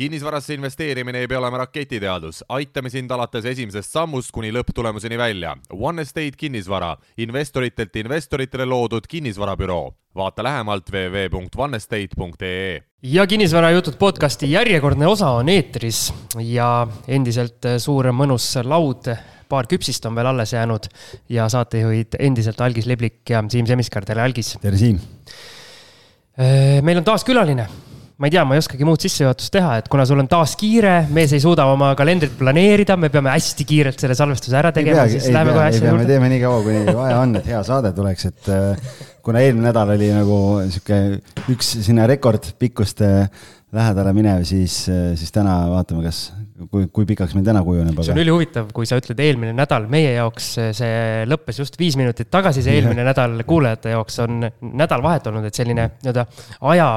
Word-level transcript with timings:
kinnisvarasse 0.00 0.54
investeerimine 0.54 1.18
ei 1.20 1.28
pea 1.28 1.38
olema 1.38 1.58
raketiteadus, 1.60 2.38
aitame 2.48 2.88
sind 2.88 3.10
alates 3.12 3.44
esimesest 3.50 3.92
sammust 3.92 4.30
kuni 4.32 4.48
lõpptulemuseni 4.56 5.18
välja. 5.20 5.50
One 5.76 6.00
Estate 6.06 6.38
kinnisvara, 6.40 6.94
investoritelt 7.20 7.96
investoritele 8.00 8.64
loodud 8.64 9.04
kinnisvarabüroo. 9.08 9.94
vaata 10.14 10.42
lähemalt 10.42 10.88
www.onestate.ee. 10.90 12.80
ja 13.02 13.26
kinnisvarajutud 13.26 13.94
podcasti 13.98 14.50
järjekordne 14.50 15.06
osa 15.06 15.28
on 15.30 15.48
eetris 15.48 16.14
ja 16.42 16.86
endiselt 17.08 17.68
suur 17.78 18.08
mõnus 18.10 18.48
laud 18.64 19.06
paar 19.48 19.68
küpsist 19.70 20.06
on 20.06 20.14
veel 20.14 20.26
alles 20.26 20.52
jäänud 20.52 20.88
ja 21.28 21.48
saatejuhid 21.48 22.18
endiselt 22.18 22.60
Algis 22.60 22.86
Leblik 22.86 23.30
ja 23.30 23.44
Siim 23.48 23.66
Semiskar, 23.66 24.04
tere 24.04 24.22
Algis. 24.22 24.56
tere 24.60 24.76
Siim. 24.76 24.98
meil 26.82 26.98
on 26.98 27.04
taas 27.04 27.24
külaline 27.24 27.68
ma 28.20 28.26
ei 28.28 28.34
tea, 28.34 28.42
ma 28.44 28.52
ei 28.56 28.60
oskagi 28.60 28.84
muud 28.84 29.00
sissejuhatust 29.00 29.52
teha, 29.54 29.76
et 29.80 29.86
kuna 29.88 30.04
sul 30.04 30.20
on 30.20 30.26
taas 30.28 30.52
kiire, 30.60 31.06
mees 31.16 31.32
ei 31.32 31.40
suuda 31.40 31.64
oma 31.72 31.94
kalendrit 31.96 32.34
planeerida, 32.36 32.98
me 33.00 33.08
peame 33.12 33.32
hästi 33.32 33.64
kiirelt 33.64 34.02
selle 34.02 34.16
salvestuse 34.18 34.58
ära 34.60 34.72
tegema, 34.76 35.06
siis 35.08 35.30
läheme 35.32 35.54
kohe 35.56 35.68
asja 35.70 35.86
juurde. 35.86 36.02
me 36.02 36.08
teeme 36.10 36.28
nii 36.34 36.40
kaua, 36.42 36.58
kuni 36.66 36.82
vaja 36.98 37.22
on, 37.22 37.38
et 37.40 37.46
hea 37.48 37.62
saade 37.64 37.94
tuleks, 37.96 38.26
et 38.28 38.50
äh, 38.52 38.98
kuna 39.24 39.40
eelmine 39.40 39.70
nädal 39.70 39.94
oli 39.94 40.10
nagu 40.12 40.36
sihuke 40.66 40.98
üks 41.54 41.70
sinna 41.86 42.04
rekordpikkuste 42.10 43.08
lähedale 43.72 44.12
minev, 44.12 44.44
siis, 44.44 44.82
äh, 44.92 45.14
siis 45.16 45.32
täna 45.32 45.54
vaatame, 45.70 46.02
kas, 46.04 46.18
kui, 46.68 46.90
kui 46.92 47.08
pikaks 47.08 47.32
meil 47.38 47.46
täna 47.46 47.62
kujuneb. 47.64 48.02
see 48.04 48.12
on 48.12 48.20
ülihuvitav, 48.20 48.68
kui 48.76 48.90
sa 48.90 48.98
ütled 49.00 49.22
eelmine 49.24 49.54
nädal, 49.56 49.86
meie 49.88 50.10
jaoks 50.18 50.50
see 50.76 51.24
lõppes 51.30 51.62
just 51.62 51.80
viis 51.80 51.96
minutit 51.96 52.28
tagasi, 52.28 52.66
see 52.68 52.76
eelmine 52.82 53.00
nädal 53.10 53.40
kuulajate 53.48 53.96
jaoks 53.96 54.20
on 54.26 54.44
nädalavahet 54.60 55.32
olnud, 55.32 55.48
et 55.48 55.62
selline 55.62 55.88
nii-öelda 56.02 56.26
aja 56.74 56.90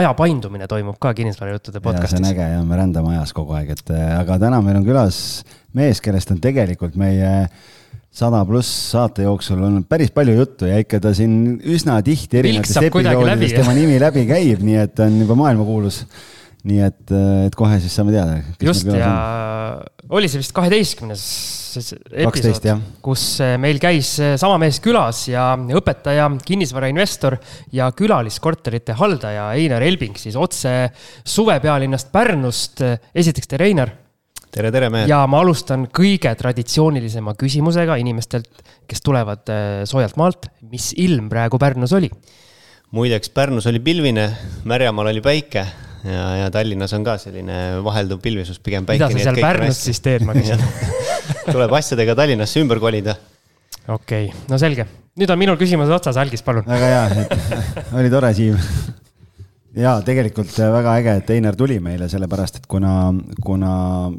aja 0.00 0.12
paindumine 0.18 0.66
toimub 0.70 0.98
ka 1.00 1.12
kinnisvarajuttude 1.16 1.80
podcast'is. 1.82 2.18
see 2.18 2.24
on 2.24 2.30
äge 2.32 2.46
ja 2.52 2.62
me 2.66 2.78
rändame 2.78 3.14
ajas 3.14 3.32
kogu 3.36 3.54
aeg, 3.58 3.72
et 3.76 3.92
äh, 3.94 4.14
aga 4.18 4.38
täna 4.42 4.60
meil 4.64 4.80
on 4.80 4.86
külas 4.86 5.18
mees, 5.76 6.02
kellest 6.04 6.32
on 6.34 6.40
tegelikult 6.42 6.96
meie 6.98 7.48
sada 8.18 8.40
pluss 8.48 8.70
saate 8.92 9.26
jooksul 9.26 9.60
olnud 9.62 9.86
päris 9.88 10.10
palju 10.14 10.34
juttu 10.40 10.70
ja 10.70 10.80
ikka 10.82 11.00
ta 11.04 11.12
siin 11.14 11.58
üsna 11.60 12.00
tihti 12.02 12.40
erinevatest 12.40 12.88
episoodidest 12.88 13.60
tema 13.60 13.76
nimi 13.76 14.00
läbi 14.02 14.26
käib, 14.28 14.64
nii 14.64 14.80
et 14.82 14.96
ta 14.98 15.06
on 15.06 15.20
juba 15.22 15.38
maailmakuulus. 15.38 16.02
Nii 16.66 16.80
et, 16.82 17.04
äh, 17.14 17.46
et 17.46 17.56
kohe 17.58 17.76
siis 17.82 17.94
saame 17.94 18.14
teada. 18.14 18.40
just 18.62 18.88
ja 18.90 19.12
on. 19.78 20.16
oli 20.18 20.30
see 20.30 20.40
vist 20.42 20.54
kaheteistkümnes 20.56 21.22
episood, 21.78 22.66
kus 23.04 23.24
eh, 23.44 23.54
meil 23.60 23.78
käis 23.82 24.14
eh, 24.24 24.34
sama 24.40 24.56
mees 24.58 24.80
külas 24.82 25.26
ja 25.30 25.52
õpetaja, 25.54 26.26
kinnisvarainvestor 26.48 27.38
ja 27.76 27.90
külaliskorterite 27.94 28.96
haldaja 28.98 29.52
Einar 29.60 29.86
Elbing 29.86 30.18
siis 30.18 30.34
otse 30.38 30.90
suvepealinnast 31.22 32.10
Pärnust. 32.10 32.82
esiteks 33.14 33.54
tere, 33.54 33.70
Einar. 33.70 33.94
tere, 34.50 34.72
tere, 34.74 34.90
mehed. 34.90 35.12
ja 35.12 35.22
ma 35.30 35.44
alustan 35.44 35.86
kõige 35.94 36.34
traditsioonilisema 36.40 37.36
küsimusega 37.38 38.00
inimestelt, 38.02 38.50
kes 38.90 39.04
tulevad 39.04 39.46
soojalt 39.86 40.18
maalt. 40.18 40.50
mis 40.72 40.90
ilm 40.98 41.30
praegu 41.30 41.60
Pärnus 41.62 41.94
oli? 41.94 42.10
muideks, 42.90 43.30
Pärnus 43.30 43.68
oli 43.70 43.78
pilvine, 43.78 44.32
Märjamaal 44.66 45.12
oli 45.12 45.22
päike 45.22 45.68
ja, 46.04 46.26
ja 46.42 46.50
Tallinnas 46.54 46.92
on 46.96 47.06
ka 47.06 47.16
selline 47.20 47.78
vahelduv 47.84 48.20
pilvisus, 48.22 48.60
pigem 48.62 48.86
päike. 48.86 49.08
mida 49.10 49.24
sa 49.24 49.32
seal 49.32 49.42
Pärnus 49.42 49.80
siis 49.88 50.00
teed, 50.04 50.26
ma 50.26 50.36
küsin 50.36 50.62
tuleb 51.54 51.74
asjadega 51.80 52.16
Tallinnasse 52.18 52.62
ümber 52.62 52.80
kolida. 52.82 53.16
okei 53.88 54.28
okay., 54.28 54.46
no 54.50 54.60
selge. 54.60 54.86
nüüd 55.18 55.34
on 55.34 55.40
minul 55.40 55.58
küsimused 55.60 55.94
otsas, 55.94 56.20
Algis, 56.20 56.44
palun. 56.46 56.66
väga 56.68 56.92
hea, 56.92 57.24
et 57.24 57.64
oli 58.00 58.12
tore, 58.12 58.32
Siim. 58.36 58.58
ja 59.78 59.98
tegelikult 60.06 60.54
väga 60.58 60.98
äge, 61.00 61.16
et 61.22 61.32
Einar 61.36 61.58
tuli 61.58 61.80
meile, 61.82 62.10
sellepärast 62.10 62.62
et 62.62 62.68
kuna, 62.70 63.14
kuna 63.44 63.72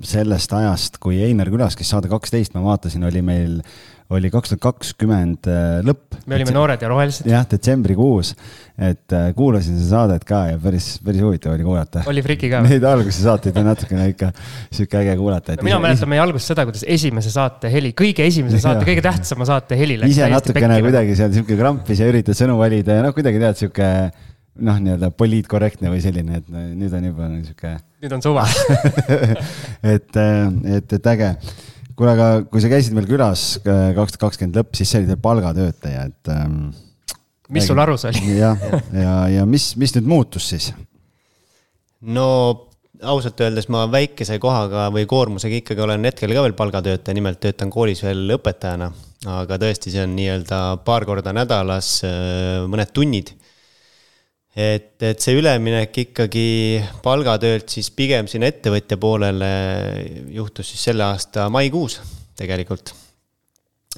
sellest 0.05 0.57
ajast, 0.59 0.99
kui 1.03 1.21
Einar 1.25 1.51
külas 1.53 1.79
käis 1.79 1.91
saade 1.95 2.11
kaksteist, 2.11 2.55
ma 2.57 2.65
vaatasin, 2.71 3.07
oli 3.07 3.23
meil 3.25 3.61
oli 4.09 4.29
kaks 4.33 4.53
tuhat 4.53 4.61
kakskümmend 4.63 5.47
äh, 5.49 5.81
lõpp. 5.85 6.17
me 6.25 6.37
olime 6.39 6.53
noored 6.53 6.81
ja 6.81 6.89
rohelised. 6.89 7.27
jah, 7.29 7.43
detsembrikuus, 7.49 8.31
et 8.73 9.13
äh, 9.13 9.27
kuulasin 9.37 9.77
seda 9.77 9.89
saadet 9.91 10.25
ka 10.27 10.41
ja 10.49 10.57
päris, 10.61 10.87
päris 11.05 11.21
huvitav 11.21 11.53
oli 11.53 11.67
kuulata. 11.67 12.01
oli 12.09 12.23
Friki 12.25 12.49
ka? 12.49 12.63
Neid 12.65 12.87
alguse 12.89 13.21
saateid 13.21 13.59
on 13.61 13.69
natukene 13.69 14.07
ikka 14.15 14.31
sihuke 14.39 15.01
äge 15.03 15.13
kuulata. 15.19 15.59
No, 15.59 15.67
mina 15.69 15.81
mäletan 15.83 16.09
meie 16.09 16.23
algust 16.23 16.49
seda, 16.49 16.65
kuidas 16.69 16.87
esimese 16.89 17.33
saate 17.33 17.69
heli, 17.73 17.93
kõige 17.97 18.25
esimese 18.25 18.61
saate, 18.63 18.81
kõige 18.89 19.05
tähtsama 19.05 19.47
saate 19.49 19.77
heli 19.77 19.99
läks. 20.01 20.17
ise 20.17 20.33
natukene 20.33 20.81
kuidagi 20.87 21.15
seal 21.19 21.33
sihuke 21.37 21.59
krampis 21.59 22.01
ja 22.01 22.09
üritad 22.09 22.37
sõnu 22.37 22.57
valida 22.59 22.97
ja 22.97 23.05
noh, 23.05 23.13
kuidagi 23.13 23.45
tead 23.45 23.61
sihuke 23.61 23.93
noh, 24.59 24.83
nii-öelda 24.83 25.13
poliitkorrektne 25.15 25.93
või 25.93 26.01
selline, 26.03 26.41
et 26.41 26.49
nüüd 26.49 26.97
on 26.97 27.11
juba 27.11 27.29
sihuke. 27.45 27.77
nüüd 28.01 28.17
on 28.17 28.25
suva 28.25 28.49
et, 29.93 30.17
et, 30.17 30.97
et 30.97 31.13
äge 31.13 31.35
kuule, 31.99 32.15
aga 32.15 32.27
kui 32.47 32.63
sa 32.63 32.71
käisid 32.71 32.95
meil 32.95 33.09
külas 33.09 33.57
äh, 33.59 33.89
kaks 33.97 34.15
tuhat 34.15 34.29
kakskümmend 34.29 34.61
lõpp, 34.61 34.77
siis 34.77 34.91
sa 34.91 35.01
olid 35.01 35.11
veel 35.11 35.21
palgatöötaja, 35.23 36.05
et 36.07 36.31
ähm,. 36.31 36.69
mis 37.51 37.67
sul 37.67 37.81
arus 37.83 38.07
oli? 38.07 38.37
jah, 38.37 38.55
ja, 38.63 38.79
ja, 38.95 39.15
ja 39.39 39.45
mis, 39.49 39.73
mis 39.81 39.95
nüüd 39.97 40.07
muutus 40.07 40.47
siis? 40.53 40.71
no 42.15 42.29
ausalt 42.99 43.39
öeldes 43.43 43.69
ma 43.71 43.85
väikese 43.91 44.39
kohaga 44.43 44.87
või 44.95 45.05
koormusega 45.09 45.59
ikkagi 45.61 45.83
olen 45.83 46.07
hetkel 46.07 46.33
ka 46.35 46.43
veel 46.47 46.55
palgatöötaja, 46.55 47.15
nimelt 47.15 47.39
töötan 47.43 47.71
koolis 47.71 48.03
veel 48.03 48.35
õpetajana. 48.35 48.89
aga 49.39 49.59
tõesti, 49.59 49.91
see 49.91 50.03
on 50.03 50.15
nii-öelda 50.15 50.61
paar 50.87 51.07
korda 51.07 51.35
nädalas 51.35 51.97
äh, 52.07 52.63
mõned 52.71 52.95
tunnid 52.95 53.35
et, 54.55 54.95
et 55.01 55.19
see 55.21 55.37
üleminek 55.37 55.97
ikkagi 56.05 56.47
palgatöölt 57.03 57.69
siis 57.69 57.91
pigem 57.93 58.29
sinna 58.29 58.49
ettevõtja 58.49 58.97
poolele 59.01 59.51
juhtus 60.33 60.73
siis 60.73 60.87
selle 60.89 61.05
aasta 61.05 61.49
maikuus 61.53 61.99
tegelikult. 62.39 62.93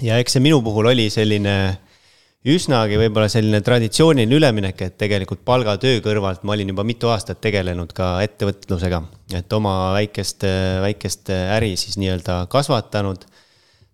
ja 0.01 0.19
eks 0.19 0.37
see 0.37 0.43
minu 0.43 0.61
puhul 0.65 0.91
oli 0.91 1.09
selline 1.13 1.55
üsnagi 2.51 2.97
võib-olla 2.97 3.29
selline 3.29 3.59
traditsiooniline 3.61 4.33
üleminek, 4.33 4.79
et 4.81 4.95
tegelikult 4.97 5.43
palgatöö 5.45 5.99
kõrvalt 6.01 6.41
ma 6.43 6.55
olin 6.55 6.71
juba 6.73 6.83
mitu 6.87 7.11
aastat 7.13 7.41
tegelenud 7.41 7.93
ka 7.93 8.15
ettevõtlusega, 8.25 9.03
et 9.37 9.53
oma 9.53 9.93
väikest, 9.93 10.47
väikest 10.81 11.29
äri 11.29 11.75
siis 11.77 11.99
nii-öelda 12.01 12.45
kasvatanud 12.49 13.27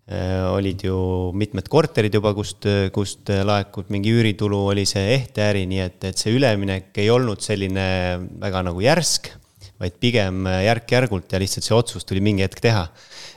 olid 0.08 0.86
ju 0.86 0.98
mitmed 1.36 1.66
korterid 1.68 2.14
juba, 2.16 2.32
kust, 2.32 2.64
kust 2.94 3.28
laekub 3.28 3.90
mingi 3.92 4.14
üüritulu, 4.16 4.62
oli 4.72 4.86
see 4.88 5.04
ehteäri, 5.18 5.66
nii 5.68 5.82
et, 5.84 5.98
et 6.08 6.16
see 6.16 6.32
üleminek 6.32 6.96
ei 7.02 7.10
olnud 7.12 7.44
selline 7.44 7.84
väga 8.40 8.64
nagu 8.70 8.80
järsk, 8.80 9.28
vaid 9.78 10.00
pigem 10.00 10.48
järk-järgult 10.48 11.36
ja 11.36 11.42
lihtsalt 11.42 11.68
see 11.68 11.76
otsus 11.76 12.08
tuli 12.08 12.24
mingi 12.24 12.46
hetk 12.46 12.64
teha. 12.64 12.88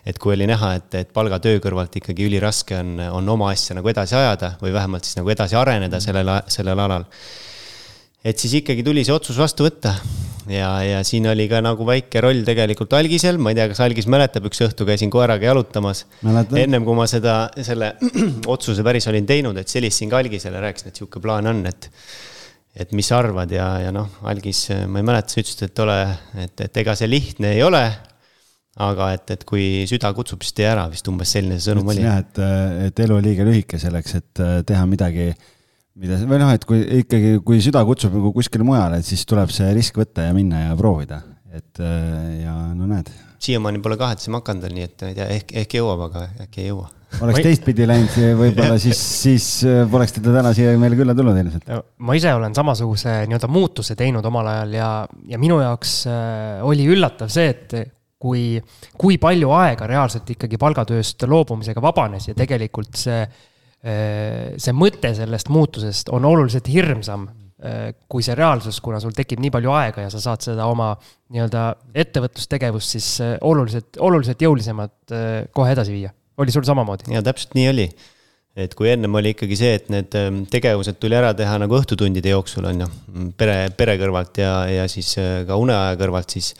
et 0.05 0.17
kui 0.17 0.33
oli 0.33 0.47
näha, 0.49 0.73
et, 0.79 0.95
et 0.97 1.11
palgatöö 1.13 1.59
kõrvalt 1.61 1.99
ikkagi 1.99 2.25
üliraske 2.25 2.79
on, 2.79 2.95
on 3.19 3.29
oma 3.35 3.51
asja 3.51 3.75
nagu 3.77 3.91
edasi 3.91 4.15
ajada 4.17 4.55
või 4.63 4.71
vähemalt 4.73 5.05
siis 5.05 5.19
nagu 5.19 5.29
edasi 5.29 5.59
areneda 5.59 5.99
sellel, 6.01 6.31
sellel 6.49 6.79
alal 6.79 7.05
et 8.23 8.37
siis 8.37 8.59
ikkagi 8.61 8.85
tuli 8.85 9.03
see 9.05 9.15
otsus 9.15 9.37
vastu 9.41 9.65
võtta. 9.65 9.95
Ja, 10.49 10.69
ja 10.85 11.03
siin 11.07 11.27
oli 11.29 11.47
ka 11.51 11.61
nagu 11.63 11.85
väike 11.87 12.23
roll 12.23 12.41
tegelikult 12.47 12.93
Algisel, 12.97 13.37
ma 13.41 13.53
ei 13.53 13.59
tea, 13.59 13.67
kas 13.71 13.81
Algis 13.85 14.07
mäletab, 14.11 14.47
üks 14.49 14.63
õhtu 14.65 14.87
käisin 14.87 15.11
koeraga 15.13 15.51
jalutamas. 15.51 16.05
ennem 16.23 16.85
kui 16.87 16.97
ma 16.97 17.07
seda, 17.09 17.37
selle 17.61 17.93
otsuse 18.53 18.85
päris 18.85 19.07
olin 19.11 19.27
teinud, 19.29 19.57
et 19.61 19.75
helistasin 19.77 20.11
ka 20.11 20.21
Algisele, 20.21 20.61
rääkisin, 20.63 20.91
et 20.91 21.01
sihuke 21.01 21.23
plaan 21.23 21.49
on, 21.51 21.65
et 21.69 21.89
et 22.71 22.93
mis 22.95 23.03
sa 23.03 23.17
arvad 23.19 23.51
ja, 23.51 23.67
ja 23.83 23.89
noh, 23.91 24.07
Algis, 24.31 24.69
ma 24.87 25.01
ei 25.01 25.05
mäleta, 25.05 25.33
sa 25.33 25.41
ütlesid, 25.41 25.65
et 25.67 25.79
ole, 25.83 25.97
et, 26.39 26.61
et 26.63 26.77
ega 26.79 26.95
see 26.95 27.09
lihtne 27.11 27.51
ei 27.57 27.65
ole 27.67 27.83
aga 28.79 29.09
et, 29.17 29.33
et 29.35 29.41
kui 29.47 29.83
süda 29.89 30.13
kutsub, 30.15 30.43
siis 30.45 30.55
tee 30.55 30.67
ära, 30.69 30.85
vist 30.91 31.07
umbes 31.11 31.33
selline 31.35 31.57
see 31.59 31.71
sõnum 31.71 31.91
oli. 31.91 32.05
jah, 32.05 32.21
et, 32.23 32.39
et 32.87 33.01
elu 33.03 33.17
on 33.17 33.25
liiga 33.25 33.47
lühike 33.47 33.79
selleks, 33.81 34.15
et 34.21 34.43
teha 34.67 34.85
midagi 34.87 35.33
mida, 35.99 36.19
või 36.27 36.39
noh, 36.41 36.53
et 36.55 36.67
kui 36.67 36.79
ikkagi, 37.01 37.33
kui 37.45 37.59
süda 37.63 37.83
kutsub 37.87 38.15
nagu 38.15 38.31
kuskile 38.35 38.65
mujale, 38.67 39.01
et 39.01 39.07
siis 39.07 39.25
tuleb 39.29 39.51
see 39.53 39.73
risk 39.77 39.99
võtta 40.01 40.29
ja 40.29 40.37
minna 40.37 40.67
ja 40.67 40.79
proovida, 40.79 41.21
et 41.51 41.83
äh, 41.83 42.41
ja 42.45 42.55
no 42.77 42.87
näed. 42.89 43.11
siiamaani 43.41 43.81
pole 43.83 43.97
kahetsema 43.99 44.41
hakanud 44.41 44.67
veel, 44.67 44.75
nii 44.77 44.87
et 44.87 45.03
ma 45.03 45.11
ei 45.11 45.19
tea, 45.19 45.29
ehk, 45.37 45.53
ehk 45.63 45.77
jõuab, 45.79 46.07
aga 46.07 46.25
äkki 46.45 46.63
ei 46.63 46.71
jõua. 46.71 46.89
oleks 47.27 47.43
teistpidi 47.43 47.87
läinud, 47.89 48.17
võib-olla 48.39 48.79
siis, 48.85 49.01
siis 49.23 49.47
äh, 49.67 49.83
poleks 49.91 50.15
teda 50.17 50.35
täna 50.39 50.53
siia 50.57 50.75
meile 50.79 50.99
külla 50.99 51.15
tulnud 51.17 51.39
ilmselt. 51.43 51.71
ma 51.99 52.19
ise 52.19 52.35
olen 52.37 52.55
samasuguse 52.55 53.21
nii-öelda 53.25 53.51
muutuse 53.51 53.97
teinud 53.99 54.25
omal 54.31 54.53
ajal 54.53 54.77
ja, 54.79 54.91
ja 55.33 55.41
minu 55.41 55.59
jaoks 55.63 55.97
äh, 56.07 56.61
oli 56.67 56.87
üllatav 56.93 57.33
see, 57.33 57.51
et 57.51 57.81
kui, 58.21 58.61
kui 59.01 59.17
palju 59.21 59.49
aega 59.57 59.87
reaalselt 59.89 60.29
ikkagi 60.35 60.59
palgatööst 60.61 61.25
loobumisega 61.27 61.81
vabanes 61.83 62.29
ja 62.29 62.37
tegelikult 62.37 62.99
see 62.99 63.23
see 63.81 64.73
mõte 64.77 65.09
sellest 65.17 65.49
muutusest 65.49 66.11
on 66.13 66.25
oluliselt 66.29 66.67
hirmsam 66.69 67.25
äh, 67.25 67.91
kui 68.11 68.21
see 68.25 68.35
reaalsus, 68.37 68.77
kuna 68.83 68.99
sul 69.01 69.15
tekib 69.17 69.41
nii 69.41 69.53
palju 69.53 69.73
aega 69.73 70.05
ja 70.05 70.13
sa 70.13 70.21
saad 70.21 70.45
seda 70.45 70.67
oma 70.69 70.91
nii-öelda 71.33 71.65
ettevõtlustegevust 72.03 72.97
siis 72.97 73.11
äh, 73.25 73.35
oluliselt, 73.41 73.97
oluliselt 73.97 74.45
jõulisemalt 74.45 75.15
kohe 75.55 75.73
edasi 75.73 75.95
viia. 75.95 76.13
oli 76.37 76.53
sul 76.53 76.67
samamoodi? 76.67 77.09
ja 77.15 77.23
täpselt 77.25 77.57
nii 77.57 77.67
oli. 77.71 77.87
et 78.55 78.77
kui 78.77 78.91
ennem 78.91 79.17
oli 79.17 79.33
ikkagi 79.33 79.57
see, 79.57 79.73
et 79.79 79.89
need 79.89 80.13
ähm, 80.19 80.43
tegevused 80.51 81.01
tuli 81.01 81.17
ära 81.17 81.33
teha 81.33 81.57
nagu 81.63 81.79
õhtutundide 81.79 82.35
jooksul, 82.35 82.69
on 82.69 82.85
ju, 82.85 82.93
pere, 83.37 83.71
pere 83.77 83.97
kõrvalt 83.97 84.43
ja, 84.43 84.55
ja 84.69 84.87
siis 84.91 85.15
äh, 85.17 85.41
ka 85.49 85.57
uneaja 85.57 85.97
kõrvalt, 85.97 86.37
siis 86.37 86.53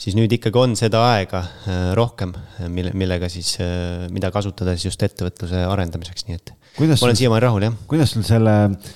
siis 0.00 0.16
nüüd 0.16 0.32
ikkagi 0.32 0.60
on 0.60 0.76
seda 0.78 1.02
aega 1.12 1.42
äh, 1.44 1.90
rohkem, 1.98 2.32
mille, 2.72 2.94
millega 2.96 3.28
siis, 3.32 3.52
äh, 3.60 4.06
mida 4.12 4.30
kasutada 4.32 4.74
siis 4.76 4.90
just 4.90 5.04
ettevõtluse 5.04 5.60
arendamiseks, 5.68 6.26
nii 6.28 6.38
et 6.38 6.54
kuidas 6.76 7.02
ma 7.02 7.10
olen 7.10 7.18
siiamaani 7.18 7.44
rahul, 7.44 7.66
jah. 7.66 7.76
kuidas 7.90 8.14
sul 8.14 8.24
selle 8.26 8.54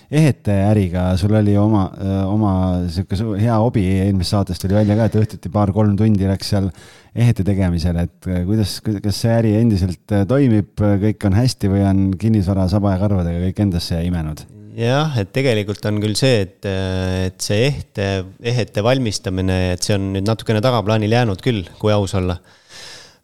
ehete 0.09 0.57
äriga, 0.71 1.09
sul 1.21 1.35
oli 1.37 1.57
oma, 1.61 1.85
oma 2.31 2.55
sihuke 2.93 3.19
hea 3.41 3.57
hobi, 3.61 3.85
eelmisest 4.07 4.37
saatest 4.37 4.65
tuli 4.65 4.79
välja 4.79 4.97
ka, 4.99 5.11
et 5.11 5.19
õhtuti 5.21 5.53
paar-kolm 5.53 5.97
tundi 5.99 6.29
läks 6.31 6.55
seal 6.55 6.71
ehete 7.15 7.47
tegemisel, 7.47 7.99
et 8.07 8.31
kuidas, 8.47 8.79
kas 8.85 9.21
see 9.27 9.35
äri 9.35 9.55
endiselt 9.61 10.19
toimib, 10.31 10.73
kõik 10.79 11.29
on 11.29 11.39
hästi 11.43 11.73
või 11.75 11.87
on 11.91 12.05
kinnisvara 12.19 12.69
saba 12.73 12.95
ja 12.95 13.03
karvadega 13.03 13.43
kõik 13.49 13.65
endasse 13.67 14.01
imenud? 14.07 14.47
Jah, 14.75 15.15
et 15.21 15.31
tegelikult 15.35 15.85
on 15.89 16.01
küll 16.03 16.17
see, 16.19 16.43
et, 16.47 16.67
et 16.67 17.39
see 17.43 17.69
ehte, 17.69 18.09
ehete 18.43 18.85
valmistamine, 18.85 19.61
et 19.77 19.87
see 19.87 19.97
on 19.97 20.13
nüüd 20.17 20.27
natukene 20.27 20.63
tagaplaanile 20.65 21.21
jäänud 21.21 21.43
küll, 21.45 21.65
kui 21.79 21.95
aus 21.95 22.17
olla. 22.19 22.39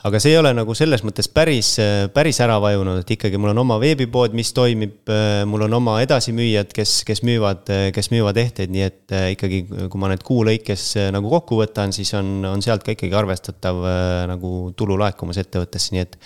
Aga 0.08 0.17
see 0.17 0.31
ei 0.32 0.38
ole 0.41 0.55
nagu 0.56 0.73
selles 0.73 1.02
mõttes 1.05 1.26
päris, 1.29 1.75
päris 2.14 2.38
ära 2.41 2.55
vajunud, 2.62 3.02
et 3.02 3.11
ikkagi 3.12 3.37
mul 3.37 3.50
on 3.52 3.61
oma 3.67 3.76
veebipood, 3.82 4.32
mis 4.32 4.55
toimib, 4.56 5.11
mul 5.50 5.67
on 5.67 5.76
oma 5.76 5.99
edasimüüjad, 6.00 6.70
kes, 6.73 7.02
kes 7.05 7.20
müüvad, 7.29 7.69
kes 7.93 8.08
müüvad 8.14 8.41
ehteid, 8.41 8.73
nii 8.73 8.87
et 8.87 9.17
ikkagi, 9.35 9.61
kui 9.93 10.00
ma 10.00 10.08
need 10.14 10.25
kuu 10.25 10.47
lõikes 10.49 10.87
nagu 11.12 11.35
kokku 11.35 11.61
võtan, 11.61 11.93
siis 11.93 12.14
on, 12.17 12.38
on 12.49 12.64
sealt 12.64 12.87
ka 12.87 12.97
ikkagi 12.97 13.12
arvestatav 13.20 13.85
nagu 14.32 14.55
tulu 14.73 14.97
laekumas 15.05 15.43
ettevõttesse, 15.44 15.93
nii 15.93 16.06
et 16.06 16.17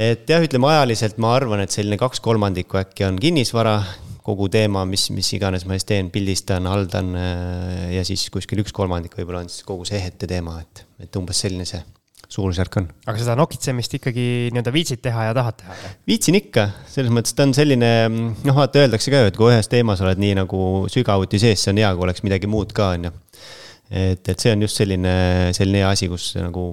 et 0.00 0.28
jah, 0.30 0.40
ütleme 0.44 0.70
ajaliselt 0.70 1.20
ma 1.20 1.34
arvan, 1.36 1.64
et 1.64 1.74
selline 1.74 1.98
kaks 2.00 2.22
kolmandikku 2.24 2.80
äkki 2.80 3.04
on 3.08 3.20
kinnisvara, 3.20 3.78
kogu 4.24 4.48
teema, 4.52 4.84
mis, 4.88 5.08
mis 5.14 5.28
iganes 5.36 5.66
ma 5.68 5.76
siis 5.76 5.88
teen, 5.88 6.10
pildistan, 6.12 6.68
haldan 6.70 7.14
ja 7.92 8.04
siis 8.06 8.26
kuskil 8.32 8.62
üks 8.64 8.74
kolmandik 8.76 9.16
võib-olla 9.18 9.44
on 9.44 9.52
siis 9.52 9.64
kogu 9.66 9.88
see 9.88 9.98
ehete 10.00 10.28
teema, 10.30 10.60
et, 10.62 10.84
et 11.06 11.20
umbes 11.20 11.40
selline 11.44 11.66
see 11.68 11.80
suurusjärk 12.30 12.76
on. 12.78 12.86
aga 13.10 13.18
seda 13.18 13.34
nokitsemist 13.38 13.96
ikkagi 13.98 14.24
nii-öelda 14.54 14.72
viitsid 14.74 15.02
teha 15.02 15.26
ja 15.28 15.34
tahad 15.36 15.58
teha? 15.62 15.76
viitsin 16.08 16.38
ikka, 16.38 16.68
selles 16.90 17.12
mõttes 17.14 17.34
ta 17.36 17.46
on 17.48 17.54
selline, 17.56 17.90
noh, 18.10 18.54
vaata 18.56 18.84
öeldakse 18.84 19.12
ka 19.12 19.24
ju, 19.24 19.32
et 19.32 19.38
kui 19.40 19.50
ühes 19.50 19.70
teemas 19.72 20.02
oled 20.04 20.20
nii 20.22 20.36
nagu 20.38 20.60
sügavuti 20.92 21.40
sees, 21.42 21.64
see 21.64 21.74
on 21.74 21.82
hea, 21.82 21.90
kui 21.96 22.06
oleks 22.06 22.22
midagi 22.26 22.50
muud 22.50 22.74
ka, 22.76 22.92
on 22.96 23.08
ju. 23.08 23.14
et, 23.90 24.22
et 24.22 24.36
see 24.36 24.54
on 24.54 24.62
just 24.66 24.78
selline, 24.78 25.14
selline 25.56 25.82
hea 25.82 25.90
asi, 25.96 26.10
kus 26.12 26.32
nagu 26.38 26.68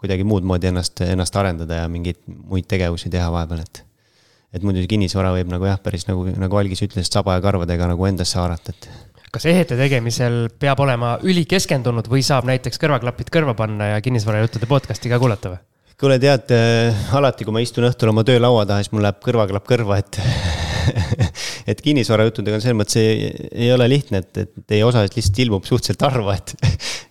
kuidagi 0.00 0.24
muud 0.24 0.46
moodi 0.48 0.70
ennast, 0.70 1.02
ennast 1.04 1.36
arendada 1.36 1.82
ja 1.82 1.92
mingeid 1.92 2.20
muid 2.26 2.68
tegevusi 2.70 3.12
teha 3.12 3.28
vahepeal, 3.32 3.62
et. 3.66 3.82
et 4.56 4.64
muidu 4.66 4.86
kinnisvara 4.88 5.34
võib 5.36 5.52
nagu 5.52 5.68
jah, 5.68 5.78
päris 5.82 6.08
nagu, 6.08 6.24
nagu 6.40 6.60
Algis 6.60 6.82
ütles, 6.86 7.12
saba 7.12 7.36
ja 7.36 7.44
karvadega 7.44 7.90
nagu 7.92 8.08
endasse 8.08 8.40
haarata, 8.40 8.74
et 8.74 8.90
kas 9.30 9.46
ehete 9.46 9.76
tegemisel 9.78 10.48
peab 10.58 10.80
olema 10.82 11.14
ülikeskendunud 11.22 12.08
või 12.10 12.24
saab 12.26 12.48
näiteks 12.50 12.80
kõrvaklapid 12.82 13.30
kõrva 13.30 13.54
panna 13.58 13.92
ja 13.92 14.00
kinnisvarajuttude 14.02 14.66
podcast'i 14.70 15.12
ka 15.12 15.20
kuulata 15.22 15.54
või? 15.54 15.62
kuule, 16.00 16.16
tead, 16.16 16.48
äh, 16.56 17.14
alati, 17.14 17.44
kui 17.44 17.52
ma 17.54 17.62
istun 17.62 17.84
õhtul 17.90 18.14
oma 18.14 18.24
töölaua 18.24 18.64
taha, 18.66 18.82
siis 18.82 18.94
mul 18.94 19.04
läheb 19.04 19.20
kõrvaklapp 19.22 19.68
kõrva, 19.68 20.00
et 20.00 20.18
et 21.70 21.80
kinnisvarajuttudega 21.84 22.58
on 22.58 22.64
selles 22.64 22.78
mõttes 22.78 22.98
ei, 23.00 23.28
ei 23.50 23.70
ole 23.74 23.88
lihtne, 23.90 24.22
et, 24.24 24.42
et 24.44 24.52
teie 24.70 24.84
osalised 24.86 25.16
lihtsalt 25.18 25.40
ilmub 25.44 25.66
suhteliselt 25.68 26.04
harva, 26.06 26.36
et, 26.38 26.54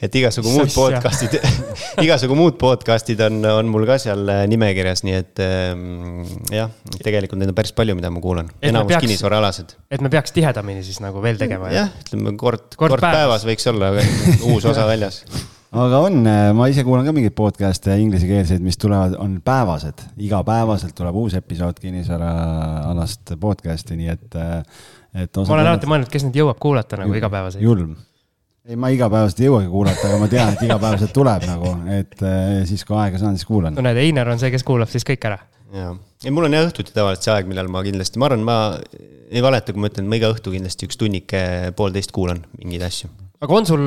et 0.08 0.18
igasugu 0.22 0.54
muud 0.54 0.72
podcast'id 0.74 1.38
igasugu 2.06 2.38
muud 2.40 2.58
podcast'id 2.62 3.22
on, 3.28 3.42
on 3.52 3.70
mul 3.74 3.88
ka 3.90 4.00
seal 4.02 4.26
äh, 4.32 4.44
nimekirjas, 4.52 5.04
nii 5.08 5.20
et 5.20 5.44
ähm, 5.46 6.26
jah, 6.54 6.74
tegelikult 7.04 7.42
neid 7.42 7.54
on 7.54 7.60
päris 7.60 7.76
palju, 7.78 7.98
mida 8.00 8.12
ma 8.14 8.24
kuulan, 8.24 8.52
enamus 8.66 8.98
kinnisvaraalased. 9.06 9.78
et 9.92 10.04
me 10.06 10.12
peaks 10.14 10.36
tihedamini 10.36 10.84
siis 10.88 11.02
nagu 11.04 11.24
veel 11.24 11.40
tegema? 11.42 11.72
jah, 11.76 11.94
ütleme 12.06 12.36
kord, 12.40 12.68
kord, 12.76 12.98
kord 12.98 13.06
päevas. 13.06 13.46
päevas 13.46 13.48
võiks 13.52 13.72
olla 13.74 13.94
uus 14.52 14.70
osa 14.70 14.90
väljas 14.90 15.24
aga 15.72 16.02
on, 16.02 16.20
äh, 16.26 16.50
ma 16.58 16.68
ise 16.72 16.84
kuulan 16.86 17.06
ka 17.06 17.14
mingeid 17.14 17.36
podcast'e 17.38 17.98
inglisekeelseid, 18.02 18.62
mis 18.66 18.78
tulevad, 18.82 19.16
on 19.22 19.38
päevased, 19.46 20.02
igapäevaselt 20.26 20.96
tuleb 20.98 21.18
uus 21.22 21.36
episood 21.38 21.78
kinnisvaraalast 21.82 23.36
podcast'i, 23.42 23.98
nii 24.00 24.10
et, 24.16 24.28
äh, 24.36 24.86
et. 25.14 25.38
ma 25.38 25.58
olen 25.60 25.74
alati 25.74 25.90
mõelnud, 25.90 26.10
kes 26.12 26.26
neid 26.26 26.40
jõuab 26.42 26.58
kuulata 26.62 27.04
nagu 27.04 27.14
igapäevaselt. 27.14 27.64
julm. 27.64 27.94
ei, 28.66 28.80
ma 28.80 28.90
igapäevaselt 28.94 29.44
ei 29.44 29.50
jõuagi 29.52 29.70
kuulata, 29.70 30.10
aga 30.10 30.20
ma 30.24 30.32
tean, 30.32 30.58
et 30.58 30.66
igapäevaselt 30.66 31.14
tuleb 31.14 31.48
nagu, 31.52 31.76
et 32.00 32.26
äh, 32.26 32.50
siis, 32.70 32.86
kui 32.88 32.98
aega 32.98 33.22
saan, 33.22 33.38
siis 33.38 33.50
kuulan. 33.50 33.78
no 33.78 33.86
näed, 33.86 34.02
Einar 34.08 34.34
on 34.34 34.42
see, 34.42 34.50
kes 34.56 34.66
kuulab 34.66 34.90
siis 34.90 35.06
kõik 35.06 35.30
ära. 35.30 35.38
jaa, 35.76 35.94
ei 36.26 36.34
mul 36.34 36.50
on 36.50 36.58
jah 36.58 36.66
õhtuti 36.66 36.98
tavaliselt 36.98 37.30
see 37.30 37.38
aeg, 37.38 37.54
millal 37.54 37.70
ma 37.70 37.86
kindlasti, 37.86 38.18
ma 38.18 38.32
arvan, 38.32 38.46
ma 38.46 38.60
ei 39.30 39.46
valeta, 39.46 39.76
kui 39.76 39.86
ma 39.86 39.94
ütlen, 39.94 40.10
et 40.10 40.16
ma 40.16 40.18
iga 40.18 40.34
õhtu 40.34 40.58
kindlasti 40.58 40.90
üks 40.90 40.98
tunnike, 40.98 41.42
poolteist 41.78 42.16
kuulan 42.16 42.42
mingeid 42.58 42.90
asju 42.90 43.14
aga 43.40 43.56
on 43.56 43.68
sul 43.68 43.84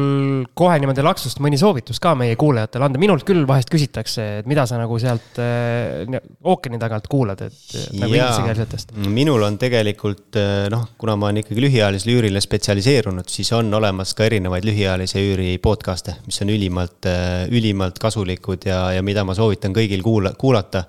kohe 0.57 0.79
niimoodi 0.81 1.03
laksust 1.05 1.41
mõni 1.45 1.59
soovitus 1.61 1.99
ka 2.01 2.15
meie 2.17 2.39
kuulajatele 2.41 2.87
anda, 2.87 3.01
minult 3.01 3.25
küll 3.29 3.45
vahest 3.49 3.69
küsitakse, 3.73 4.25
et 4.41 4.49
mida 4.49 4.65
sa 4.69 4.79
nagu 4.81 4.97
sealt 5.01 5.41
äh, 5.45 6.09
ookeani 6.49 6.81
tagant 6.81 7.09
kuulad, 7.13 7.43
et 7.45 7.75
äh, 7.77 7.91
nagu 8.01 8.17
inglisekeelsetest? 8.17 8.95
minul 9.13 9.45
on 9.45 9.59
tegelikult 9.61 10.39
äh, 10.41 10.71
noh, 10.73 10.87
kuna 11.01 11.19
ma 11.21 11.29
olen 11.29 11.43
ikkagi 11.43 11.67
lühiajalisele 11.67 12.17
üürile 12.17 12.41
spetsialiseerunud, 12.45 13.29
siis 13.33 13.53
on 13.57 13.69
olemas 13.77 14.15
ka 14.17 14.25
erinevaid 14.31 14.65
lühiajalise 14.69 15.21
üüri 15.21 15.51
podcast'e, 15.63 16.17
mis 16.25 16.41
on 16.45 16.55
ülimalt, 16.55 17.11
ülimalt 17.53 18.01
kasulikud 18.01 18.65
ja, 18.71 18.87
ja 18.97 19.05
mida 19.05 19.27
ma 19.29 19.37
soovitan 19.37 19.77
kõigil 19.77 20.01
kuula, 20.07 20.33
kuulata 20.41 20.87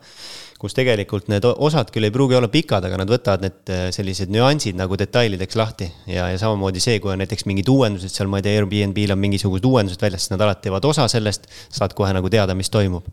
kus 0.64 0.76
tegelikult 0.78 1.28
need 1.28 1.44
osad 1.44 1.90
küll 1.92 2.08
ei 2.08 2.14
pruugi 2.16 2.38
olla 2.38 2.48
pikad, 2.52 2.86
aga 2.88 3.02
nad 3.02 3.10
võtavad 3.12 3.44
need 3.44 3.72
äh, 3.74 3.88
sellised 3.92 4.32
nüansid 4.32 4.78
nagu 4.80 4.96
detailideks 5.00 5.58
lahti. 5.60 5.90
ja, 6.08 6.30
ja 6.32 6.40
samamoodi 6.40 6.80
see, 6.84 7.02
kui 7.04 7.12
on 7.12 7.20
näiteks 7.20 7.44
mingid 7.50 7.68
uuendused 7.72 8.14
seal, 8.14 8.32
ma 8.32 8.40
ei 8.40 8.48
tea, 8.48 8.62
Airbnb-l 8.62 9.12
on 9.12 9.20
mingisugused 9.20 9.68
uuendused 9.68 10.04
väljas, 10.04 10.24
siis 10.24 10.36
nad 10.36 10.46
alati 10.46 10.70
teevad 10.70 10.88
osa 10.88 11.10
sellest, 11.12 11.50
saad 11.68 11.96
kohe 11.98 12.14
nagu 12.16 12.32
teada, 12.32 12.56
mis 12.56 12.72
toimub 12.72 13.12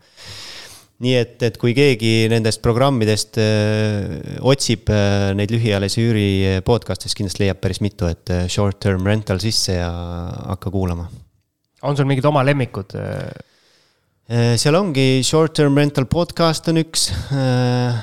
nii 1.01 1.13
et, 1.17 1.35
et 1.43 1.55
kui 1.57 1.73
keegi 1.75 2.29
nendest 2.31 2.61
programmidest 2.63 3.39
öö, 3.41 3.43
äh, 3.43 4.41
otsib 4.47 4.87
öö, 4.93 5.01
äh, 5.01 5.27
neid 5.35 5.51
lühiajalise 5.51 6.03
üüri 6.05 6.27
podcast'e, 6.63 7.09
siis 7.09 7.17
kindlasti 7.17 7.43
leiab 7.43 7.59
päris 7.59 7.81
mitu, 7.83 8.07
et 8.07 8.31
short 8.53 8.79
term 8.85 9.07
rental 9.09 9.41
sisse 9.43 9.79
ja 9.79 9.91
hakka 10.53 10.71
kuulama. 10.71 11.09
on 11.81 11.97
sul 11.97 12.07
mingid 12.07 12.27
oma 12.29 12.45
lemmikud? 12.45 12.95
Äh, 12.95 13.50
seal 14.31 14.77
ongi 14.79 15.21
short 15.27 15.57
term 15.59 15.75
rental 15.75 16.05
podcast 16.07 16.69
on 16.71 16.79
üks. 16.79 17.09
Äh, 17.35 17.97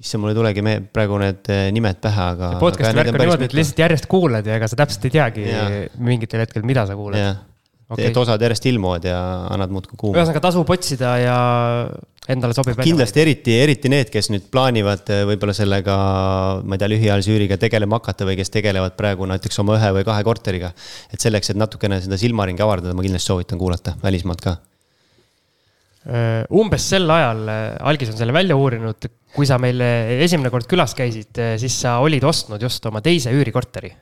issand, 0.00 0.20
mul 0.24 0.32
ei 0.32 0.38
tulegi 0.38 0.64
me 0.64 0.76
praegu 0.90 1.20
need 1.22 1.50
äh, 1.54 1.68
nimed 1.74 2.00
pähe, 2.02 2.24
aga. 2.34 2.48
podcast'i 2.62 2.98
värk 2.98 3.12
on 3.12 3.20
niimoodi, 3.22 3.46
et 3.46 3.54
lihtsalt 3.56 3.82
järjest 3.84 4.08
kuulad 4.10 4.48
ja 4.48 4.58
ega 4.58 4.68
sa 4.70 4.78
täpselt 4.80 5.06
ei 5.06 5.14
teagi 5.14 5.44
ja. 5.46 5.66
mingitel 6.02 6.42
hetkel, 6.42 6.66
mida 6.66 6.86
sa 6.88 6.96
kuulad. 6.98 7.36
Okay. 7.84 8.08
et 8.08 8.16
osad 8.16 8.40
järjest 8.40 8.64
ilmuvad 8.66 9.04
ja 9.06 9.18
annad 9.52 9.70
muudkui 9.70 9.98
kuuma. 10.00 10.16
ühesõnaga 10.16 10.40
tasub 10.46 10.70
otsida 10.72 11.10
ja 11.20 11.38
endale 12.32 12.56
sobib. 12.56 12.80
kindlasti 12.80 13.20
eriti, 13.22 13.58
eriti 13.60 13.92
need, 13.92 14.10
kes 14.10 14.32
nüüd 14.32 14.48
plaanivad 14.50 15.12
võib-olla 15.28 15.54
sellega, 15.54 15.96
ma 16.64 16.74
ei 16.74 16.80
tea, 16.80 16.90
lühiajalise 16.90 17.36
üüriga 17.36 17.60
tegelema 17.60 18.00
hakata 18.00 18.26
või 18.26 18.40
kes 18.40 18.50
tegelevad 18.56 18.96
praegu 18.98 19.28
näiteks 19.30 19.62
oma 19.62 19.76
ühe 19.78 19.94
või 20.00 20.08
kahe 20.08 20.26
korteriga. 20.26 20.72
et 21.12 21.20
selleks, 21.20 21.52
et 21.52 21.60
natukene 21.60 22.00
seda 22.02 22.18
silmaringi 22.18 22.64
avardada, 22.64 22.96
ma 22.96 23.04
kindlasti 23.04 23.30
soovitan 23.30 23.60
kuulata 23.60 23.98
välismaalt 24.02 24.48
ka 24.48 24.56
Äh, 24.56 24.73
umbes 26.04 26.84
sel 26.92 27.08
ajal, 27.08 27.44
äh, 27.48 27.60
Algis 27.88 28.10
on 28.12 28.18
selle 28.18 28.34
välja 28.36 28.56
uurinud, 28.60 29.06
kui 29.34 29.46
sa 29.48 29.56
meil 29.62 29.80
esimene 29.80 30.50
kord 30.52 30.68
külas 30.68 30.92
käisid, 30.96 31.32
äh, 31.40 31.54
siis 31.60 31.78
sa 31.80 31.96
olid 32.04 32.26
ostnud 32.28 32.60
just 32.62 32.84
oma 32.90 33.04
teise 33.04 33.32
üürikorteri. 33.34 33.94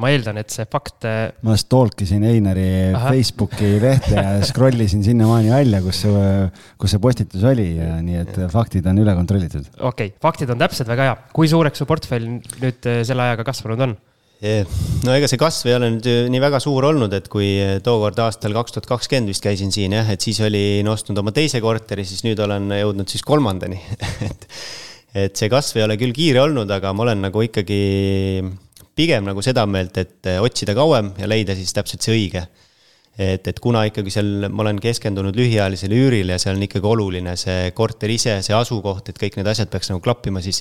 ma 0.00 0.08
eeldan, 0.08 0.38
et 0.40 0.48
see 0.48 0.64
fakt. 0.72 1.04
ma 1.44 1.52
stalk 1.60 2.00
isin 2.00 2.22
Einari 2.24 2.94
Aha. 2.96 3.10
Facebooki 3.12 3.74
lehte 3.76 4.14
ja 4.14 4.38
scroll 4.48 4.80
isin 4.80 5.02
sinnamaani 5.04 5.50
välja, 5.52 5.82
kus 5.84 6.00
kus 6.80 6.94
see 6.94 7.02
postitus 7.04 7.44
oli 7.44 7.66
ja 7.76 7.98
nii 8.00 8.22
et 8.22 8.38
faktid 8.54 8.88
on 8.88 9.02
üle 9.04 9.12
kontrollitud. 9.18 9.68
okei 9.76 10.14
okay,, 10.14 10.14
faktid 10.24 10.54
on 10.54 10.64
täpsed, 10.64 10.88
väga 10.88 11.10
hea. 11.10 11.18
kui 11.36 11.52
suureks 11.52 11.84
su 11.84 11.88
portfell 11.90 12.24
nüüd 12.62 12.88
selle 13.04 13.28
ajaga 13.28 13.44
kasvanud 13.50 13.84
on? 13.84 13.92
No 14.40 15.14
ega 15.16 15.28
see 15.30 15.40
kasv 15.40 15.70
ei 15.70 15.76
ole 15.78 15.88
nüüd 15.94 16.08
nii 16.32 16.40
väga 16.42 16.58
suur 16.60 16.84
olnud, 16.90 17.14
et 17.16 17.30
kui 17.32 17.54
tookord 17.84 18.18
aastal 18.26 18.52
kaks 18.56 18.74
tuhat 18.74 18.88
kakskümmend 18.90 19.32
vist 19.32 19.44
käisin 19.44 19.72
siin 19.72 19.96
jah, 19.96 20.10
et 20.12 20.20
siis 20.20 20.42
olin 20.44 20.90
ostnud 20.92 21.16
oma 21.22 21.32
teise 21.36 21.62
korteri, 21.64 22.04
siis 22.04 22.20
nüüd 22.26 22.42
olen 22.44 22.68
jõudnud 22.76 23.08
siis 23.08 23.24
kolmandani 23.24 23.80
et, 24.28 24.46
et 25.24 25.40
see 25.40 25.48
kasv 25.52 25.80
ei 25.80 25.86
ole 25.86 25.96
küll 26.00 26.12
kiire 26.16 26.44
olnud, 26.44 26.68
aga 26.68 26.92
ma 26.92 27.06
olen 27.06 27.24
nagu 27.30 27.46
ikkagi 27.48 27.80
pigem 28.96 29.24
nagu 29.28 29.40
seda 29.44 29.64
meelt, 29.68 29.96
et 30.00 30.30
otsida 30.40 30.76
kauem 30.76 31.14
ja 31.20 31.28
leida 31.28 31.56
siis 31.56 31.72
täpselt 31.76 32.04
see 32.04 32.16
õige. 32.16 32.44
et, 33.16 33.48
et 33.48 33.60
kuna 33.64 33.86
ikkagi 33.88 34.12
seal 34.12 34.50
ma 34.52 34.66
olen 34.66 34.80
keskendunud 34.84 35.36
lühiajalisele 35.36 35.96
üürile 35.96 36.36
ja 36.36 36.42
seal 36.42 36.58
on 36.58 36.68
ikkagi 36.68 36.92
oluline 36.92 37.36
see 37.40 37.70
korter 37.76 38.12
ise, 38.12 38.42
see 38.44 38.56
asukoht, 38.56 39.08
et 39.08 39.16
kõik 39.16 39.40
need 39.40 39.48
asjad 39.48 39.72
peaks 39.72 39.88
nagu 39.92 40.04
klappima, 40.04 40.44
siis 40.44 40.60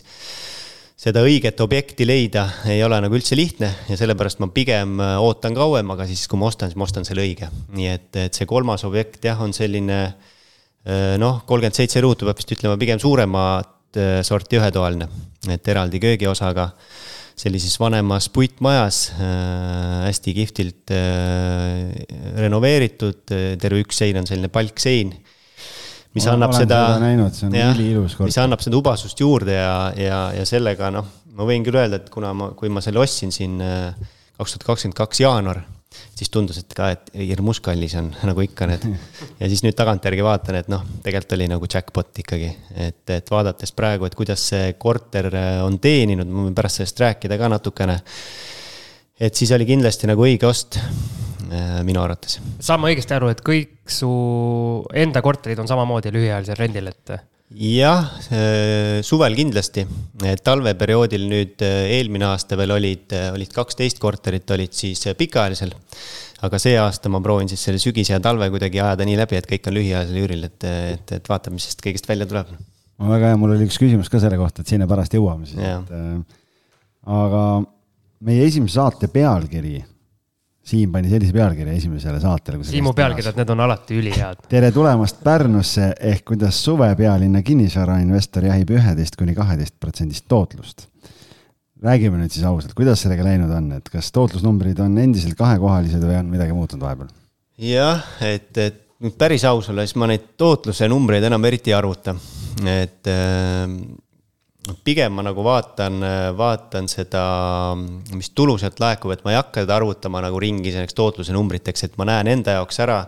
seda 0.96 1.24
õiget 1.28 1.60
objekti 1.64 2.08
leida 2.08 2.46
ei 2.72 2.80
ole 2.86 2.98
nagu 3.04 3.18
üldse 3.18 3.36
lihtne 3.36 3.68
ja 3.90 3.98
sellepärast 4.00 4.40
ma 4.44 4.48
pigem 4.56 4.96
äh, 5.04 5.16
ootan 5.20 5.56
kauem, 5.58 5.92
aga 5.92 6.08
siis, 6.08 6.24
kui 6.32 6.40
ma 6.40 6.48
ostan, 6.50 6.72
siis 6.72 6.80
ma 6.80 6.88
ostan 6.88 7.08
selle 7.08 7.26
õige. 7.26 7.50
nii 7.76 7.90
et, 7.92 8.10
et 8.28 8.38
see 8.38 8.48
kolmas 8.50 8.86
objekt 8.88 9.28
jah, 9.28 9.42
on 9.44 9.54
selline 9.56 10.00
äh, 10.08 11.16
noh, 11.22 11.44
kolmkümmend 11.48 11.76
seitse 11.78 12.04
ruutu 12.04 12.28
peab 12.28 12.40
vist 12.40 12.56
ütlema 12.56 12.80
pigem 12.82 13.02
suuremat 13.02 13.74
sorti 14.28 14.58
ühetoaline, 14.60 15.06
et 15.54 15.68
eraldi 15.72 16.02
köögiosaga 16.04 16.66
sellises 17.40 17.78
vanemas 17.80 18.26
puitmajas 18.32 18.98
äh,, 19.16 20.02
hästi 20.10 20.34
kihvtilt 20.36 20.92
äh, 20.96 21.92
renoveeritud, 22.40 23.24
terve 23.62 23.80
üks 23.84 24.02
sein 24.04 24.20
on 24.20 24.28
selline 24.28 24.52
palksein 24.52 25.14
mis 26.16 26.26
annab 26.32 26.56
seda, 26.56 26.82
seda 27.36 27.52
mis 28.24 28.40
annab 28.42 28.64
seda 28.64 28.80
ubasust 28.80 29.20
juurde 29.20 29.56
ja, 29.58 29.78
ja, 30.00 30.20
ja 30.38 30.46
sellega 30.48 30.90
noh, 30.96 31.08
ma 31.36 31.48
võin 31.48 31.66
küll 31.66 31.78
öelda, 31.80 32.00
et 32.00 32.12
kuna 32.14 32.32
ma, 32.38 32.52
kui 32.58 32.72
ma 32.72 32.84
selle 32.84 33.02
ostsin 33.04 33.34
siin 33.36 33.60
äh, 33.64 34.12
kaks 34.38 34.56
tuhat 34.56 34.68
kakskümmend 34.70 34.98
kaks 34.98 35.22
jaanuar, 35.24 35.62
siis 36.16 36.32
tundus, 36.32 36.60
et 36.62 36.74
ka, 36.76 36.90
et 36.96 37.12
hirmus 37.20 37.62
kallis 37.64 37.96
on, 38.00 38.10
nagu 38.30 38.44
ikka 38.46 38.70
need. 38.72 38.88
ja 39.42 39.52
siis 39.52 39.64
nüüd 39.66 39.78
tagantjärgi 39.78 40.26
vaatan, 40.26 40.60
et 40.62 40.72
noh, 40.72 40.84
tegelikult 41.04 41.38
oli 41.38 41.50
nagu 41.52 41.70
jackpot 41.72 42.24
ikkagi, 42.24 42.52
et, 42.88 43.04
et 43.18 43.32
vaadates 43.32 43.76
praegu, 43.76 44.08
et 44.08 44.18
kuidas 44.18 44.48
see 44.52 44.74
korter 44.80 45.32
äh, 45.34 45.60
on 45.66 45.80
teeninud, 45.84 46.32
ma 46.32 46.48
võin 46.48 46.58
pärast 46.58 46.82
sellest 46.82 47.04
rääkida 47.04 47.40
ka 47.42 47.52
natukene. 47.52 48.00
et 49.20 49.36
siis 49.36 49.52
oli 49.56 49.68
kindlasti 49.68 50.12
nagu 50.12 50.24
õige 50.28 50.48
ost 50.48 50.80
minu 51.86 52.02
arvates. 52.02 52.40
saan 52.60 52.82
ma 52.82 52.90
õigesti 52.92 53.16
aru, 53.16 53.30
et 53.34 53.42
kõik 53.46 53.92
su 53.92 54.10
enda 54.94 55.22
korterid 55.26 55.60
on 55.62 55.70
samamoodi 55.70 56.14
lühiajalisel 56.16 56.60
rendil, 56.60 56.90
et? 56.92 57.16
jah, 57.54 58.10
äh, 58.34 59.00
suvel 59.06 59.36
kindlasti, 59.38 59.86
talveperioodil 60.44 61.26
nüüd 61.30 61.64
äh, 61.66 61.92
eelmine 62.00 62.32
aasta 62.32 62.58
veel 62.58 62.74
olid, 62.74 63.14
olid 63.36 63.54
kaksteist 63.54 64.02
korterit 64.02 64.50
olid 64.52 64.74
siis 64.74 65.06
pikaajalisel. 65.18 65.76
aga 66.46 66.60
see 66.62 66.76
aasta 66.78 67.10
ma 67.10 67.22
proovin 67.24 67.48
siis 67.50 67.62
selle 67.64 67.80
sügise 67.82 68.14
ja 68.14 68.20
talve 68.22 68.50
kuidagi 68.54 68.82
ajada 68.82 69.06
nii 69.08 69.18
läbi, 69.18 69.38
et 69.40 69.48
kõik 69.50 69.70
on 69.70 69.78
lühiajalisel 69.78 70.22
üüril, 70.22 70.44
et, 70.50 70.66
et, 70.66 71.14
et 71.20 71.30
vaatame, 71.30 71.58
mis 71.58 71.70
sellest 71.70 71.86
kõigest 71.86 72.10
välja 72.10 72.28
tuleb. 72.30 72.52
väga 73.14 73.32
hea, 73.32 73.38
mul 73.40 73.56
oli 73.56 73.70
üks 73.70 73.80
küsimus 73.82 74.10
ka 74.12 74.20
selle 74.22 74.38
kohta, 74.42 74.62
et 74.62 74.74
sinna 74.74 74.90
pärast 74.90 75.14
jõuame 75.14 75.48
siis, 75.50 75.62
et 75.62 75.94
äh, 75.96 76.42
aga 77.22 77.44
meie 78.26 78.46
esimese 78.50 78.80
saate 78.80 79.10
pealkiri 79.14 79.84
Siim 80.66 80.90
pani 80.90 81.12
sellise 81.12 81.34
pealkirja 81.36 81.76
esimesele 81.78 82.18
saatele. 82.22 82.64
Siimu 82.66 82.96
pealkirjad, 82.98 83.36
need 83.38 83.52
on 83.54 83.60
alati 83.68 84.00
ülihead. 84.00 84.48
tere 84.50 84.72
tulemast 84.74 85.20
Pärnusse 85.24 85.92
ehk 86.12 86.24
kuidas 86.32 86.58
suve 86.66 86.88
pealinna 86.98 87.44
kinnisvarainvestor 87.46 88.48
jahib 88.50 88.74
üheteist 88.74 89.20
kuni 89.20 89.36
kaheteist 89.38 89.76
protsendist 89.80 90.26
tootlust. 90.32 90.88
räägime 91.86 92.18
nüüd 92.18 92.34
siis 92.34 92.46
ausalt, 92.50 92.74
kuidas 92.74 93.04
sellega 93.04 93.28
läinud 93.28 93.52
on, 93.54 93.68
et 93.78 93.92
kas 93.94 94.10
tootlusnumbrid 94.16 94.80
on 94.82 94.98
endiselt 94.98 95.38
kahekohalised 95.38 96.02
või 96.02 96.18
on 96.18 96.34
midagi 96.34 96.58
muutunud 96.58 96.88
vahepeal? 96.88 97.14
jah, 97.62 98.02
et, 98.26 98.50
et 98.58 98.82
nüüd 99.06 99.20
päris 99.22 99.46
aus 99.46 99.70
olla, 99.70 99.86
siis 99.86 100.00
ma 100.02 100.10
neid 100.10 100.32
tootluse 100.40 100.90
numbreid 100.90 101.30
enam 101.30 101.46
eriti 101.46 101.76
ei 101.76 101.78
arvuta, 101.78 102.16
et 102.66 103.12
äh, 103.12 103.70
pigem 104.86 105.14
ma 105.14 105.24
nagu 105.26 105.44
vaatan, 105.46 106.00
vaatan 106.38 106.90
seda, 106.90 107.24
mis 108.16 108.32
tulu 108.38 108.58
sealt 108.62 108.80
laekub, 108.82 109.14
et 109.14 109.24
ma 109.26 109.34
ei 109.34 109.40
hakka 109.40 109.66
seda 109.66 109.78
arvutama 109.78 110.24
nagu 110.26 110.40
ringi 110.42 110.74
selleks 110.74 110.98
tootluse 110.98 111.36
numbriteks, 111.36 111.86
et 111.88 111.98
ma 112.02 112.08
näen 112.10 112.32
enda 112.34 112.58
jaoks 112.58 112.82
ära, 112.86 113.04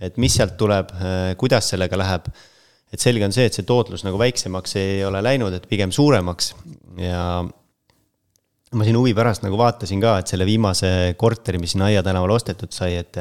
et 0.00 0.20
mis 0.22 0.36
sealt 0.38 0.56
tuleb, 0.60 0.92
kuidas 1.40 1.72
sellega 1.74 1.98
läheb. 1.98 2.30
et 2.90 2.98
selge 2.98 3.22
on 3.22 3.30
see, 3.30 3.44
et 3.46 3.54
see 3.54 3.62
tootlus 3.62 4.02
nagu 4.02 4.18
väiksemaks 4.18 4.72
ei 4.80 5.04
ole 5.06 5.20
läinud, 5.22 5.54
et 5.54 5.66
pigem 5.70 5.92
suuremaks 5.94 6.48
ja 6.98 7.20
ma 8.74 8.86
siin 8.86 8.98
huvi 8.98 9.12
pärast 9.14 9.44
nagu 9.44 9.58
vaatasin 9.58 10.00
ka, 10.02 10.16
et 10.18 10.30
selle 10.30 10.46
viimase 10.46 11.14
korteri, 11.18 11.60
mis 11.62 11.74
siin 11.74 11.84
Aia 11.86 12.02
tänaval 12.06 12.34
ostetud 12.34 12.74
sai, 12.74 12.96
et 12.98 13.20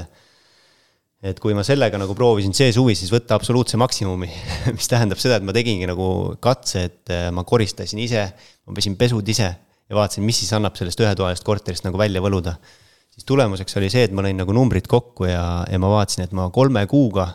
et 1.19 1.39
kui 1.43 1.55
ma 1.55 1.65
sellega 1.67 1.99
nagu 1.99 2.15
proovisin 2.15 2.53
see 2.55 2.71
suvi 2.75 2.95
siis 2.95 3.11
võtta 3.11 3.35
absoluutse 3.35 3.79
maksimumi, 3.79 4.29
mis 4.77 4.91
tähendab 4.91 5.19
seda, 5.19 5.39
et 5.39 5.47
ma 5.47 5.55
tegingi 5.55 5.87
nagu 5.89 6.35
katse, 6.43 6.85
et 6.87 7.13
äh, 7.13 7.27
ma 7.35 7.43
koristasin 7.47 7.99
ise, 8.03 8.23
ma 8.67 8.77
pesin 8.77 8.95
pesud 8.99 9.27
ise 9.27 9.49
ja 9.49 9.97
vaatasin, 9.97 10.23
mis 10.27 10.39
siis 10.43 10.53
annab 10.55 10.77
sellest 10.79 11.01
ühetoalisest 11.03 11.47
korterist 11.47 11.87
nagu 11.87 11.99
välja 11.99 12.23
võluda. 12.23 12.55
siis 13.11 13.27
tulemuseks 13.27 13.75
oli 13.81 13.89
see, 13.91 14.05
et 14.07 14.15
ma 14.15 14.23
lõin 14.23 14.39
nagu 14.39 14.55
numbrid 14.55 14.87
kokku 14.87 15.27
ja, 15.27 15.43
ja 15.67 15.81
ma 15.81 15.91
vaatasin, 15.91 16.23
et 16.27 16.35
ma 16.37 16.47
kolme 16.55 16.85
kuuga 16.87 17.27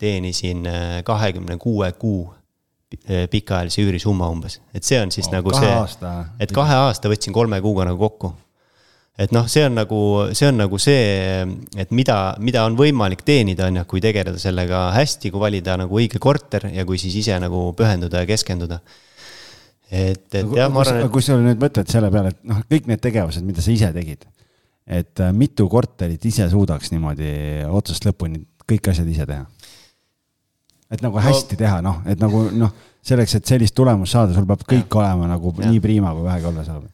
teenisin 0.00 0.64
äh, 0.70 0.88
kahekümne 1.04 1.58
kuue 1.60 1.92
kuu 2.00 2.24
äh, 2.30 3.26
pikaajalise 3.28 3.84
üürisumma 3.84 4.30
umbes, 4.32 4.62
et 4.72 4.84
see 4.84 5.02
on 5.02 5.12
siis 5.12 5.28
oh, 5.28 5.36
nagu 5.36 5.52
see, 5.52 5.76
et 6.40 6.56
kahe 6.56 6.80
aasta 6.88 7.12
võtsin 7.12 7.36
kolme 7.36 7.60
kuuga 7.60 7.84
nagu 7.90 8.00
kokku 8.00 8.32
et 9.16 9.32
noh, 9.32 9.46
see 9.48 9.64
on 9.64 9.76
nagu, 9.78 9.98
see 10.36 10.48
on 10.50 10.58
nagu 10.60 10.78
see, 10.82 11.40
et 11.80 11.92
mida, 11.96 12.18
mida 12.42 12.66
on 12.68 12.76
võimalik 12.78 13.24
teenida, 13.26 13.70
on 13.70 13.80
ju, 13.80 13.86
kui 13.88 14.02
tegeleda 14.04 14.40
sellega 14.40 14.90
hästi, 14.96 15.32
kui 15.32 15.42
valida 15.42 15.78
nagu 15.80 16.00
õige 16.00 16.20
korter 16.22 16.68
ja 16.72 16.84
kui 16.88 17.00
siis 17.00 17.16
ise 17.22 17.38
nagu 17.42 17.70
pühenduda 17.78 18.24
ja 18.24 18.28
keskenduda. 18.28 18.80
et, 19.90 20.26
et 20.34 20.42
jah, 20.44 20.68
ma 20.72 20.82
arvan, 20.82 21.04
et. 21.06 21.12
kui 21.14 21.24
sa 21.24 21.38
nüüd 21.40 21.60
mõtled 21.62 21.88
selle 21.90 22.10
peale, 22.12 22.34
et 22.34 22.42
noh, 22.48 22.60
kõik 22.68 22.90
need 22.90 23.04
tegevused, 23.04 23.46
mida 23.46 23.64
sa 23.64 23.72
ise 23.72 23.92
tegid, 23.96 24.26
et 24.86 25.24
äh, 25.24 25.32
mitu 25.32 25.68
korterit 25.70 26.24
ise 26.28 26.50
suudaks 26.52 26.92
niimoodi 26.92 27.30
otsast 27.72 28.04
lõpuni 28.06 28.44
kõik 28.68 28.92
asjad 28.92 29.08
ise 29.10 29.26
teha? 29.28 29.46
et 30.92 31.00
nagu 31.02 31.18
hästi 31.18 31.56
no, 31.56 31.58
teha, 31.58 31.78
noh, 31.82 32.02
et 32.06 32.20
nagu 32.20 32.44
noh, 32.54 32.74
selleks, 33.06 33.38
et 33.38 33.48
sellist 33.48 33.74
tulemust 33.74 34.14
saada, 34.14 34.34
sul 34.36 34.46
peab 34.46 34.62
kõik 34.62 34.86
ja. 34.86 35.00
olema 35.00 35.30
nagu 35.32 35.50
ja. 35.56 35.70
nii 35.70 35.80
priima, 35.82 36.12
kui 36.14 36.26
vähegi 36.26 36.50
olla 36.52 36.66
saab. 36.66 36.84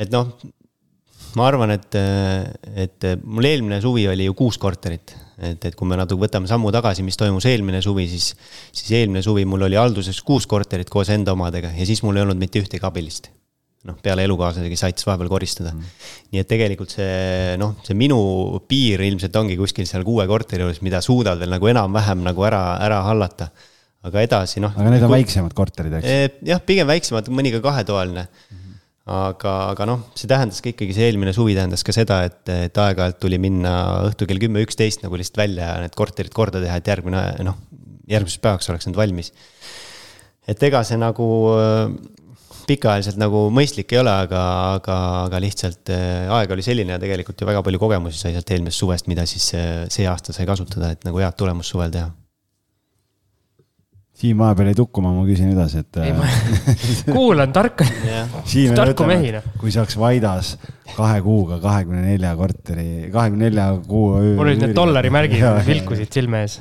et 0.00 0.12
noh, 0.14 0.30
ma 1.38 1.48
arvan, 1.50 1.74
et, 1.74 1.96
et 2.84 3.06
mul 3.24 3.46
eelmine 3.48 3.80
suvi 3.82 4.06
oli 4.10 4.28
ju 4.28 4.34
kuus 4.38 4.58
korterit. 4.62 5.14
et, 5.34 5.64
et 5.66 5.74
kui 5.74 5.88
me 5.90 5.98
natuke 5.98 6.22
võtame 6.26 6.46
sammu 6.46 6.70
tagasi, 6.74 7.02
mis 7.02 7.18
toimus 7.18 7.46
eelmine 7.50 7.80
suvi, 7.82 8.06
siis, 8.10 8.32
siis 8.70 8.92
eelmine 9.00 9.22
suvi 9.24 9.42
mul 9.48 9.66
oli 9.66 9.78
halduses 9.78 10.20
kuus 10.22 10.46
korterit 10.46 10.90
koos 10.90 11.10
enda 11.10 11.34
omadega 11.34 11.72
ja 11.74 11.86
siis 11.88 12.04
mul 12.06 12.20
ei 12.20 12.22
olnud 12.22 12.38
mitte 12.38 12.62
ühtegi 12.62 12.86
abilist. 12.86 13.32
noh, 13.84 13.98
peale 14.00 14.24
elukaaslase, 14.24 14.70
kes 14.72 14.82
aitas 14.86 15.04
vahepeal 15.04 15.28
koristada 15.28 15.74
mm.. 15.74 15.90
nii 16.32 16.40
et 16.40 16.48
tegelikult 16.48 16.94
see 16.94 17.58
noh, 17.60 17.74
see 17.84 17.98
minu 17.98 18.16
piir 18.68 19.02
ilmselt 19.04 19.36
ongi 19.36 19.58
kuskil 19.60 19.90
seal 19.90 20.06
kuue 20.06 20.24
korteri 20.30 20.64
juures, 20.64 20.80
mida 20.86 21.02
suudad 21.04 21.42
veel 21.42 21.52
nagu 21.52 21.68
enam-vähem 21.68 22.22
nagu 22.24 22.46
ära, 22.48 22.62
ära 22.80 23.02
hallata 23.10 23.50
aga 24.04 24.22
edasi 24.24 24.62
noh. 24.64 24.72
aga 24.72 24.92
need 24.92 25.04
on 25.04 25.12
kui... 25.12 25.18
väiksemad 25.18 25.56
korterid, 25.56 25.98
eks? 25.98 26.08
Eh, 26.08 26.40
jah, 26.48 26.62
pigem 26.64 26.88
väiksemad, 26.88 27.28
mõni 27.34 27.52
ka 27.52 27.60
kahetoaline 27.64 28.24
mm. 28.28 28.52
-hmm 28.52 28.63
aga, 29.04 29.52
aga 29.74 29.86
noh, 29.88 30.04
see 30.16 30.28
tähendas 30.30 30.62
ka 30.64 30.70
ikkagi, 30.72 30.94
see 30.96 31.10
eelmine 31.10 31.34
suvi 31.36 31.56
tähendas 31.56 31.84
ka 31.84 31.92
seda, 31.96 32.22
et, 32.28 32.40
et 32.48 32.80
aeg-ajalt 32.80 33.20
tuli 33.20 33.38
minna 33.42 33.74
õhtul 34.08 34.30
kell 34.30 34.40
kümme, 34.46 34.64
üksteist 34.64 35.04
nagu 35.04 35.20
lihtsalt 35.20 35.42
välja 35.42 35.74
ja 35.74 35.84
need 35.84 35.96
korterid 35.98 36.32
korda 36.34 36.62
teha, 36.62 36.78
et 36.80 36.88
järgmine 36.88 37.24
noh, 37.44 37.60
järgmiseks 38.08 38.40
päevaks 38.44 38.72
oleks 38.72 38.88
need 38.88 38.98
valmis. 38.98 39.32
et 40.48 40.62
ega 40.68 40.82
see 40.88 40.96
nagu 41.00 41.28
äh, 41.52 41.92
pikaajaliselt 42.64 43.20
nagu 43.20 43.46
mõistlik 43.52 43.92
ei 43.92 44.00
ole, 44.00 44.12
aga, 44.24 44.42
aga, 44.78 44.98
aga 45.28 45.40
lihtsalt 45.44 45.92
äh, 45.92 46.32
aeg 46.32 46.56
oli 46.56 46.64
selline 46.64 46.96
ja 46.96 47.00
tegelikult 47.02 47.40
ju 47.40 47.48
väga 47.48 47.64
palju 47.64 47.80
kogemusi 47.84 48.20
sai 48.20 48.32
sealt 48.32 48.56
eelmisest 48.56 48.86
suvest, 48.86 49.12
mida 49.12 49.28
siis 49.28 49.52
äh, 49.58 49.84
see 49.92 50.08
aasta 50.08 50.32
sai 50.36 50.48
kasutada, 50.48 50.94
et 50.96 51.04
nagu 51.04 51.20
head 51.20 51.36
tulemust 51.36 51.76
suvel 51.76 51.92
teha 51.92 52.08
Siim 54.14 54.38
vahepeal 54.38 54.68
jäi 54.70 54.76
tukkuma, 54.78 55.10
ma 55.10 55.24
küsin 55.26 55.50
edasi, 55.50 55.80
et. 55.82 55.96
ei, 55.98 56.12
ma 56.14 56.28
kuulan 57.16 57.50
tarka 57.54 57.86
tarku 58.76 59.08
mehi 59.10 59.32
noh. 59.34 59.48
kui 59.58 59.72
saaks 59.74 59.98
Vaidas 59.98 60.52
kahe 60.94 61.18
kuuga 61.24 61.58
kahekümne 61.62 62.04
nelja 62.06 62.30
korteri, 62.38 63.10
kahekümne 63.10 63.48
nelja 63.48 63.66
kuu. 63.88 64.20
mul 64.38 64.46
olid 64.46 64.62
need 64.62 64.76
dollari 64.76 65.10
märgid, 65.14 65.42
vilkusid 65.66 66.14
silme 66.14 66.44
ees. 66.44 66.60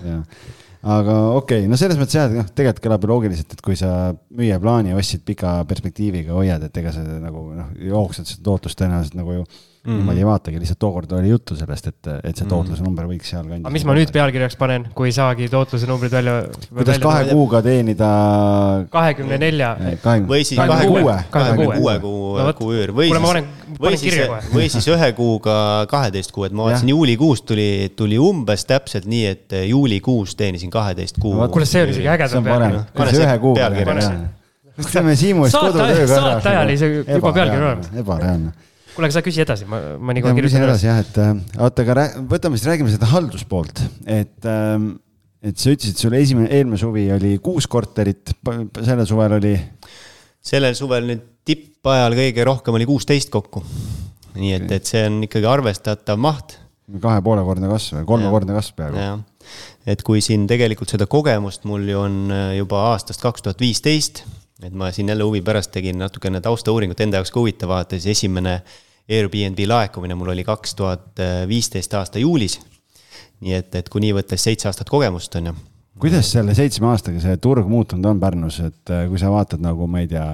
aga 0.81 1.19
okei 1.35 1.61
okay., 1.61 1.69
no 1.69 1.77
selles 1.77 2.01
mõttes 2.01 2.17
jah, 2.17 2.33
noh, 2.33 2.49
tegelikult 2.49 2.87
kõlab 2.87 3.05
ju 3.05 3.11
loogiliselt, 3.13 3.53
et 3.53 3.61
kui 3.69 3.77
sa 3.77 3.91
müüjaplaani 4.33 4.97
ostsid 4.97 5.21
pika 5.27 5.59
perspektiiviga 5.69 6.33
hoiad, 6.33 6.65
et 6.65 6.81
ega 6.81 6.95
sa 6.95 7.05
nagu 7.05 7.51
noh, 7.53 7.69
jooksvalt 7.77 8.33
seda 8.33 8.47
tootlust 8.49 8.81
tõenäoliselt 8.81 9.19
nagu 9.21 9.37
ju 9.37 9.45
mm 9.83 9.91
-hmm. 9.91 9.97
niimoodi 9.97 10.19
ei 10.19 10.25
vaatagi, 10.25 10.59
lihtsalt 10.59 10.79
tookord 10.79 11.11
oli 11.11 11.29
juttu 11.29 11.55
sellest, 11.55 11.87
et, 11.87 12.07
et 12.23 12.37
see 12.37 12.45
mhm. 12.45 12.49
tootluse 12.49 12.83
number 12.83 13.07
võiks 13.07 13.31
seal 13.33 13.43
kandis. 13.43 13.65
aga 13.65 13.73
mis 13.75 13.85
ma 13.85 13.95
nüüd 13.97 14.13
pealkirjaks 14.15 14.55
panen, 14.55 14.87
kui 14.95 15.09
ei 15.09 15.15
saagi 15.15 15.49
tootluse 15.51 15.89
numbrid 15.89 16.11
välja? 16.11 16.35
kuidas 16.69 16.95
välja 16.95 17.09
kahe 17.09 17.25
kuuga 17.31 17.61
teenida? 17.65 18.11
kahekümne 18.93 19.37
nelja. 19.41 19.75
või 20.29 20.43
siis 20.47 20.61
kahekümne 20.61 21.03
kuue, 21.03 21.17
kahekümne 21.35 21.81
kuue 21.81 21.97
kuu, 21.99 22.37
kuu 22.61 22.71
üür 22.77 22.95
või 22.95 23.11
siis, 23.11 23.45
või 23.83 23.97
siis, 23.97 24.19
või 24.55 24.69
siis 24.77 24.89
ühe 24.95 25.11
kuuga 25.19 25.59
kaheteist 25.91 26.31
kuu, 26.31 26.47
et 26.47 26.55
ma 26.55 26.69
vaatasin 26.69 26.95
juulikuust 26.95 27.45
tuli, 27.45 27.91
tuli 27.95 28.19
umbes 28.19 28.65
täpselt 28.65 29.05
nii, 29.05 29.25
et 29.35 29.59
juulikuus 29.67 30.37
teenisin 30.39 30.71
kaheteist 30.71 31.19
kuu. 31.19 31.35
kuule, 31.47 31.67
see 31.67 31.83
on 31.83 31.95
isegi 31.95 32.07
ägedam 32.07 32.43
pealkiri. 32.43 32.85
pane 32.95 33.11
see 33.11 33.27
ühe 33.27 33.39
kuuga. 33.39 33.71
teeme 34.91 35.15
Siimu 35.15 35.43
eest 35.45 35.57
kodutöö 35.59 36.05
ka 36.07 36.13
ära. 36.13 36.29
saate 36.29 36.49
ajal 36.49 36.69
isegi 36.69 37.03
juba 37.03 37.33
pealkiri 37.33 37.65
olemas. 37.65 37.97
ebareaalne 37.99 38.71
kuule, 38.93 39.09
aga 39.09 39.17
sa 39.17 39.23
küsi 39.25 39.43
edasi, 39.43 39.67
ma, 39.69 39.81
ma 39.99 40.15
nii 40.15 40.25
kaua 40.25 40.37
kirjutan 40.37 40.67
üles. 40.67 40.85
jah, 40.85 41.01
et 41.03 41.17
äh, 41.21 41.33
oota, 41.59 41.85
aga 41.85 42.07
võtame 42.29 42.59
siis, 42.59 42.69
räägime 42.71 42.93
seda 42.93 43.09
halduspoolt, 43.13 43.83
et 44.05 44.49
ähm, 44.49 44.93
et 45.43 45.59
sa 45.59 45.73
ütlesid, 45.73 45.99
sul 45.99 46.15
esimene, 46.15 46.47
eelmine 46.55 46.79
suvi 46.79 47.03
oli 47.11 47.35
kuus 47.43 47.67
korterit, 47.67 48.35
sellel 48.79 49.07
suvel 49.09 49.37
oli? 49.39 49.53
sellel 50.43 50.75
suvel 50.75 51.07
nüüd 51.07 51.21
tippajal 51.47 52.15
kõige 52.17 52.45
rohkem 52.47 52.75
oli 52.79 52.87
kuusteist 52.87 53.31
kokku. 53.31 53.63
nii 54.35 54.55
et 54.55 54.65
okay., 54.65 54.79
et 54.79 54.91
see 54.91 55.03
on 55.07 55.21
ikkagi 55.27 55.49
arvestatav 55.49 56.19
maht. 56.19 56.57
kahe 57.03 57.23
poole 57.23 57.43
kordne 57.47 57.69
kasv 57.71 57.99
või 58.01 58.07
kolmekordne 58.13 58.55
kasv 58.55 58.79
peaaegu. 58.79 59.23
et 59.87 60.03
kui 60.03 60.23
siin 60.23 60.47
tegelikult 60.47 60.95
seda 60.95 61.07
kogemust 61.11 61.67
mul 61.69 61.87
ju 61.87 61.99
on 62.05 62.17
äh, 62.31 62.55
juba 62.59 62.87
aastast 62.93 63.23
kaks 63.23 63.45
tuhat 63.45 63.63
viisteist 63.63 64.23
et 64.63 64.73
ma 64.73 64.91
siin 64.91 65.09
jälle 65.11 65.25
huvi 65.27 65.41
pärast 65.41 65.71
tegin 65.73 65.99
natukene 65.99 66.41
taustauuringut 66.41 67.01
enda 67.03 67.19
jaoks 67.19 67.31
ka 67.33 67.41
huvitav 67.41 67.71
vaadata, 67.73 67.99
siis 67.99 68.19
esimene 68.19 68.59
Airbnb 69.11 69.59
laekumine 69.67 70.15
mul 70.15 70.31
oli 70.31 70.45
kaks 70.47 70.75
tuhat 70.79 71.19
viisteist 71.47 71.93
aasta 71.99 72.21
juulis. 72.23 72.59
nii 73.43 73.57
et, 73.57 73.75
et 73.75 73.89
kui 73.91 73.99
nii 73.99 74.13
võtta, 74.15 74.37
siis 74.37 74.53
seitse 74.53 74.69
aastat 74.69 74.89
kogemust 74.89 75.35
on 75.35 75.51
ju. 75.51 75.55
kuidas 75.99 76.31
selle 76.31 76.55
seitsme 76.55 76.87
aastaga 76.87 77.19
see 77.19 77.41
turg 77.43 77.67
muutunud 77.67 78.05
on 78.13 78.21
Pärnus, 78.21 78.61
et 78.63 78.93
äh, 78.93 79.07
kui 79.09 79.19
sa 79.19 79.31
vaatad 79.33 79.63
nagu, 79.63 79.87
ma 79.87 80.03
ei 80.03 80.07
tea, 80.07 80.29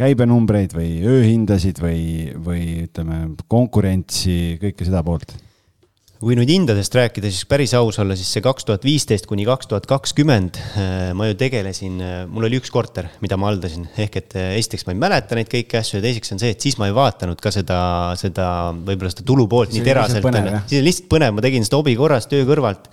käibenumbreid 0.00 0.72
või 0.72 0.94
ööhindasid 1.04 1.82
või, 1.84 2.02
või 2.40 2.64
ütleme, 2.86 3.20
konkurentsi, 3.52 4.56
kõike 4.62 4.88
seda 4.88 5.04
poolt 5.04 5.36
kui 6.20 6.36
nüüd 6.36 6.50
hindadest 6.52 6.92
rääkida, 6.92 7.30
siis 7.32 7.46
päris 7.48 7.72
aus 7.78 7.96
olla, 8.02 8.12
siis 8.18 8.28
see 8.34 8.42
kaks 8.44 8.66
tuhat 8.68 8.82
viisteist 8.84 9.24
kuni 9.28 9.46
kaks 9.48 9.70
tuhat 9.70 9.86
kakskümmend 9.88 10.58
äh, 10.60 11.14
ma 11.16 11.30
ju 11.30 11.36
tegelesin, 11.40 11.96
äh, 12.04 12.18
mul 12.28 12.44
oli 12.44 12.58
üks 12.60 12.68
korter, 12.72 13.08
mida 13.24 13.38
ma 13.40 13.48
haldasin, 13.48 13.86
ehk 14.04 14.18
et 14.20 14.36
äh, 14.36 14.50
esiteks 14.58 14.84
ma 14.84 14.92
ei 14.92 15.00
mäleta 15.00 15.38
neid 15.38 15.48
kõiki 15.48 15.80
asju 15.80 15.96
ja 15.96 16.04
teiseks 16.04 16.36
on 16.36 16.42
see, 16.42 16.52
et 16.52 16.60
siis 16.60 16.76
ma 16.80 16.90
ei 16.90 16.96
vaadanud 16.96 17.40
ka 17.40 17.54
seda, 17.54 17.80
seda 18.20 18.50
võib-olla 18.76 19.14
seda 19.14 19.24
tulupoolt 19.32 19.72
nii 19.72 19.86
teraselt. 19.86 20.28
siis 20.68 20.76
oli 20.82 20.90
lihtsalt 20.90 21.10
põnev, 21.16 21.34
ma 21.38 21.48
tegin 21.48 21.64
seda 21.64 21.80
hobi 21.80 21.96
korras 21.96 22.28
töö 22.28 22.44
kõrvalt. 22.52 22.92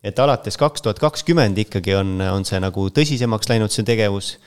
et 0.00 0.24
alates 0.24 0.56
kaks 0.56 0.88
tuhat 0.88 1.02
kakskümmend 1.02 1.60
ikkagi 1.66 1.92
on, 2.00 2.16
on 2.24 2.48
see 2.48 2.62
nagu 2.64 2.88
tõsisemaks 2.88 3.52
läinud, 3.52 3.74
see 3.74 3.84
tegevus 3.84 4.38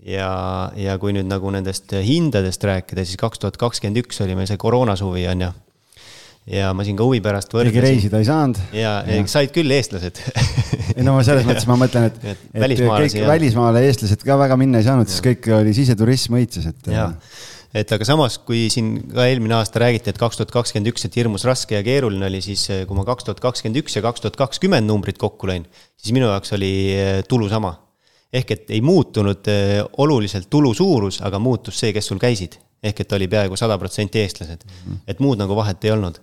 ja, 0.00 0.32
ja 0.80 0.96
kui 0.96 1.12
nüüd 1.12 1.28
nagu 1.28 1.52
nendest 1.52 1.92
hindadest 1.92 2.64
rääkida, 2.64 3.04
siis 3.04 3.20
kaks 3.20 3.44
tuhat 3.44 3.60
kakskümmend 3.60 4.00
üks 4.06 4.24
oli 4.24 4.38
meil 4.38 4.48
see 4.48 4.56
koroonasuvi, 4.56 5.28
on 5.28 5.50
ju 5.50 5.58
ja 6.48 6.70
ma 6.76 6.84
siin 6.86 6.96
ka 6.98 7.04
huvi 7.04 7.20
pärast 7.24 7.52
võrdlesin. 7.52 7.74
keegi 7.74 7.84
reisida 7.84 8.20
ei 8.20 8.26
saanud. 8.28 8.60
ja, 8.72 8.94
ja., 9.04 9.20
said 9.28 9.52
küll 9.54 9.70
eestlased 9.76 10.20
ei 10.96 11.04
no 11.06 11.18
selles 11.26 11.46
mõttes 11.48 11.66
ma 11.68 11.76
mõtlen, 11.80 12.08
et, 12.08 12.20
et, 12.32 12.44
et 12.56 12.76
kõik 12.80 13.16
ja. 13.18 13.28
välismaale 13.28 13.82
eestlased 13.88 14.24
ka 14.26 14.38
väga 14.40 14.56
minna 14.60 14.80
ei 14.80 14.86
saanud, 14.86 15.10
sest 15.10 15.24
kõik 15.26 15.50
oli 15.60 15.74
siseturism 15.76 16.38
õitses, 16.40 16.70
et. 16.72 16.88
ja, 16.94 17.10
et 17.76 17.92
aga 17.92 18.08
samas, 18.08 18.38
kui 18.46 18.64
siin 18.72 18.94
ka 19.12 19.26
eelmine 19.28 19.58
aasta 19.58 19.82
räägiti, 19.84 20.14
et 20.14 20.20
kaks 20.20 20.40
tuhat 20.40 20.54
kakskümmend 20.54 20.90
üks, 20.94 21.04
et 21.06 21.20
hirmus 21.20 21.44
raske 21.48 21.76
ja 21.76 21.84
keeruline 21.86 22.26
oli, 22.30 22.40
siis 22.44 22.64
eh, 22.72 22.82
kui 22.88 22.98
ma 22.98 23.04
kaks 23.08 23.28
tuhat 23.28 23.44
kakskümmend 23.44 23.82
üks 23.82 23.98
ja 23.98 24.02
kaks 24.06 24.24
tuhat 24.24 24.40
kakskümmend 24.40 24.88
numbrid 24.90 25.20
kokku 25.20 25.50
lõin, 25.50 25.68
siis 26.00 26.16
minu 26.16 26.30
jaoks 26.32 26.56
oli 26.56 26.72
eh, 26.96 27.20
tulu 27.28 27.52
sama. 27.52 27.76
ehk 28.32 28.50
et 28.54 28.68
ei 28.70 28.80
muutunud 28.80 29.48
eh, 29.50 29.78
oluliselt 29.98 30.46
tulu 30.50 30.74
suurus, 30.74 31.20
aga 31.26 31.38
muutus 31.42 31.78
see, 31.82 31.92
kes 31.92 32.10
sul 32.10 32.18
käisid 32.22 32.58
ehk 32.80 33.00
et 33.02 33.12
oli 33.12 33.26
peaaegu 33.28 33.56
sada 33.60 33.76
protsenti 33.78 34.22
eestlased. 34.22 34.64
Mhm. 34.64 35.00
et 35.06 35.20
muud 35.20 35.38
nagu 35.38 35.56
vahet 35.56 35.84
ei 35.84 35.92
olnud 35.92 36.16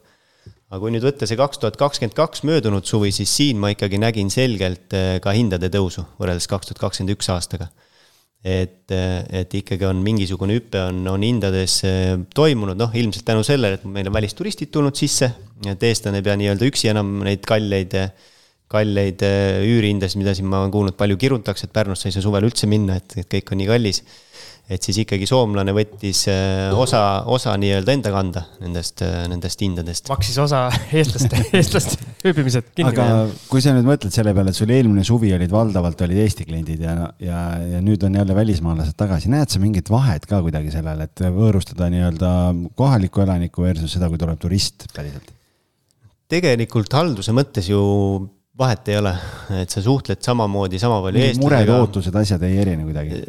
aga 0.68 0.84
kui 0.84 0.92
nüüd 0.92 1.06
võtta 1.06 1.28
see 1.28 1.40
kaks 1.40 1.62
tuhat 1.62 1.78
kakskümmend 1.80 2.16
kaks 2.18 2.44
möödunud 2.48 2.88
suvi, 2.88 3.14
siis 3.16 3.32
siin 3.32 3.60
ma 3.62 3.72
ikkagi 3.72 4.00
nägin 4.04 4.32
selgelt 4.34 4.94
eh, 4.98 5.18
ka 5.24 5.32
hindade 5.36 5.70
tõusu 5.72 6.04
võrreldes 6.20 6.50
kaks 6.52 6.72
tuhat 6.72 6.82
kakskümmend 6.82 7.16
üks 7.16 7.30
aastaga. 7.32 7.70
et, 8.48 8.92
eh, 8.94 9.24
et 9.42 9.54
ikkagi 9.60 9.88
on 9.88 10.04
mingisugune 10.04 10.60
hüpe 10.60 10.80
on, 10.90 11.00
on 11.08 11.24
hindades 11.24 11.80
eh, 11.88 12.14
toimunud, 12.36 12.78
noh 12.80 12.94
ilmselt 12.96 13.26
tänu 13.28 13.48
sellele, 13.48 13.80
et 13.80 13.88
meil 13.88 14.12
on 14.12 14.16
välisturistid 14.20 14.72
tulnud 14.72 14.96
sisse, 14.96 15.32
et 15.66 15.84
eestlane 15.84 16.20
ei 16.20 16.28
pea 16.28 16.36
nii-öelda 16.40 16.68
üksi 16.68 16.92
enam 16.92 17.18
neid 17.26 17.48
kalleid, 17.48 17.96
kalleid 18.68 19.24
üürihindasid, 19.24 20.20
mida 20.20 20.36
siin 20.36 20.52
ma 20.52 20.62
olen 20.62 20.72
kuulnud, 20.76 21.00
palju 21.00 21.16
kirutakse, 21.20 21.68
et 21.68 21.76
Pärnusse 21.76 22.12
ei 22.12 22.16
saa 22.16 22.28
suvel 22.28 22.46
üldse 22.48 22.68
minna, 22.68 23.00
et, 23.00 23.16
et 23.24 23.30
kõik 23.32 23.56
on 23.56 23.64
nii 23.64 23.72
kallis 23.72 24.04
et 24.68 24.84
siis 24.84 24.98
ikkagi 25.04 25.28
soomlane 25.30 25.72
võttis 25.76 26.26
äh, 26.32 26.74
osa, 26.76 27.24
osa 27.32 27.54
nii-öelda 27.60 27.94
enda 27.96 28.12
kanda 28.12 28.44
nendest, 28.60 29.00
äh, 29.06 29.24
nendest 29.32 29.62
hindadest. 29.64 30.10
maksis 30.12 30.36
osa 30.44 30.66
eestlaste, 31.00 31.40
eestlaste 31.56 32.00
ööbimised 32.28 32.68
kinni. 32.76 32.92
aga 32.92 33.30
kui 33.48 33.64
sa 33.64 33.72
nüüd 33.76 33.88
mõtled 33.88 34.12
selle 34.12 34.34
peale, 34.36 34.52
et 34.52 34.60
sul 34.60 34.74
eelmine 34.76 35.08
suvi 35.08 35.32
olid 35.38 35.54
valdavalt 35.54 36.04
olid 36.04 36.20
Eesti 36.26 36.48
kliendid 36.50 36.84
ja, 36.84 36.98
ja, 37.24 37.42
ja 37.78 37.82
nüüd 37.84 38.04
on 38.04 38.20
jälle 38.20 38.36
välismaalased 38.36 39.00
tagasi, 39.00 39.32
näed 39.32 39.54
sa 39.54 39.64
mingit 39.64 39.92
vahet 39.94 40.28
ka 40.28 40.42
kuidagi 40.44 40.74
sellel, 40.76 41.06
et 41.08 41.24
võõrustada 41.24 41.88
nii-öelda 41.94 42.32
kohalikku 42.76 43.24
elanikku 43.24 43.64
versus 43.64 43.96
seda, 43.96 44.12
kui 44.12 44.20
tuleb 44.20 44.40
turist 44.42 44.90
päriselt? 44.96 45.32
tegelikult 46.28 46.92
halduse 46.92 47.32
mõttes 47.32 47.70
ju 47.72 47.80
vahet 48.58 48.90
ei 48.92 48.98
ole, 49.00 49.14
et 49.62 49.72
sa 49.72 49.80
suhtled 49.86 50.20
samamoodi, 50.26 50.80
sama 50.82 50.98
palju 51.06 51.22
eestlastega. 51.22 51.46
mured, 51.46 51.72
ootused, 51.78 52.16
asjad 52.20 52.44
ei 52.44 52.60
erine 52.66 52.84
kuidagi? 52.84 53.22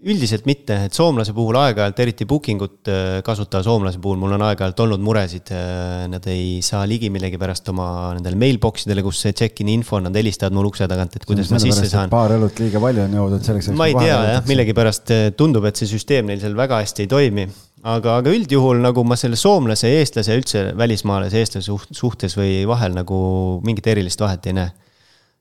Üldiselt 0.00 0.46
mitte, 0.48 0.76
et 0.86 0.96
soomlase 0.96 1.34
puhul 1.36 1.56
aeg-ajalt, 1.60 1.98
eriti 2.00 2.26
booking 2.28 2.62
ut 2.64 2.88
äh, 2.88 3.18
kasutaja 3.24 3.64
soomlase 3.66 4.00
puhul, 4.00 4.16
mul 4.20 4.32
on 4.36 4.44
aeg-ajalt 4.46 4.80
olnud 4.86 5.02
muresid. 5.04 5.50
Äh, 5.52 6.06
nad 6.10 6.24
ei 6.30 6.60
saa 6.64 6.86
ligi 6.88 7.10
millegipärast 7.12 7.68
oma 7.72 7.88
nendele 8.16 8.38
mailbox 8.40 8.86
idele, 8.86 9.04
kus 9.04 9.20
see 9.24 9.34
check-in'i 9.36 9.74
info 9.76 9.98
on, 9.98 10.06
nad 10.08 10.16
helistavad 10.16 10.56
mul 10.56 10.70
ukse 10.70 10.88
tagant, 10.90 11.18
et 11.18 11.26
kuidas 11.28 11.50
ma 11.52 11.60
sisse 11.62 11.88
saan. 11.90 12.12
paar 12.12 12.32
õlut 12.36 12.62
liiga 12.62 12.80
palju 12.82 13.04
on 13.04 13.16
jõudnud 13.18 13.44
selleks. 13.44 13.72
ma 13.76 13.88
ei 13.90 13.96
tea 13.98 14.20
jah, 14.34 14.46
millegipärast 14.48 15.12
äh, 15.16 15.24
tundub, 15.36 15.66
et 15.68 15.80
see 15.80 15.90
süsteem 15.90 16.30
neil 16.30 16.40
seal 16.42 16.56
väga 16.58 16.80
hästi 16.80 17.04
ei 17.04 17.10
toimi. 17.10 17.48
aga, 17.80 18.20
aga 18.22 18.32
üldjuhul 18.36 18.80
nagu 18.84 19.04
ma 19.08 19.18
selle 19.20 19.36
soomlase, 19.40 19.90
eestlase, 19.98 20.38
üldse 20.40 20.64
välismaalase, 20.80 21.44
eestlase 21.44 21.76
suhtes 21.96 22.38
või 22.40 22.62
vahel 22.68 22.96
nagu 22.96 23.18
mingit 23.66 23.92
erilist 23.92 24.20
vahet 24.24 24.48
ei 24.48 24.56
näe. 24.56 24.72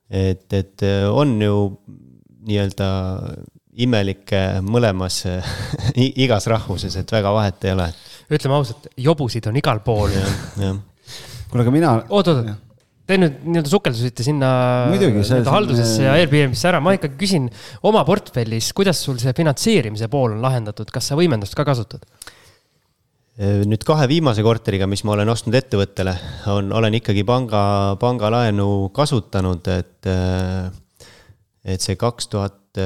et, 0.09 0.51
et 0.51 0.83
on 1.13 1.37
ju 1.39 1.55
nii-öelda 2.49 2.89
imelikke 3.85 4.61
mõlemas 4.65 5.21
igas 6.25 6.47
rahvuses, 6.51 6.95
et 6.99 7.11
väga 7.11 7.33
vahet 7.35 7.67
ei 7.67 7.75
ole. 7.75 7.89
ütleme 8.29 8.57
ausalt, 8.59 8.89
jobusid 8.97 9.49
on 9.49 9.59
igal 9.59 9.83
pool. 9.85 10.15
kuule, 10.55 11.63
aga 11.63 11.73
mina. 11.73 11.93
oot, 12.09 12.33
oot, 12.33 12.49
te 13.09 13.17
nüüd 13.17 13.39
nii-öelda 13.45 13.71
sukeldusite 13.71 14.25
sinna 14.25 14.49
nii-öelda 14.91 15.53
haldusesse 15.53 16.03
ja 16.05 16.17
Airbnb-sse 16.19 16.69
ära, 16.69 16.81
ma 16.83 16.93
ikkagi 16.97 17.17
küsin 17.19 17.47
oma 17.89 18.03
portfellis, 18.07 18.69
kuidas 18.77 19.01
sul 19.05 19.17
see 19.21 19.33
finantseerimise 19.37 20.09
pool 20.11 20.35
on 20.35 20.43
lahendatud, 20.45 20.91
kas 20.93 21.09
sa 21.09 21.17
võimendust 21.19 21.57
ka 21.57 21.65
kasutad? 21.67 22.05
nüüd 23.39 23.85
kahe 23.87 24.03
viimase 24.11 24.43
korteriga, 24.43 24.83
mis 24.91 25.05
ma 25.07 25.13
olen 25.13 25.31
ostnud 25.31 25.55
ettevõttele, 25.55 26.11
on, 26.51 26.73
olen 26.75 26.97
ikkagi 26.99 27.23
panga, 27.23 27.61
pangalaenu 28.01 28.89
kasutanud, 28.91 29.69
et, 29.71 30.09
et 31.63 31.85
see 31.85 31.95
kaks 31.95 32.27
tuhat 32.33 32.83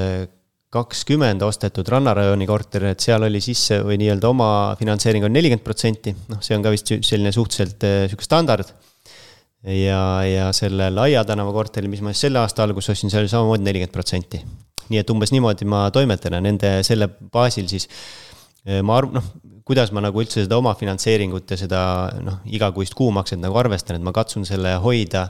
kakskümmend 0.74 1.44
ostetud 1.46 1.88
rannarajooni 1.94 2.48
korter, 2.50 2.88
et 2.94 3.04
seal 3.04 3.26
oli 3.28 3.42
sisse 3.44 3.80
või 3.86 4.00
nii-öelda 4.02 4.30
oma 4.30 4.48
finantseering 4.80 5.28
on 5.28 5.36
nelikümmend 5.36 5.66
protsenti, 5.66 6.16
noh, 6.32 6.42
see 6.46 6.58
on 6.58 6.66
ka 6.66 6.74
vist 6.74 6.90
selline 7.06 7.34
suhteliselt 7.36 7.86
äh, 7.88 8.00
sihuke 8.10 8.26
standard. 8.26 8.74
ja, 9.64 10.02
ja 10.28 10.50
selle 10.52 10.90
Laia 10.92 11.24
tänava 11.24 11.54
korteri, 11.56 11.88
mis 11.88 12.02
ma 12.04 12.12
siis 12.12 12.26
selle 12.26 12.42
aasta 12.42 12.66
alguses 12.66 12.96
ostsin, 12.96 13.14
see 13.14 13.22
oli 13.22 13.32
samamoodi 13.32 13.68
nelikümmend 13.70 13.94
protsenti. 13.94 14.42
nii 14.90 15.00
et 15.00 15.10
umbes 15.14 15.32
niimoodi 15.32 15.66
ma 15.70 15.86
toimetan 15.96 16.36
ja 16.36 16.42
nende 16.44 16.74
selle 16.84 17.08
baasil 17.08 17.70
siis 17.72 17.88
äh, 18.68 18.82
ma 18.84 18.98
arv-, 19.00 19.14
noh, 19.16 19.30
kuidas 19.64 19.94
ma 19.96 20.02
nagu 20.04 20.20
üldse 20.20 20.42
seda 20.44 20.58
oma 20.58 20.74
finantseeringut 20.76 21.54
ja 21.54 21.60
seda 21.60 21.86
noh, 22.20 22.42
igakuist 22.50 22.98
kuumakset 22.98 23.40
nagu 23.40 23.62
arvestan, 23.62 24.02
et 24.02 24.04
ma 24.04 24.12
katsun 24.16 24.50
selle 24.50 24.76
hoida 24.84 25.30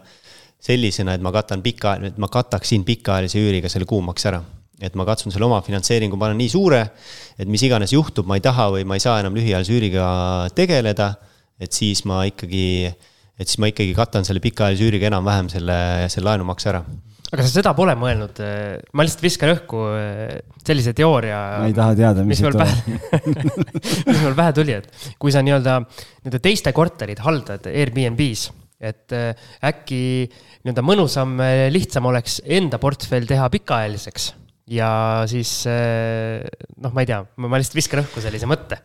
sellisena, 0.64 1.14
et 1.14 1.22
ma 1.22 1.36
katan 1.36 1.62
pika, 1.62 1.98
et 2.08 2.18
ma 2.18 2.32
kataksin 2.32 2.88
pikaajalise 2.88 3.44
üüriga 3.44 3.70
selle 3.70 3.86
kuumaks 3.86 4.32
ära 4.32 4.42
et 4.84 4.98
ma 5.00 5.06
katsun 5.08 5.34
selle 5.34 5.48
oma 5.48 5.62
finantseeringu 5.64 6.20
panna 6.20 6.36
nii 6.38 6.52
suure, 6.52 6.84
et 7.40 7.50
mis 7.50 7.64
iganes 7.64 7.96
juhtub, 7.96 8.28
ma 8.30 8.38
ei 8.40 8.44
taha 8.44 8.70
või 8.76 8.84
ma 8.88 9.00
ei 9.00 9.04
saa 9.04 9.22
enam 9.24 9.38
lühiajalise 9.38 9.78
üüriga 9.78 10.08
tegeleda, 10.58 11.14
et 11.64 11.72
siis 11.72 12.04
ma 12.10 12.24
ikkagi, 12.28 12.92
et 12.92 13.48
siis 13.48 13.62
ma 13.64 13.72
ikkagi 13.72 13.96
katan 13.98 14.28
selle 14.28 14.44
pikaajalise 14.44 14.90
üüriga 14.90 15.10
enam-vähem 15.12 15.50
selle, 15.54 15.80
selle 16.12 16.32
laenumakse 16.32 16.72
ära 16.74 16.84
aga 17.34 17.46
sa 17.46 17.50
seda 17.50 17.72
pole 17.74 17.96
mõelnud, 17.98 18.40
ma 18.94 19.06
lihtsalt 19.06 19.24
viskan 19.26 19.54
õhku 19.56 19.80
eh, 19.98 20.34
sellise 20.62 20.94
teooria. 20.98 21.40
ma 21.64 21.70
ei 21.70 21.78
taha 21.78 21.96
teada, 21.98 22.26
mis 22.28 22.42
mul 22.46 22.58
pähe 22.60 22.98
mis 24.12 24.20
mul 24.22 24.38
pähe 24.38 24.54
tuli, 24.54 24.76
et 24.78 25.16
kui 25.22 25.34
sa 25.34 25.42
nii-öelda 25.46 25.80
nende 25.82 26.42
teiste 26.44 26.74
korterid 26.76 27.24
haldad 27.26 27.66
Airbnb-s, 27.72 28.52
et 28.84 29.18
eh, 29.18 29.50
äkki 29.66 30.04
nii-öelda 30.30 30.86
mõnusam, 30.86 31.34
eh, 31.42 31.66
lihtsam 31.74 32.12
oleks 32.12 32.42
enda 32.46 32.78
portfell 32.82 33.26
teha 33.30 33.50
pikaajaliseks 33.54 34.30
ja 34.72 34.90
siis 35.28 35.64
eh, 35.68 36.44
noh, 36.80 36.94
ma 36.94 37.04
ei 37.04 37.10
tea, 37.10 37.24
ma 37.44 37.60
lihtsalt 37.60 37.80
viskan 37.80 38.04
õhku 38.06 38.24
sellise 38.24 38.48
mõtte 38.50 38.80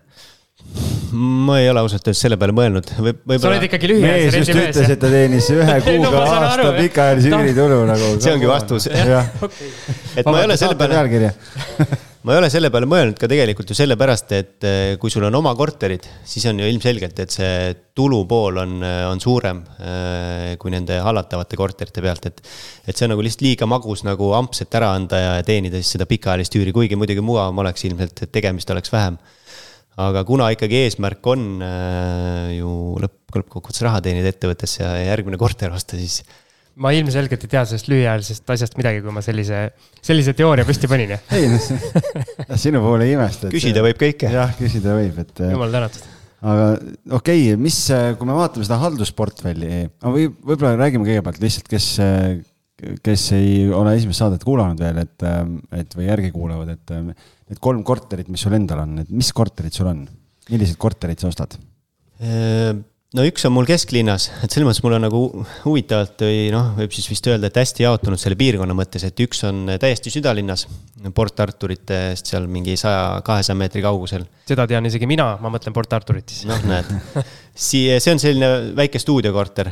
ma 1.12 1.60
ei 1.60 1.68
ole 1.70 1.80
ausalt 1.80 2.02
öeldes 2.02 2.20
selle 2.24 2.36
peale 2.40 2.52
mõelnud 2.56 2.90
Võib. 2.98 3.20
Võibolla... 3.22 3.42
sa 3.44 3.50
oled 3.52 3.66
ikkagi 3.68 3.90
lühiajalise 3.92 4.34
rendi 4.34 4.56
mees. 4.58 4.72
ütles, 4.72 4.90
et 4.92 5.00
ta 5.00 5.12
teenis 5.12 5.50
ühe 5.54 5.76
kuuga 5.86 6.10
no, 6.10 6.24
aasta 6.26 6.72
pikaajalise 6.80 7.32
üüritulu 7.32 7.78
nagu. 7.88 8.10
see 8.24 8.34
ongi 8.34 8.50
vastus. 8.50 8.88
et 10.18 10.26
ma 10.26 10.42
ei 10.42 10.48
ole 10.50 10.58
selle 10.60 10.76
peale 10.78 11.32
ma 12.22 12.34
ei 12.34 12.40
ole 12.40 12.48
selle 12.50 12.70
peale 12.74 12.88
mõelnud 12.90 13.18
ka 13.18 13.28
tegelikult 13.30 13.70
ju 13.70 13.76
sellepärast, 13.78 14.32
et 14.34 14.66
eh, 14.66 14.94
kui 14.98 15.12
sul 15.12 15.26
on 15.28 15.36
oma 15.38 15.52
korterid, 15.58 16.06
siis 16.26 16.48
on 16.50 16.58
ju 16.58 16.66
ilmselgelt, 16.66 17.20
et 17.22 17.34
see 17.34 17.52
tulupool 17.96 18.58
on, 18.64 18.74
eh, 18.82 19.02
on 19.06 19.22
suurem 19.22 19.60
eh, 19.78 20.56
kui 20.58 20.74
nende 20.74 20.98
hallatavate 21.04 21.58
korterite 21.58 22.02
pealt, 22.02 22.26
et. 22.30 22.42
et 22.88 22.96
see 22.96 23.06
on 23.06 23.14
nagu 23.14 23.22
lihtsalt 23.22 23.44
liiga 23.46 23.68
magus 23.70 24.02
nagu 24.06 24.32
amps, 24.34 24.64
et 24.64 24.78
ära 24.80 24.90
anda 24.96 25.20
ja 25.22 25.36
teenida 25.46 25.78
siis 25.78 25.94
seda 25.94 26.08
pikaajalist 26.10 26.58
üüri, 26.58 26.74
kuigi 26.74 26.98
muidugi 26.98 27.22
mugavam 27.22 27.62
oleks 27.62 27.86
ilmselt, 27.86 28.24
et 28.26 28.34
tegemist 28.34 28.70
oleks 28.74 28.92
vähem. 28.94 29.18
aga 29.98 30.22
kuna 30.24 30.50
ikkagi 30.54 30.84
eesmärk 30.84 31.26
on 31.26 31.46
ju 32.54 32.74
lõpp, 33.02 33.16
lõppkokkuvõttes 33.34 33.82
raha 33.82 34.02
teenida 34.02 34.30
ettevõttesse 34.30 34.84
ja 34.84 34.92
järgmine 35.10 35.38
korter 35.38 35.74
osta, 35.74 35.98
siis 35.98 36.22
ma 36.78 36.92
ilmselgelt 36.94 37.44
ei 37.44 37.50
tea 37.50 37.62
sellest 37.68 37.88
lühiajalisest 37.90 38.52
asjast 38.54 38.76
midagi, 38.78 39.00
kui 39.04 39.14
ma 39.14 39.22
sellise, 39.24 39.64
sellise 40.04 40.34
teooria 40.38 40.66
püsti 40.68 40.90
panin, 40.90 41.16
ei 41.34 41.48
noh, 41.50 41.64
sinu 42.64 42.82
puhul 42.84 43.04
ei 43.06 43.16
imesta. 43.16 43.50
küsida 43.52 43.82
võib 43.84 43.98
kõike. 44.00 44.30
jah, 44.34 44.52
küsida 44.58 44.94
võib, 44.98 45.18
et. 45.24 45.42
jumal 45.42 45.74
tänatud. 45.74 46.06
aga 46.42 46.68
okei 47.18 47.48
okay,, 47.48 47.56
mis, 47.60 47.80
kui 48.18 48.28
me 48.28 48.36
vaatame 48.38 48.68
seda 48.68 48.78
haldusportfelli, 48.84 49.80
või 50.04 50.28
võib-olla 50.30 50.76
räägime 50.78 51.08
kõigepealt 51.08 51.42
lihtsalt, 51.42 51.70
kes, 51.72 51.88
kes 53.06 53.26
ei 53.38 53.56
ole 53.74 53.96
esimest 53.98 54.22
saadet 54.22 54.46
kuulanud 54.46 54.78
veel, 54.82 55.02
et, 55.02 55.26
et 55.80 55.98
või 55.98 56.06
järgi 56.06 56.30
kuulavad, 56.36 56.76
et 56.76 56.94
need 56.98 57.58
kolm 57.64 57.82
korterit, 57.86 58.30
mis 58.30 58.46
sul 58.46 58.54
endal 58.58 58.84
on, 58.84 59.00
et 59.02 59.10
mis 59.10 59.32
korterid 59.34 59.74
sul 59.74 59.90
on? 59.90 60.06
milliseid 60.48 60.78
korterid 60.80 61.20
sa 61.20 61.28
ostad? 61.28 61.58
No 63.18 63.24
üks 63.26 63.44
on 63.48 63.52
mul 63.54 63.66
kesklinnas, 63.66 64.28
et 64.44 64.52
selles 64.52 64.66
mõttes 64.68 64.82
mul 64.84 64.94
on 64.96 65.04
nagu 65.08 65.20
huvitavalt 65.64 66.22
või 66.22 66.44
noh, 66.54 66.70
võib 66.76 66.94
siis 66.94 67.08
vist 67.10 67.26
öelda, 67.30 67.50
et 67.50 67.58
hästi 67.58 67.84
jaotunud 67.84 68.20
selle 68.20 68.38
piirkonna 68.38 68.76
mõttes, 68.78 69.04
et 69.08 69.22
üks 69.24 69.42
on 69.48 69.64
täiesti 69.80 70.12
südalinnas, 70.14 70.66
Port 71.14 71.40
Arturitest 71.42 72.30
seal 72.30 72.48
mingi 72.50 72.76
saja, 72.78 73.18
kahesaja 73.26 73.56
meetri 73.58 73.82
kaugusel. 73.84 74.26
seda 74.48 74.66
tean 74.70 74.86
isegi 74.86 75.08
mina, 75.10 75.32
ma 75.42 75.52
mõtlen 75.54 75.74
Port 75.74 75.92
Arturit 75.98 76.30
siis. 76.30 76.46
noh, 76.50 76.62
näed, 76.68 76.90
siia, 77.68 77.98
see 78.02 78.14
on 78.14 78.22
selline 78.22 78.50
väike 78.78 79.02
stuudiokorter, 79.02 79.70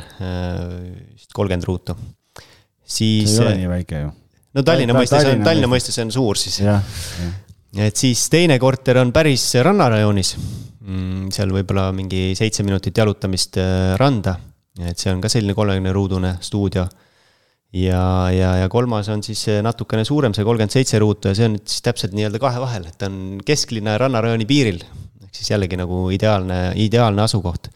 vist 1.15 1.31
kolmkümmend 1.35 1.67
ruutu. 1.67 1.97
siis. 2.83 3.31
see 3.31 3.43
ei 3.43 3.47
ole 3.47 3.57
nii 3.63 3.73
väike 3.77 4.05
ju. 4.05 4.13
no 4.59 4.67
Tallinna 4.67 4.95
mõistes 4.97 5.31
on, 5.31 5.43
Tallinna 5.47 5.71
mõistes 5.71 6.03
on 6.03 6.15
suur 6.15 6.39
siis. 6.39 6.63
Et 7.75 7.95
siis 7.95 8.29
teine 8.29 8.59
korter 8.59 9.01
on 9.01 9.11
päris 9.11 9.49
rannarajoonis 9.63 10.35
Mm, 10.87 11.27
seal 11.35 11.51
võib-olla 11.51 11.89
mingi 11.91 12.31
seitse 12.37 12.63
minutit 12.63 12.95
jalutamist 12.95 13.57
äh, 13.59 13.97
randa. 13.99 14.37
et 14.77 14.95
see 15.01 15.09
on 15.09 15.19
ka 15.19 15.29
selline 15.31 15.55
kolmekümne 15.57 15.91
ruudune 15.91 16.35
stuudio. 16.39 16.85
ja, 17.75 18.31
ja, 18.31 18.53
ja 18.61 18.69
kolmas 18.71 19.09
on 19.11 19.23
siis 19.25 19.41
natukene 19.65 20.05
suurem, 20.07 20.33
see 20.33 20.45
kolmkümmend 20.47 20.71
seitse 20.71 20.99
ruutu 21.03 21.27
ja 21.27 21.35
see 21.35 21.49
on 21.49 21.57
siis 21.59 21.83
täpselt 21.83 22.15
nii-öelda 22.15 22.39
kahe 22.39 22.61
vahel, 22.63 22.85
et 22.87 22.95
ta 22.97 23.09
on 23.11 23.41
kesklinna 23.45 23.97
ja 23.97 24.01
rannarajooni 24.05 24.47
piiril. 24.47 24.79
ehk 25.25 25.35
siis 25.35 25.51
jällegi 25.51 25.75
nagu 25.81 26.05
ideaalne, 26.15 26.61
ideaalne 26.79 27.25
asukoht 27.25 27.67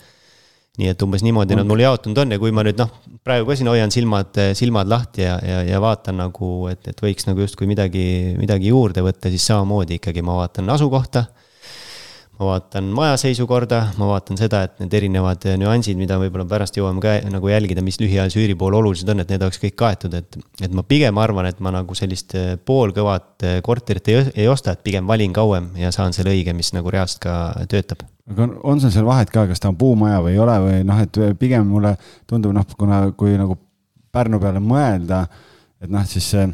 nii 0.79 0.87
et 0.87 1.03
umbes 1.03 1.23
niimoodi 1.25 1.57
nad 1.59 1.67
mul 1.67 1.83
jaotunud 1.83 2.21
on 2.23 2.31
ja 2.31 2.39
kui 2.39 2.53
ma 2.55 2.63
nüüd 2.63 2.79
noh, 2.79 2.91
praegu 3.27 3.49
ka 3.49 3.57
siin 3.59 3.67
hoian 3.67 3.91
silmad, 3.91 4.37
silmad 4.57 4.87
lahti 4.91 5.25
ja, 5.25 5.35
ja, 5.43 5.59
ja 5.67 5.81
vaatan 5.83 6.21
nagu, 6.21 6.51
et, 6.71 6.85
et 6.87 7.03
võiks 7.03 7.27
nagu 7.27 7.43
justkui 7.43 7.67
midagi, 7.67 8.05
midagi 8.39 8.71
juurde 8.71 9.03
võtta, 9.03 9.31
siis 9.33 9.45
samamoodi 9.51 9.99
ikkagi 9.99 10.23
ma 10.25 10.39
vaatan 10.39 10.71
asukohta 10.71 11.25
ma 12.41 12.47
vaatan 12.55 12.87
maja 12.95 13.17
seisukorda, 13.21 13.81
ma 14.01 14.07
vaatan 14.09 14.39
seda, 14.39 14.63
et 14.65 14.79
need 14.81 14.95
erinevad 14.97 15.45
nüansid, 15.61 15.99
mida 15.99 16.17
võib-olla 16.21 16.47
pärast 16.49 16.77
jõuame 16.79 17.03
ka 17.03 17.13
nagu 17.29 17.51
jälgida, 17.51 17.83
mis 17.85 17.99
lühiajalise 18.01 18.41
üüri 18.41 18.55
puhul 18.57 18.79
olulised 18.79 19.09
on, 19.13 19.21
et 19.21 19.29
need 19.29 19.45
oleks 19.45 19.61
kõik 19.61 19.77
kaetud, 19.77 20.15
et. 20.17 20.39
et 20.61 20.73
ma 20.73 20.83
pigem 20.87 21.17
arvan, 21.21 21.51
et 21.51 21.61
ma 21.61 21.73
nagu 21.75 21.95
sellist 21.97 22.33
poolkõvat 22.65 23.45
korterit 23.65 24.09
ei, 24.09 24.23
ei 24.43 24.49
osta, 24.49 24.73
et 24.73 24.81
pigem 24.85 25.05
valin 25.09 25.33
kauem 25.35 25.69
ja 25.77 25.93
saan 25.93 26.17
selle 26.17 26.33
õige, 26.33 26.55
mis 26.57 26.73
nagu 26.73 26.93
reaalselt 26.93 27.21
ka 27.27 27.35
töötab. 27.69 28.07
Aga 28.31 28.47
on 28.67 28.81
sul 28.81 28.93
seal 28.93 29.07
vahet 29.07 29.31
ka, 29.33 29.45
kas 29.49 29.61
ta 29.61 29.69
on 29.71 29.77
puumaja 29.79 30.21
või 30.23 30.35
ei 30.35 30.41
ole 30.41 30.57
või 30.65 30.81
noh, 30.87 31.03
et 31.03 31.21
pigem 31.39 31.67
mulle 31.67 31.95
tundub 32.29 32.55
noh, 32.55 32.67
kuna, 32.77 33.03
kui 33.17 33.37
nagu 33.39 33.59
Pärnu 34.11 34.41
peale 34.43 34.59
mõelda, 34.59 35.21
et 35.79 35.87
noh, 35.87 36.03
siis 36.03 36.25
see 36.33 36.49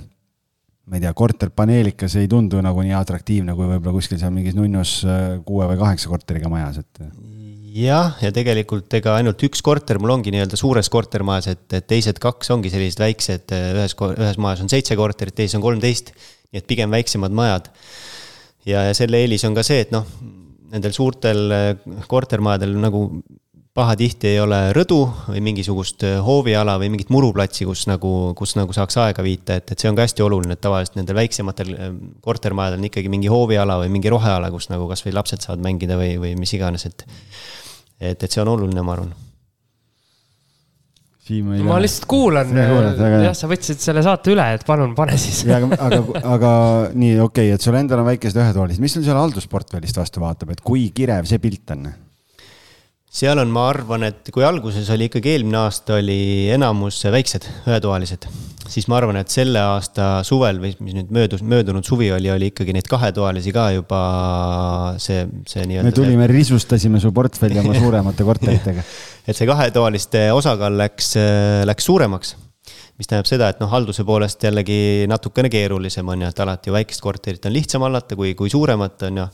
ma 0.88 0.96
ei 0.96 1.04
tea, 1.04 1.12
korterpaneelikas 1.18 2.16
ei 2.22 2.30
tundu 2.32 2.62
nagu 2.64 2.84
nii 2.84 2.96
atraktiivne 2.96 3.56
kui 3.58 3.68
võib-olla 3.68 3.96
kuskil 3.98 4.20
seal 4.22 4.32
mingis 4.32 4.56
nunnus 4.56 5.02
äh, 5.04 5.40
kuue 5.48 5.68
või 5.74 5.80
kaheksa 5.82 6.12
korteriga 6.12 6.52
majas, 6.52 6.80
et. 6.84 7.02
jah, 7.76 8.16
ja 8.24 8.32
tegelikult 8.34 8.94
ega 9.00 9.18
ainult 9.20 9.44
üks 9.50 9.62
korter 9.66 10.00
mul 10.00 10.16
ongi 10.16 10.32
nii-öelda 10.34 10.60
suures 10.60 10.88
kortermajas, 10.94 11.52
et, 11.52 11.78
teised 11.92 12.22
kaks 12.24 12.54
ongi 12.56 12.72
sellised 12.74 13.04
väiksed, 13.04 13.52
ühes, 13.52 13.98
ühes 14.16 14.40
majas 14.42 14.64
on 14.64 14.72
seitse 14.72 14.96
korterit, 15.00 15.36
teises 15.36 15.60
on 15.60 15.66
kolmteist. 15.66 16.14
nii 16.48 16.62
et 16.62 16.68
pigem 16.70 16.94
väiksemad 16.96 17.36
majad. 17.36 17.68
ja, 18.64 18.88
ja 18.88 18.94
selle 18.96 19.20
eelis 19.20 19.44
on 19.44 19.58
ka 19.58 19.68
see, 19.68 19.84
et 19.84 19.92
noh, 19.92 20.08
nendel 20.72 20.96
suurtel 20.96 21.44
äh, 21.52 21.68
kortermajadel 22.08 22.74
nagu 22.82 23.08
pahatihti 23.78 24.32
ei 24.32 24.40
ole 24.42 24.60
rõdu 24.74 25.04
või 25.28 25.42
mingisugust 25.52 26.06
äh, 26.08 26.18
hooviala 26.24 26.78
või 26.82 26.90
mingit 26.96 27.12
muruplatsi, 27.14 27.68
kus 27.70 27.86
nagu, 27.90 28.34
kus 28.38 28.56
nagu 28.58 28.74
saaks 28.74 28.98
aega 29.04 29.26
viita, 29.26 29.60
et, 29.60 29.70
et 29.74 29.78
see 29.78 29.92
on 29.92 29.98
ka 29.98 30.08
hästi 30.08 30.26
oluline, 30.26 30.58
et 30.58 30.64
tavaliselt 30.64 30.98
nendel 30.98 31.20
väiksematel 31.20 31.72
äh, 31.76 31.94
kortermajadel 32.26 32.82
on 32.82 32.90
ikkagi 32.90 33.14
mingi 33.14 33.30
hooviala 33.32 33.78
või 33.84 33.94
mingi 33.94 34.12
roheala, 34.14 34.50
kus 34.54 34.72
nagu 34.74 34.90
kasvõi 34.90 35.14
lapsed 35.18 35.46
saavad 35.46 35.64
mängida 35.66 36.00
või, 36.00 36.16
või 36.24 36.34
mis 36.40 36.56
iganes, 36.58 36.90
et. 36.90 37.08
et, 38.00 38.18
et 38.18 38.30
see 38.32 38.42
on 38.42 38.56
oluline, 38.56 38.82
ma 38.82 38.98
arvan. 38.98 39.14
Ma 41.68 41.80
lihtsalt 41.84 42.08
kuulan, 42.10 42.52
jah, 42.56 43.36
sa 43.38 43.50
võtsid 43.52 43.82
selle 43.84 44.04
saate 44.06 44.34
üle, 44.34 44.48
et 44.58 44.66
palun 44.68 44.96
pane 44.98 45.18
siis. 45.20 45.44
aga, 45.52 45.70
aga, 45.76 46.02
aga 46.36 46.52
nii, 46.94 47.20
okei 47.24 47.52
okay,, 47.52 47.56
et 47.58 47.64
sul 47.64 47.78
endal 47.80 48.04
on 48.04 48.10
väikesed 48.10 48.40
ühetoalised, 48.42 48.84
mis 48.84 48.98
sul 48.98 49.06
seal 49.08 49.20
haldusportfellist 49.20 50.00
vastu 50.00 50.24
vaatab, 50.24 50.56
et 50.56 50.64
kui 50.66 50.90
kirev 50.96 51.28
see 51.30 51.42
pilt 51.44 51.76
on? 51.76 51.90
Seal 53.18 53.40
on, 53.42 53.50
ma 53.54 53.66
arvan, 53.72 54.06
et 54.12 54.30
kui 54.34 54.46
alguses 54.46 54.88
oli 54.94 55.08
ikkagi 55.10 55.34
eelmine 55.34 55.58
aasta 55.64 55.98
oli 55.98 56.52
enamus 56.54 57.00
väiksed, 57.10 57.48
ühetoalised, 57.66 58.28
siis 58.70 58.86
ma 58.92 59.00
arvan, 59.00 59.18
et 59.22 59.34
selle 59.34 59.62
aasta 59.64 60.10
suvel 60.28 60.60
või 60.62 60.74
mis 60.86 60.98
nüüd 61.00 61.14
möödus, 61.16 61.42
möödunud 61.42 61.88
suvi 61.88 62.12
oli, 62.14 62.30
oli 62.34 62.52
ikkagi 62.52 62.76
neid 62.78 62.90
kahetoalisi 62.92 63.54
ka 63.56 63.70
juba 63.80 64.02
see, 65.02 65.26
see 65.50 65.66
nii-öelda. 65.66 65.90
me 65.90 65.96
tulime, 65.98 66.30
risustasime 66.30 67.02
su 67.02 67.14
portfelli 67.16 67.62
oma 67.64 67.78
suuremate 67.78 68.28
korteritega 68.28 68.86
et 69.28 69.34
see 69.34 69.50
kahetoaliste 69.50 70.28
osakaal 70.38 70.78
läks, 70.78 71.16
läks 71.66 71.90
suuremaks 71.90 72.36
mis 72.98 73.10
tähendab 73.10 73.30
seda, 73.30 73.50
et 73.54 73.60
noh, 73.62 73.70
halduse 73.70 74.06
poolest 74.06 74.42
jällegi 74.42 75.06
natukene 75.10 75.50
keerulisem 75.54 76.08
on 76.10 76.26
ju, 76.26 76.30
et 76.34 76.40
alati 76.46 76.70
ju 76.70 76.78
väikest 76.78 77.02
korterit 77.02 77.46
on 77.46 77.54
lihtsam 77.54 77.86
hallata 77.86 78.18
kui, 78.18 78.34
kui 78.38 78.50
suuremat 78.54 79.10
on 79.10 79.22
ju 79.24 79.28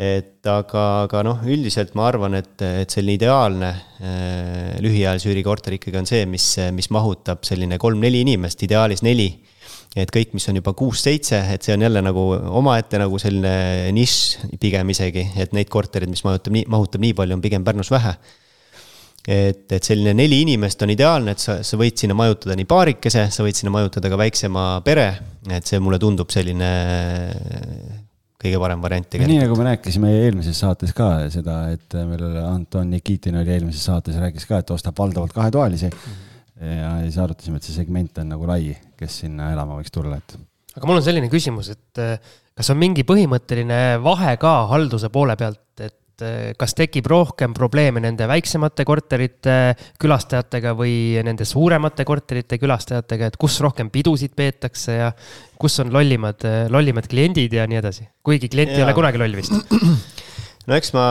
et 0.00 0.48
aga, 0.48 0.82
aga 1.04 1.22
noh, 1.26 1.42
üldiselt 1.44 1.92
ma 1.98 2.06
arvan, 2.08 2.34
et, 2.38 2.54
et 2.64 2.90
selline 2.90 3.18
ideaalne 3.18 3.70
äh, 3.70 4.76
lühiajalise 4.82 5.30
üürikorter 5.30 5.76
ikkagi 5.76 6.00
on 6.00 6.08
see, 6.08 6.24
mis, 6.26 6.46
mis 6.74 6.88
mahutab 6.94 7.44
selline 7.46 7.78
kolm-neli 7.82 8.22
inimest, 8.24 8.64
ideaalis 8.64 9.04
neli. 9.04 9.30
et 9.92 10.08
kõik, 10.08 10.30
mis 10.32 10.48
on 10.48 10.56
juba 10.56 10.72
kuus-seitse, 10.72 11.36
et 11.52 11.62
see 11.62 11.74
on 11.76 11.82
jälle 11.84 12.00
nagu 12.00 12.22
omaette 12.32 12.96
nagu 12.96 13.18
selline 13.20 13.90
nišš 13.92 14.54
pigem 14.60 14.88
isegi, 14.94 15.26
et 15.36 15.52
neid 15.52 15.68
korterid, 15.68 16.08
mis 16.08 16.24
mahutab 16.24 16.56
nii, 16.56 16.64
mahutab 16.72 17.04
nii 17.04 17.12
palju, 17.18 17.36
on 17.36 17.44
pigem 17.44 17.66
Pärnus 17.66 17.92
vähe 17.92 18.16
et, 19.28 19.66
et 19.70 19.82
selline 19.84 20.14
neli 20.16 20.40
inimest 20.42 20.82
on 20.82 20.92
ideaalne, 20.92 21.34
et 21.34 21.42
sa, 21.42 21.58
sa 21.66 21.78
võid 21.78 22.00
sinna 22.00 22.16
majutada 22.18 22.56
nii 22.58 22.68
paarikese, 22.68 23.28
sa 23.30 23.46
võid 23.46 23.58
sinna 23.58 23.74
majutada 23.74 24.10
ka 24.10 24.18
väiksema 24.18 24.64
pere. 24.86 25.10
et 25.50 25.66
see 25.66 25.78
mulle 25.82 25.98
tundub 25.98 26.30
selline 26.30 26.70
kõige 28.42 28.60
parem 28.62 28.82
variant 28.82 29.08
tegelikult. 29.08 29.32
nii 29.32 29.44
nagu 29.44 29.58
me 29.58 29.68
rääkisime 29.70 30.12
eelmises 30.24 30.60
saates 30.64 30.94
ka 30.96 31.08
seda, 31.32 31.56
et 31.74 31.96
meil 32.08 32.38
Anton 32.42 32.90
Nikitin 32.90 33.38
oli 33.40 33.54
eelmises 33.54 33.86
saates 33.88 34.18
rääkis 34.20 34.48
ka, 34.50 34.62
et 34.62 34.74
ostab 34.74 34.98
valdavalt 34.98 35.34
kahetoalisi 35.36 35.90
mm. 35.90 36.12
-hmm. 36.12 36.76
ja 36.80 36.92
siis 37.06 37.18
arutasime, 37.22 37.60
et 37.60 37.68
see 37.68 37.76
segment 37.76 38.22
on 38.22 38.32
nagu 38.34 38.48
lai, 38.50 38.76
kes 38.98 39.22
sinna 39.24 39.52
elama 39.54 39.78
võiks 39.80 39.94
tulla, 39.94 40.18
et. 40.18 40.38
aga 40.76 40.90
mul 40.90 41.00
on 41.00 41.06
selline 41.06 41.30
küsimus, 41.32 41.72
et 41.72 42.04
kas 42.52 42.70
on 42.74 42.80
mingi 42.80 43.06
põhimõtteline 43.08 43.82
vahe 44.02 44.36
ka 44.42 44.54
halduse 44.72 45.08
poole 45.14 45.36
pealt, 45.40 45.64
et 45.80 45.96
et 46.12 46.24
eh, 46.26 46.52
kas 46.58 46.76
tekib 46.78 47.08
rohkem 47.10 47.54
probleeme 47.56 48.02
nende 48.04 48.28
väiksemate 48.30 48.84
korterite 48.88 49.56
külastajatega 50.00 50.74
või 50.78 51.22
nende 51.24 51.46
suuremate 51.48 52.06
korterite 52.08 52.58
külastajatega, 52.62 53.32
et 53.32 53.38
kus 53.40 53.58
rohkem 53.64 53.90
pidusid 53.92 54.36
peetakse 54.36 54.98
ja 54.98 55.12
kus 55.58 55.78
on 55.82 55.92
lollimad, 55.94 56.44
lollimad 56.72 57.08
kliendid 57.10 57.54
ja 57.56 57.66
nii 57.70 57.80
edasi, 57.80 58.08
kuigi 58.22 58.50
klient 58.52 58.74
ja. 58.74 58.82
ei 58.82 58.86
ole 58.86 58.96
kunagi 58.96 59.22
loll 59.22 59.38
vist 59.38 59.56
no 60.68 60.76
eks 60.76 60.92
ma 60.96 61.06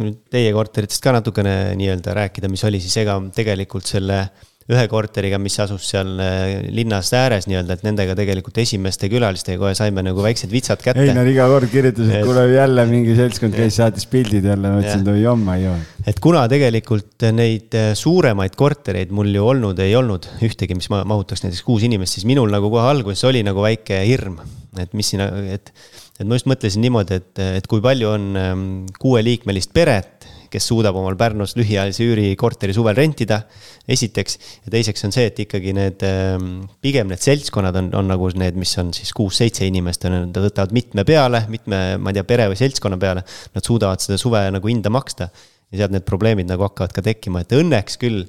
nüüd 0.00 0.22
teie 0.32 0.52
korteritest 0.56 1.02
ka 1.04 1.14
natukene 1.16 1.74
nii-öelda 1.80 2.14
rääkida, 2.22 2.50
mis 2.52 2.64
oli, 2.68 2.80
siis 2.82 2.96
ega 3.02 3.18
tegelikult 3.36 3.88
selle 3.90 4.24
ühe 4.70 4.84
korteriga, 4.90 5.38
mis 5.42 5.56
asus 5.62 5.88
seal 5.90 6.12
äh, 6.22 6.68
linnas 6.74 7.10
ääres 7.16 7.48
nii-öelda, 7.50 7.76
et 7.76 7.84
nendega 7.86 8.16
tegelikult 8.18 8.60
esimeste 8.62 9.10
külalistega 9.12 9.58
kohe 9.60 9.74
saime 9.78 10.04
nagu 10.06 10.22
väiksed 10.24 10.52
vitsad 10.52 10.82
kätte. 10.84 11.04
ei, 11.04 11.14
nad 11.16 11.28
iga 11.30 11.48
kord 11.50 11.70
kirjutasid 11.72 12.20
et..., 12.20 12.26
kuule 12.28 12.46
jälle 12.52 12.86
mingi 12.90 13.16
seltskond 13.18 13.56
käis, 13.56 13.78
saatis 13.80 14.06
pildid 14.10 14.46
jälle, 14.46 14.72
ma 14.72 14.82
ütlesin, 14.82 15.04
et 15.04 15.12
oi 15.14 15.24
jomma 15.24 15.56
ei 15.60 15.68
ole. 15.70 15.86
et 16.12 16.20
kuna 16.22 16.44
tegelikult 16.52 17.28
neid 17.36 17.78
äh, 17.78 17.92
suuremaid 17.98 18.58
kortereid 18.58 19.14
mul 19.16 19.32
ju 19.34 19.48
olnud 19.54 19.82
ei 19.82 19.96
olnud 19.98 20.28
ühtegi, 20.46 20.78
mis 20.78 20.90
mahutaks 20.90 21.46
näiteks 21.46 21.64
kuus 21.66 21.86
inimest, 21.86 22.18
siis 22.18 22.28
minul 22.28 22.52
nagu 22.52 22.70
kohe 22.72 22.86
alguses 22.90 23.26
oli 23.28 23.42
nagu 23.46 23.64
väike 23.64 24.04
hirm, 24.06 24.38
et 24.78 24.94
mis 24.96 25.14
siin, 25.14 25.26
et 25.50 25.74
et 26.20 26.28
ma 26.28 26.36
just 26.36 26.48
mõtlesin 26.50 26.82
niimoodi, 26.84 27.16
et, 27.16 27.40
et 27.60 27.66
kui 27.68 27.80
palju 27.84 28.10
on 28.12 28.24
ähm, 28.36 28.64
kuueliikmelist 29.00 29.72
peret 29.72 30.19
kes 30.50 30.66
suudab 30.70 30.96
omal 30.98 31.16
Pärnus 31.18 31.54
lühiajalise 31.58 32.06
üürikorteri 32.06 32.74
suvel 32.76 32.96
rentida. 32.98 33.42
esiteks 33.90 34.38
ja 34.64 34.72
teiseks 34.74 35.04
on 35.06 35.14
see, 35.14 35.26
et 35.30 35.38
ikkagi 35.46 35.72
need 35.74 36.02
ähm, 36.06 36.48
pigem 36.82 37.08
need 37.10 37.22
seltskonnad 37.22 37.76
on, 37.80 37.90
on 37.98 38.10
nagu 38.10 38.28
need, 38.38 38.58
mis 38.60 38.76
on 38.78 38.92
siis 38.94 39.12
kuus-seitse 39.16 39.66
inimest 39.66 40.06
nad 40.10 40.36
võtavad 40.36 40.74
mitme 40.76 41.04
peale, 41.08 41.44
mitme, 41.50 41.80
ma 41.98 42.12
ei 42.12 42.18
tea, 42.18 42.26
pere 42.28 42.50
või 42.52 42.58
seltskonna 42.60 42.98
peale. 43.00 43.24
Nad 43.54 43.66
suudavad 43.66 44.02
seda 44.02 44.18
suve 44.20 44.44
nagu 44.54 44.70
hinda 44.70 44.92
maksta 44.92 45.30
ja 45.70 45.82
sealt 45.82 45.94
need 45.94 46.06
probleemid 46.06 46.50
nagu 46.50 46.66
hakkavad 46.66 46.94
ka 46.94 47.04
tekkima, 47.06 47.44
et 47.44 47.54
õnneks 47.56 47.98
küll 48.00 48.24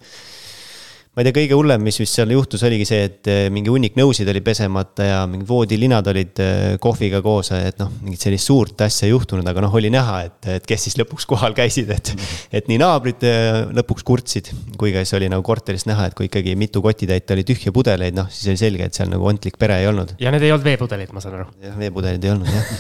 ma 1.12 1.20
ei 1.20 1.28
tea, 1.28 1.36
kõige 1.42 1.58
hullem, 1.60 1.82
mis 1.84 1.98
vist 2.00 2.16
seal 2.16 2.30
juhtus, 2.32 2.62
oligi 2.64 2.86
see, 2.88 3.02
et 3.10 3.28
eh, 3.28 3.42
mingi 3.52 3.68
hunnik 3.68 3.98
nõusid 4.00 4.30
oli 4.32 4.40
pesemata 4.46 5.04
ja 5.10 5.18
mingid 5.28 5.50
voodilinad 5.50 6.08
olid 6.08 6.40
eh, 6.40 6.60
kohviga 6.80 7.20
koos, 7.26 7.50
et 7.58 7.82
noh, 7.82 7.90
mingit 8.06 8.24
sellist 8.24 8.48
suurt 8.48 8.84
asja 8.86 9.10
ei 9.10 9.12
juhtunud, 9.12 9.44
aga 9.52 9.66
noh, 9.66 9.76
oli 9.76 9.92
näha, 9.92 10.22
et, 10.30 10.48
et 10.54 10.70
kes 10.70 10.86
siis 10.88 10.96
lõpuks 11.02 11.28
kohal 11.28 11.56
käisid, 11.58 11.92
et. 11.92 12.14
et 12.56 12.72
nii 12.72 12.80
naabrid 12.80 13.26
eh, 13.28 13.50
lõpuks 13.76 14.08
kurtsid, 14.08 14.54
kui 14.80 14.94
ka 14.96 15.04
siis 15.04 15.18
oli 15.20 15.28
nagu 15.34 15.44
korteris 15.44 15.84
näha, 15.90 16.06
et 16.08 16.16
kui 16.16 16.30
ikkagi 16.30 16.54
mitu 16.60 16.80
kotitäit 16.86 17.36
oli 17.36 17.44
tühje 17.50 17.76
pudeleid, 17.76 18.16
noh, 18.16 18.32
siis 18.32 18.54
oli 18.54 18.62
selge, 18.64 18.88
et 18.88 18.96
seal 18.96 19.12
nagu 19.12 19.28
ontlik 19.28 19.60
pere 19.60 19.82
ei 19.84 19.90
olnud. 19.92 20.16
ja 20.22 20.32
need 20.32 20.48
ei 20.48 20.56
olnud 20.56 20.70
veepudelid, 20.70 21.12
ma 21.12 21.26
saan 21.26 21.42
aru. 21.42 21.50
jah, 21.60 21.76
veepudelid 21.82 22.24
ei 22.24 22.34
olnud, 22.38 22.56
jah 22.56 22.72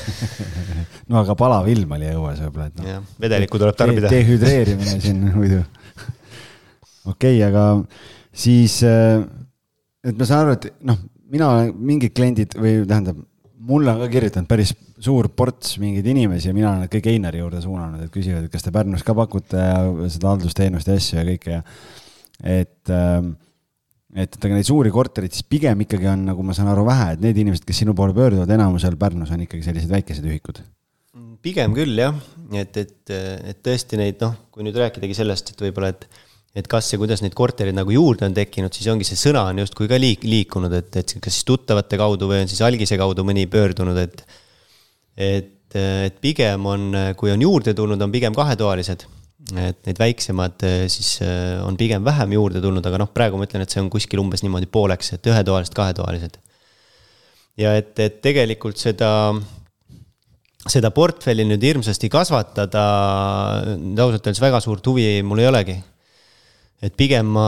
no 1.12 1.20
aga 1.26 1.36
palav 1.36 1.68
ilm 1.76 2.00
oli 2.00 2.16
õues 2.16 2.40
võib-olla, 2.46 2.72
et 2.72 2.80
noh. 2.80 3.04
vedelikku 3.28 3.60
tuleb 3.60 3.76
tarbida 3.76 4.08
De. 4.08 4.24
dehüdreerimine 4.24 5.04
siin 5.04 5.22
muidu. 5.36 5.62
okei 7.12 7.36
okay,, 7.36 7.44
aga 7.52 7.68
siis, 8.34 8.80
äh, 8.88 9.22
et 10.08 10.18
ma 10.18 10.28
saan 10.28 10.46
aru, 10.46 10.58
et 10.58 10.70
noh, 10.88 10.98
mina 11.32 11.52
olen 11.56 11.76
mingid 11.92 12.16
kliendid 12.16 12.56
või 12.60 12.82
tähendab, 12.88 13.20
mulle 13.62 13.94
on 13.94 14.02
ka 14.02 14.10
kirjutanud 14.12 14.50
päris 14.50 14.74
suur 15.02 15.30
ports 15.38 15.76
mingeid 15.82 16.08
inimesi 16.10 16.50
ja 16.50 16.56
mina 16.56 16.72
olen 16.72 16.84
nad 16.86 16.92
kõik 16.94 17.12
Einari 17.12 17.42
juurde 17.42 17.62
suunanud, 17.62 18.02
et 18.02 18.14
küsivad, 18.14 18.46
et 18.46 18.54
kas 18.54 18.66
te 18.66 18.74
Pärnus 18.74 19.06
ka 19.06 19.16
pakute 19.18 19.68
seda 20.14 20.34
haldusteenust 20.34 20.90
ja 20.90 20.98
asju 20.98 21.20
ja 21.20 21.26
kõike 21.28 21.56
ja 21.56 21.62
et 22.42 22.90
ähm, 22.90 23.36
et, 24.16 24.28
et 24.28 24.46
aga 24.46 24.58
neid 24.58 24.68
suuri 24.68 24.92
korterid 24.94 25.34
siis 25.36 25.48
pigem 25.48 25.86
ikkagi 25.86 26.10
on, 26.12 26.26
nagu 26.32 26.44
ma 26.46 26.56
saan 26.58 26.72
aru, 26.72 26.84
vähe, 26.88 27.14
et 27.16 27.24
need 27.24 27.38
inimesed, 27.44 27.66
kes 27.68 27.82
sinu 27.84 27.96
poole 27.98 28.16
pöörduvad, 28.18 28.50
enamusel 28.52 28.98
Pärnus 29.00 29.32
on 29.34 29.46
ikkagi 29.46 29.64
sellised 29.68 29.92
väikesed 29.92 30.28
ühikud. 30.28 30.62
pigem 31.42 31.74
küll 31.74 31.98
jah, 31.98 32.18
et, 32.54 32.76
et, 32.78 33.14
et 33.50 33.62
tõesti 33.66 33.98
neid 33.98 34.20
noh, 34.22 34.36
kui 34.54 34.66
nüüd 34.68 34.78
rääkidagi 34.78 35.16
sellest, 35.18 35.54
et 35.54 35.64
võib-olla, 35.64 35.94
et 35.96 36.06
et 36.52 36.68
kas 36.68 36.90
ja 36.92 37.00
kuidas 37.00 37.22
neid 37.24 37.36
korterid 37.38 37.76
nagu 37.76 37.94
juurde 37.96 38.28
on 38.28 38.36
tekkinud, 38.36 38.74
siis 38.76 38.90
ongi 38.92 39.08
see 39.08 39.20
sõna 39.20 39.46
on 39.48 39.62
justkui 39.64 39.88
ka 39.92 40.00
liik-, 40.02 40.26
liikunud, 40.28 40.74
et, 40.76 40.92
et 41.00 41.14
kas 41.24 41.38
siis 41.38 41.48
tuttavate 41.48 42.00
kaudu 42.00 42.28
või 42.28 42.44
on 42.44 42.52
siis 42.52 42.60
algise 42.66 42.98
kaudu 43.00 43.26
mõni 43.28 43.48
pöördunud, 43.52 44.00
et. 44.02 44.24
et, 45.16 45.58
et 45.72 46.18
pigem 46.20 46.66
on, 46.68 46.90
kui 47.16 47.32
on 47.32 47.40
juurde 47.40 47.72
tulnud, 47.76 48.02
on 48.04 48.12
pigem 48.12 48.36
kahetoalised. 48.36 49.08
et 49.58 49.88
need 49.88 49.98
väiksemad 49.98 50.64
siis 50.92 51.16
on 51.64 51.78
pigem 51.80 52.04
vähem 52.06 52.36
juurde 52.36 52.62
tulnud, 52.62 52.86
aga 52.86 53.00
noh, 53.00 53.10
praegu 53.16 53.40
ma 53.40 53.48
ütlen, 53.48 53.64
et 53.64 53.72
see 53.72 53.82
on 53.82 53.90
kuskil 53.90 54.20
umbes 54.20 54.44
niimoodi 54.44 54.68
pooleks, 54.68 55.14
et 55.16 55.32
ühetoalised, 55.32 55.74
kahetoalised. 55.74 56.36
ja 57.58 57.74
et, 57.80 57.96
et 58.00 58.20
tegelikult 58.22 58.78
seda 58.78 59.10
seda 60.68 60.92
portfelli 60.94 61.48
nüüd 61.48 61.64
hirmsasti 61.64 62.10
kasvatada, 62.12 62.84
ausalt 63.96 64.28
öeldes 64.28 64.44
väga 64.44 64.60
suurt 64.62 64.86
huvi 64.92 65.08
mul 65.26 65.42
ei 65.42 65.50
olegi 65.50 65.78
et 66.82 66.98
pigem 66.98 67.30
ma 67.36 67.48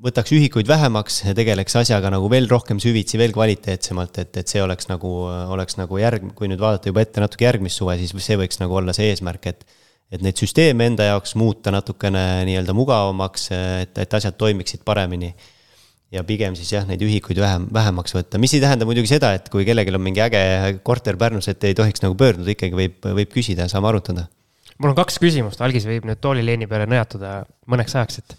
võtaks 0.00 0.32
ühikuid 0.32 0.68
vähemaks 0.68 1.20
ja 1.26 1.34
tegeleks 1.36 1.76
asjaga 1.82 2.10
nagu 2.12 2.28
veel 2.32 2.48
rohkem 2.50 2.80
süvitsi, 2.80 3.18
veel 3.20 3.34
kvaliteetsemalt, 3.36 4.22
et, 4.22 4.32
et 4.40 4.48
see 4.52 4.62
oleks 4.64 4.88
nagu, 4.88 5.10
oleks 5.52 5.76
nagu 5.76 6.00
järg, 6.00 6.24
kui 6.36 6.48
nüüd 6.48 6.62
vaadata 6.62 6.88
juba 6.88 7.04
ette 7.04 7.20
natuke 7.20 7.44
järgmist 7.44 7.80
suve, 7.80 7.98
siis 8.00 8.14
see 8.24 8.38
võiks 8.40 8.60
nagu 8.62 8.80
olla 8.80 8.96
see 8.96 9.10
eesmärk, 9.12 9.52
et. 9.52 9.78
et 10.10 10.24
neid 10.24 10.40
süsteeme 10.40 10.88
enda 10.90 11.04
jaoks 11.06 11.36
muuta 11.38 11.70
natukene 11.70 12.42
nii-öelda 12.48 12.74
mugavamaks, 12.74 13.44
et, 13.54 14.00
et 14.02 14.16
asjad 14.18 14.34
toimiksid 14.40 14.82
paremini. 14.88 15.34
ja 16.10 16.24
pigem 16.26 16.56
siis 16.58 16.72
jah, 16.72 16.86
neid 16.88 17.02
ühikuid 17.06 17.38
vähem, 17.38 17.68
vähemaks 17.70 18.16
võtta, 18.16 18.40
mis 18.42 18.56
ei 18.56 18.64
tähenda 18.64 18.88
muidugi 18.88 19.12
seda, 19.12 19.34
et 19.36 19.46
kui 19.52 19.68
kellelgi 19.68 19.94
on 19.94 20.02
mingi 20.02 20.24
äge 20.24 20.80
korter 20.82 21.20
Pärnus, 21.20 21.46
et 21.52 21.62
ei 21.68 21.76
tohiks 21.78 22.02
nagu 22.02 22.16
pöörduda, 22.18 22.50
ikkagi 22.56 22.74
võib, 22.74 22.98
võib 23.04 23.30
küsida, 23.30 23.68
saame 23.70 23.92
arutada 23.92 24.26
mul 24.80 24.92
on 24.92 24.98
kaks 24.98 25.20
küsimust, 25.22 25.60
algis 25.64 25.86
võib 25.88 26.08
nüüd 26.08 26.20
toolileeni 26.22 26.68
peale 26.70 26.88
nõjatuda 26.90 27.40
mõneks 27.70 27.96
ajaks, 27.98 28.22
et. 28.22 28.36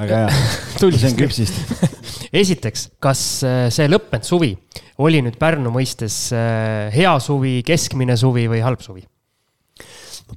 väga 0.00 0.24
hea 0.24 0.34
see 0.78 1.08
on 1.10 1.18
küpsist 1.18 1.56
esiteks, 2.42 2.90
kas 3.02 3.22
äh, 3.46 3.62
see 3.74 3.88
lõppenud 3.90 4.26
suvi 4.26 4.52
oli 5.00 5.22
nüüd 5.24 5.38
Pärnu 5.40 5.72
mõistes 5.74 6.28
äh, 6.36 6.90
hea 6.94 7.14
suvi, 7.22 7.60
keskmine 7.66 8.18
suvi 8.20 8.46
või 8.50 8.62
halb 8.64 8.84
suvi? 8.84 9.06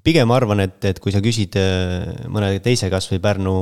pigem 0.04 0.32
arvan, 0.34 0.64
et, 0.64 0.80
et 0.90 0.98
kui 1.00 1.14
sa 1.14 1.22
küsid 1.24 1.54
äh, 1.60 2.26
mõne 2.32 2.56
teise 2.66 2.90
kasvõi 2.92 3.22
Pärnu 3.24 3.54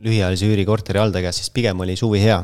lühiajalise 0.00 0.48
üürikorteri 0.48 1.02
haldaja 1.02 1.28
käest, 1.28 1.44
siis 1.44 1.54
pigem 1.54 1.82
oli 1.84 1.98
suvi 2.00 2.22
hea 2.22 2.40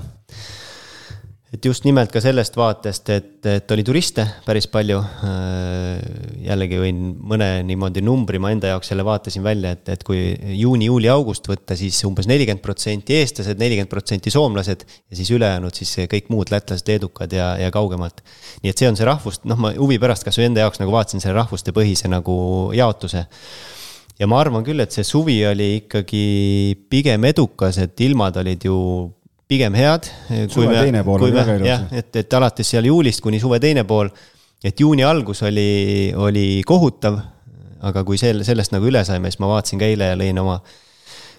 et 1.56 1.64
just 1.64 1.86
nimelt 1.86 2.10
ka 2.12 2.20
sellest 2.20 2.56
vaatest, 2.58 3.10
et, 3.14 3.46
et 3.48 3.72
oli 3.72 3.84
turiste 3.86 4.24
päris 4.44 4.66
palju. 4.68 4.98
Äh, 5.24 6.00
jällegi 6.44 6.80
võin 6.80 6.98
mõne 7.30 7.48
niimoodi 7.66 8.02
numbri 8.04 8.40
ma 8.42 8.50
enda 8.52 8.74
jaoks 8.74 8.92
jälle 8.92 9.06
vaatasin 9.06 9.44
välja, 9.46 9.72
et, 9.76 9.88
et 9.94 10.04
kui 10.06 10.20
juuni, 10.58 10.90
juuli, 10.90 11.08
august 11.12 11.48
võtta, 11.48 11.78
siis 11.78 11.98
umbes 12.08 12.28
nelikümmend 12.28 12.64
protsenti 12.64 13.16
eestlased, 13.16 13.60
nelikümmend 13.62 13.92
protsenti 13.92 14.32
soomlased 14.34 14.84
ja 14.84 15.18
siis 15.18 15.32
ülejäänud 15.32 15.80
siis 15.80 15.94
kõik 16.12 16.28
muud 16.34 16.52
lätlased, 16.52 16.88
leedukad 16.90 17.32
ja, 17.32 17.54
ja 17.60 17.72
kaugemalt. 17.74 18.20
nii 18.62 18.74
et 18.74 18.82
see 18.82 18.90
on 18.90 18.98
see 18.98 19.08
rahvust, 19.08 19.46
noh, 19.48 19.60
ma 19.60 19.72
huvi 19.78 20.00
pärast 20.02 20.26
kasvõi 20.28 20.50
enda 20.50 20.66
jaoks 20.66 20.82
nagu 20.82 20.92
vaatasin 20.92 21.24
selle 21.24 21.38
rahvustepõhise 21.40 22.12
nagu 22.12 22.36
jaotuse 22.76 23.24
ja 24.20 24.28
ma 24.28 24.40
arvan 24.44 24.64
küll, 24.66 24.80
et 24.84 24.92
see 24.92 25.04
suvi 25.06 25.40
oli 25.48 25.76
ikkagi 25.82 26.26
pigem 26.92 27.24
edukas, 27.32 27.80
et 27.80 28.00
ilmad 28.04 28.36
olid 28.42 28.68
ju 28.68 28.76
pigem 29.48 29.74
head. 29.78 30.08
suve 30.48 30.68
me, 30.70 30.80
teine 30.80 31.02
pool 31.06 31.26
oli 31.26 31.36
väga 31.36 31.56
ilus. 31.58 31.68
jah, 31.68 31.86
et, 31.94 32.10
et 32.22 32.38
alates 32.38 32.72
seal 32.74 32.88
juulist 32.88 33.22
kuni 33.24 33.40
suve 33.42 33.60
teine 33.62 33.86
pool, 33.88 34.10
et 34.64 34.80
juuni 34.80 35.04
algus 35.06 35.42
oli, 35.46 36.12
oli 36.16 36.62
kohutav. 36.66 37.20
aga 37.86 38.02
kui 38.08 38.18
sel-, 38.18 38.42
sellest 38.44 38.72
nagu 38.74 38.88
üle 38.88 39.04
saime, 39.06 39.30
siis 39.30 39.40
ma 39.42 39.50
vaatasin 39.52 39.78
ka 39.78 39.86
eile 39.86 40.10
ja 40.10 40.18
lõin 40.18 40.38
oma 40.42 40.56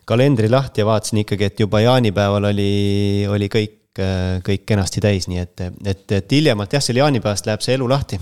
kalendri 0.07 0.47
lahti 0.49 0.83
ja 0.83 0.87
vaatasin 0.87 1.23
ikkagi, 1.25 1.49
et 1.49 1.59
juba 1.59 1.81
jaanipäeval 1.83 2.51
oli, 2.53 3.25
oli 3.27 3.49
kõik, 3.51 3.99
kõik 4.45 4.63
kenasti 4.69 5.01
täis, 5.03 5.27
nii 5.27 5.41
et, 5.41 5.65
et, 5.83 6.05
et 6.21 6.37
hiljemalt 6.37 6.77
jah, 6.77 6.83
seal 6.85 7.01
jaanipäevast 7.01 7.49
läheb 7.49 7.65
see 7.65 7.75
elu 7.75 7.89
lahti 7.91 8.21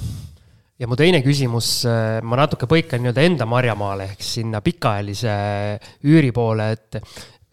ja 0.79 0.89
mu 0.91 0.97
teine 0.99 1.21
küsimus, 1.23 1.69
ma 2.25 2.39
natuke 2.39 2.67
põikan 2.71 3.03
nii-öelda 3.03 3.23
enda 3.29 3.47
marjamaale 3.47 4.09
ehk 4.09 4.25
sinna 4.25 4.59
pikaajalise 4.65 5.35
üüri 6.07 6.33
poole, 6.35 6.71
et 6.75 6.99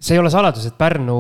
see 0.03 0.17
ei 0.17 0.21
ole 0.21 0.31
saladus, 0.35 0.67
et 0.67 0.75
Pärnu 0.79 1.17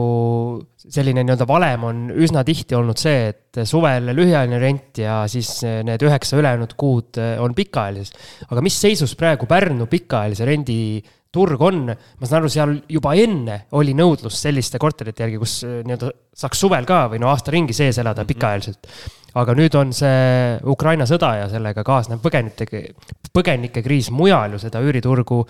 selline 0.83 1.23
nii-öelda 1.23 1.47
valem 1.47 1.85
on 1.87 2.03
üsna 2.11 2.42
tihti 2.47 2.75
olnud 2.75 2.99
see, 2.99 3.31
et 3.31 3.62
suvel 3.68 4.11
lühiajaline 4.11 4.59
rent 4.59 5.03
ja 5.05 5.23
siis 5.31 5.61
need 5.87 6.03
üheksa 6.03 6.40
ülejäänud 6.40 6.75
kuud 6.79 7.21
on 7.42 7.55
pikaajalises. 7.55 8.14
aga 8.51 8.64
mis 8.64 8.79
seisus 8.83 9.14
praegu 9.18 9.47
Pärnu 9.51 9.87
pikaajalise 9.90 10.49
rendi 10.49 10.81
turg 11.33 11.62
on, 11.64 11.87
ma 11.88 12.29
saan 12.29 12.42
aru, 12.42 12.51
seal 12.53 12.75
juba 12.92 13.14
enne 13.16 13.62
oli 13.79 13.95
nõudlus 13.97 14.37
selliste 14.45 14.81
korterite 14.83 15.25
järgi, 15.25 15.40
kus 15.40 15.57
nii-öelda 15.64 16.12
saaks 16.42 16.61
suvel 16.61 16.88
ka 16.88 17.07
või 17.12 17.23
no 17.23 17.31
aasta 17.33 17.55
ringi 17.55 17.77
sees 17.77 18.01
elada 18.03 18.25
mhm. 18.25 18.33
pikaajaliselt. 18.35 18.90
aga 19.40 19.55
nüüd 19.57 19.77
on 19.81 19.95
see 19.97 20.59
Ukraina 20.68 21.07
sõda 21.09 21.31
ja 21.38 21.47
sellega 21.49 21.85
kaasnev 21.87 22.21
põgenike, 22.21 22.83
põgenikekriis 23.33 24.11
mujal 24.12 24.59
ju 24.59 24.61
seda 24.61 24.83
üüriturgu 24.85 25.40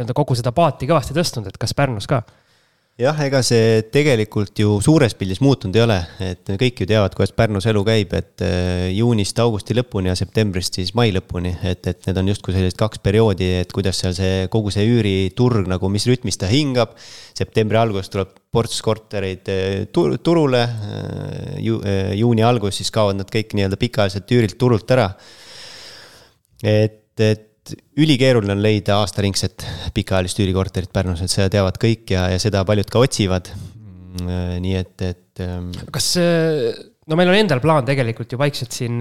nii-öelda 0.00 0.16
kogu 0.16 0.36
seda 0.38 0.52
paati 0.56 0.88
kõvasti 0.90 1.16
tõstnud, 1.16 1.50
et 1.50 1.60
kas 1.60 1.76
Pärnus 1.76 2.08
ka? 2.10 2.24
jah, 3.00 3.16
ega 3.24 3.40
see 3.44 3.80
tegelikult 3.92 4.58
ju 4.60 4.74
suures 4.84 5.14
pildis 5.16 5.40
muutunud 5.40 5.76
ei 5.78 5.82
ole, 5.84 5.96
et 6.24 6.50
kõik 6.60 6.82
ju 6.82 6.88
teavad, 6.90 7.14
kuidas 7.16 7.32
Pärnus 7.36 7.66
elu 7.70 7.82
käib, 7.86 8.12
et 8.18 8.44
äh, 8.44 8.88
juunist 8.92 9.38
augusti 9.40 9.76
lõpuni 9.76 10.10
ja 10.10 10.16
septembrist 10.18 10.76
siis 10.76 10.92
mai 10.98 11.12
lõpuni, 11.14 11.54
et, 11.66 11.86
et 11.88 12.08
need 12.08 12.20
on 12.20 12.30
justkui 12.32 12.54
sellised 12.56 12.78
kaks 12.80 13.00
perioodi, 13.04 13.48
et 13.62 13.72
kuidas 13.72 14.02
seal 14.02 14.16
see 14.16 14.46
kogu 14.52 14.72
see 14.74 14.84
üüriturg 14.90 15.70
nagu, 15.70 15.92
mis 15.92 16.06
rütmis 16.10 16.40
ta 16.40 16.50
hingab. 16.50 16.96
septembri 17.40 17.78
alguses 17.80 18.12
tuleb 18.12 18.34
ports 18.52 18.82
kortereid 18.84 19.48
äh, 19.48 19.86
turule 19.92 20.64
äh, 20.66 21.60
ju,, 21.64 21.80
juuni 22.20 22.44
algus 22.44 22.82
siis 22.82 22.92
kaovad 22.92 23.22
nad 23.22 23.32
kõik 23.32 23.54
nii-öelda 23.56 23.80
pikaajaliselt 23.80 24.36
üürilt 24.36 24.58
turult 24.60 24.90
ära. 24.96 25.12
et, 26.60 27.16
et 27.16 27.49
ülikeeruline 28.00 28.54
on 28.56 28.62
leida 28.64 29.00
aastaringset 29.02 29.66
pikaajalist 29.94 30.40
üürikorterit 30.42 30.92
Pärnus, 30.94 31.22
et 31.24 31.32
seda 31.32 31.50
teavad 31.52 31.78
kõik 31.80 32.14
ja, 32.14 32.28
ja 32.32 32.40
seda 32.42 32.64
paljud 32.68 32.90
ka 32.90 33.04
otsivad. 33.04 33.52
Mm, 34.20 34.58
nii 34.64 34.76
et, 34.80 34.96
et. 35.06 35.42
Ähm, 35.44 35.70
kas, 35.94 36.12
no 37.06 37.18
meil 37.18 37.30
on 37.30 37.38
endal 37.38 37.62
plaan 37.62 37.86
tegelikult 37.88 38.32
ju 38.32 38.40
vaikselt 38.40 38.74
siin 38.74 38.98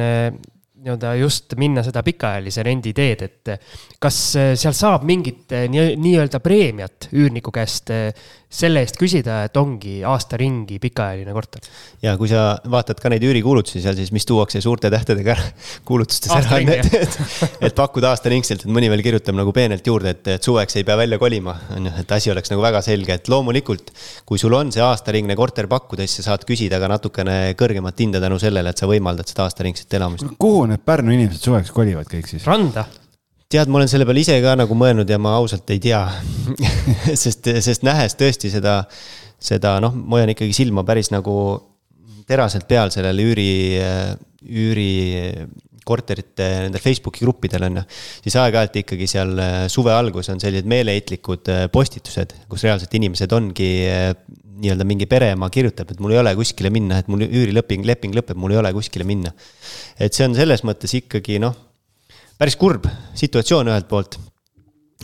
nii-öelda 0.79 1.13
just 1.19 1.55
minna 1.59 1.83
seda 1.83 2.03
pikaajalise 2.05 2.63
rendi 2.63 2.93
teed, 2.95 3.23
et 3.25 3.51
kas 3.99 4.19
seal 4.59 4.75
saab 4.75 5.03
mingit 5.07 5.51
nii-öelda 5.71 6.39
preemiat 6.43 7.09
üürniku 7.11 7.51
käest 7.55 7.91
selle 8.49 8.81
eest 8.81 8.97
küsida, 8.97 9.43
et 9.45 9.57
ongi 9.61 9.99
aasta 10.09 10.37
ringi 10.39 10.79
pikaajaline 10.81 11.33
korter. 11.35 11.61
ja 12.01 12.15
kui 12.17 12.29
sa 12.31 12.55
vaatad 12.65 12.97
ka 13.01 13.11
neid 13.13 13.23
üürikuulutusi 13.27 13.81
seal, 13.83 13.93
siis 13.99 14.09
mis 14.15 14.25
tuuakse 14.25 14.61
suurte 14.65 14.89
tähtedega 14.89 15.35
kuulutustes 15.87 16.33
ära, 16.33 16.57
et, 16.57 16.89
et, 16.97 17.17
et 17.69 17.75
pakkuda 17.77 18.09
aastaringselt, 18.09 18.65
et 18.65 18.73
mõni 18.73 18.89
veel 18.89 19.03
kirjutab 19.05 19.37
nagu 19.37 19.53
peenelt 19.53 19.85
juurde, 19.85 20.15
et, 20.17 20.31
et 20.33 20.49
suveks 20.49 20.79
ei 20.81 20.87
pea 20.87 20.97
välja 20.97 21.19
kolima, 21.21 21.53
on 21.75 21.91
ju, 21.91 21.93
et 22.01 22.15
asi 22.17 22.33
oleks 22.33 22.49
nagu 22.49 22.65
väga 22.65 22.81
selge, 22.85 23.19
et 23.19 23.29
loomulikult. 23.29 23.93
kui 24.25 24.41
sul 24.41 24.57
on 24.57 24.73
see 24.73 24.81
aastaringne 24.81 25.37
korter 25.37 25.69
pakkuda, 25.69 26.07
siis 26.07 26.23
sa 26.23 26.31
saad 26.31 26.47
küsida 26.49 26.81
ka 26.81 26.89
natukene 26.89 27.37
kõrgemat 27.59 28.01
hinda 28.01 28.23
tänu 28.23 28.41
sellele, 28.41 28.73
et 28.73 28.81
sa 28.81 28.89
võimaldad 28.89 29.29
seda 29.29 29.45
aastaringset 29.45 29.93
elamist. 29.99 30.25
kuhu 30.41 30.65
need 30.71 30.81
Pärnu 30.89 31.13
inimesed 31.13 31.45
suveks 31.45 31.69
kolivad 31.75 32.09
kõik 32.09 32.25
siis? 32.31 32.49
randa 32.49 32.87
tead, 33.49 33.69
ma 33.71 33.79
olen 33.79 33.89
selle 33.89 34.05
peale 34.05 34.21
ise 34.21 34.35
ka 34.43 34.51
nagu 34.59 34.75
mõelnud 34.77 35.09
ja 35.09 35.17
ma 35.21 35.33
ausalt 35.39 35.71
ei 35.73 35.79
tea 35.81 36.03
sest, 37.23 37.49
sest 37.65 37.85
nähes 37.87 38.13
tõesti 38.17 38.51
seda, 38.53 38.83
seda 39.41 39.79
noh, 39.81 39.95
ma 39.97 40.19
hoian 40.19 40.35
ikkagi 40.35 40.53
silma 40.53 40.83
päris 40.85 41.09
nagu 41.09 41.33
teraselt 42.29 42.67
peal 42.69 42.93
sellel 42.93 43.17
üüri, 43.23 43.49
üüri 44.45 44.91
korterite 45.81 46.45
nendel 46.67 46.83
Facebooki 46.83 47.23
gruppidel 47.23 47.65
on 47.65 47.79
ju. 47.79 47.83
siis 48.27 48.37
aeg-ajalt 48.37 48.77
ikkagi 48.83 49.07
seal 49.09 49.31
suve 49.73 49.95
alguses 49.95 50.29
on 50.35 50.43
sellised 50.43 50.69
meeleheitlikud 50.69 51.49
postitused, 51.73 52.35
kus 52.51 52.67
reaalselt 52.67 52.93
inimesed 52.99 53.33
ongi 53.33 53.71
nii-öelda 54.59 54.85
mingi 54.85 55.07
pereema 55.09 55.49
kirjutab, 55.49 55.89
et 55.89 56.03
mul 56.03 56.13
ei 56.13 56.21
ole 56.21 56.35
kuskile 56.37 56.69
minna, 56.69 56.99
et 57.01 57.09
mul 57.09 57.25
üürileping, 57.25 57.87
leping 57.87 58.13
lõpeb, 58.13 58.37
mul 58.37 58.53
ei 58.53 58.61
ole 58.61 58.75
kuskile 58.77 59.07
minna. 59.09 59.33
et 59.97 60.13
see 60.13 60.27
on 60.27 60.37
selles 60.37 60.61
mõttes 60.67 60.93
ikkagi 60.99 61.41
noh, 61.41 61.57
päris 62.39 62.55
kurb 62.59 62.87
situatsioon 63.19 63.71
ühelt 63.73 63.89
poolt. 63.89 64.19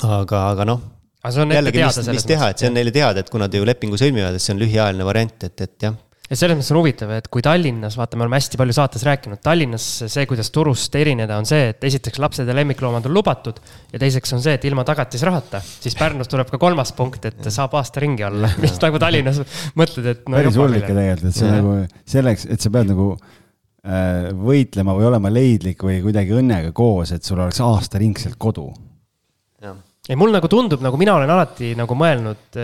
aga, 0.03 0.47
aga 0.53 0.69
noh. 0.71 0.81
aga 1.23 1.35
see 1.35 1.43
on 1.43 1.51
ette 1.51 1.75
teada 1.75 1.91
selles 1.91 2.07
mõttes. 2.07 2.21
mis 2.21 2.31
teha, 2.31 2.49
et 2.51 2.63
see 2.63 2.71
on 2.71 2.79
neile 2.79 2.95
teada, 2.95 3.23
et 3.23 3.31
kuna 3.31 3.49
nad 3.49 3.59
ju 3.59 3.67
lepingu 3.67 3.99
sõlmivad, 3.99 4.37
et 4.37 4.43
see 4.43 4.55
on 4.55 4.63
lühiajaline 4.63 5.07
variant, 5.07 5.47
et, 5.49 5.67
et 5.67 5.87
jah 5.87 6.01
ja 6.25 6.37
selles 6.39 6.57
mõttes 6.57 6.71
on 6.73 6.79
huvitav, 6.79 7.11
et 7.13 7.27
kui 7.29 7.43
Tallinnas, 7.45 7.97
vaata, 7.99 8.17
me 8.17 8.25
oleme 8.25 8.39
hästi 8.39 8.57
palju 8.57 8.73
saates 8.73 9.03
rääkinud, 9.05 9.41
Tallinnas 9.45 9.85
see, 10.09 10.25
kuidas 10.29 10.49
turust 10.55 10.95
erineda, 10.97 11.37
on 11.37 11.45
see, 11.45 11.69
et 11.73 11.85
esiteks 11.85 12.17
lapsed 12.23 12.49
ja 12.49 12.55
lemmikloomad 12.57 13.05
on 13.05 13.13
lubatud. 13.13 13.59
ja 13.91 14.01
teiseks 14.01 14.33
on 14.33 14.41
see, 14.41 14.55
et 14.57 14.65
ilma 14.65 14.87
tagatisrahata, 14.87 15.61
siis 15.61 15.97
Pärnus 15.99 16.31
tuleb 16.31 16.49
ka 16.49 16.61
kolmas 16.61 16.95
punkt, 16.97 17.27
et 17.29 17.51
saab 17.53 17.75
aasta 17.77 18.01
ringi 18.01 18.25
olla, 18.25 18.49
mis 18.63 18.79
nagu 18.81 19.01
Tallinnas 19.01 19.43
mõtled, 19.77 20.11
et 20.15 20.25
no,. 20.25 20.39
päris 20.39 20.57
hull 20.61 20.79
ikka 20.79 20.93
tegelikult, 20.93 21.29
et 21.29 21.41
see 21.43 21.51
nagu 21.51 21.79
selleks, 22.15 22.47
et 22.55 22.63
sa 22.63 22.73
pead 22.73 22.95
nagu 22.95 23.11
võitlema 23.85 24.95
või 24.97 25.05
olema 25.11 25.29
leidlik 25.29 25.83
või 25.85 25.99
kuidagi 26.01 26.33
õnnega 26.33 26.71
koos, 26.73 27.11
et 27.13 27.23
sul 27.23 27.37
oleks 27.39 27.59
aastaringselt 27.61 28.39
kodu 28.41 28.71
ei, 30.09 30.17
mul 30.19 30.33
nagu 30.35 30.49
tundub, 30.51 30.83
nagu 30.85 30.97
mina 31.01 31.15
olen 31.17 31.31
alati 31.33 31.71
nagu 31.77 31.97
mõelnud, 31.97 32.59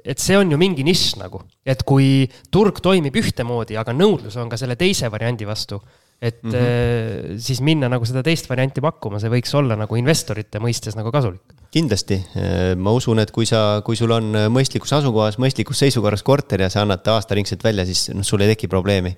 et 0.00 0.22
see 0.22 0.38
on 0.38 0.50
ju 0.50 0.58
mingi 0.60 0.84
nišš 0.86 1.20
nagu. 1.20 1.42
et 1.64 1.84
kui 1.86 2.26
turg 2.50 2.80
toimib 2.82 3.14
ühtemoodi, 3.20 3.78
aga 3.78 3.94
nõudlus 3.94 4.36
on 4.40 4.50
ka 4.50 4.58
selle 4.58 4.76
teise 4.80 5.10
variandi 5.12 5.46
vastu, 5.46 5.80
et 6.20 6.42
mm 6.42 6.50
-hmm. 6.50 7.38
siis 7.38 7.60
minna 7.60 7.88
nagu 7.88 8.04
seda 8.04 8.22
teist 8.22 8.48
varianti 8.50 8.80
pakkuma, 8.80 9.20
see 9.20 9.30
võiks 9.30 9.54
olla 9.54 9.76
nagu 9.76 9.96
investorite 9.96 10.58
mõistes 10.58 10.96
nagu 10.96 11.12
kasulik 11.12 11.59
kindlasti, 11.70 12.18
äh, 12.34 12.72
ma 12.74 12.90
usun, 12.94 13.20
et 13.22 13.30
kui 13.34 13.46
sa, 13.46 13.80
kui 13.86 13.98
sul 13.98 14.10
on 14.14 14.34
äh, 14.34 14.48
mõistlikus 14.50 14.90
asukohas, 14.96 15.38
mõistlikus 15.42 15.78
seisukorras 15.84 16.24
korter 16.26 16.64
ja 16.64 16.70
sa 16.72 16.82
annad 16.82 17.04
ta 17.06 17.14
aastaringselt 17.18 17.62
välja, 17.62 17.84
siis 17.86 18.08
noh, 18.10 18.26
sul 18.26 18.42
ei 18.42 18.50
teki 18.56 18.70
probleemi. 18.70 19.14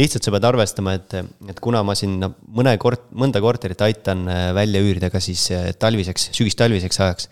lihtsalt 0.00 0.26
sa 0.26 0.34
pead 0.34 0.48
arvestama, 0.50 0.96
et, 0.98 1.14
et 1.52 1.62
kuna 1.62 1.84
ma 1.86 1.94
siin 1.98 2.18
mõne 2.18 2.74
kort-, 2.82 3.06
mõnda 3.14 3.42
korterit 3.44 3.86
aitan 3.86 4.26
äh, 4.26 4.48
välja 4.56 4.82
üürida 4.82 5.12
ka 5.14 5.22
siis 5.22 5.46
talviseks, 5.78 6.32
sügistalviseks 6.34 7.00
ajaks 7.06 7.30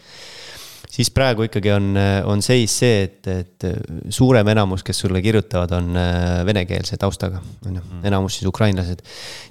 siis 0.91 1.11
praegu 1.15 1.47
ikkagi 1.47 1.71
on, 1.75 1.93
on 2.31 2.41
seis 2.43 2.73
see, 2.83 3.05
et, 3.07 3.27
et 3.31 3.67
suurem 4.11 4.49
enamus, 4.55 4.83
kes 4.87 5.03
sulle 5.03 5.23
kirjutavad, 5.23 5.71
on 5.77 5.99
venekeelse 6.47 6.99
taustaga, 6.99 7.39
on 7.67 7.79
ju, 7.79 7.83
mm. 7.83 8.03
enamus 8.11 8.39
siis 8.39 8.51
ukrainlased. 8.51 9.03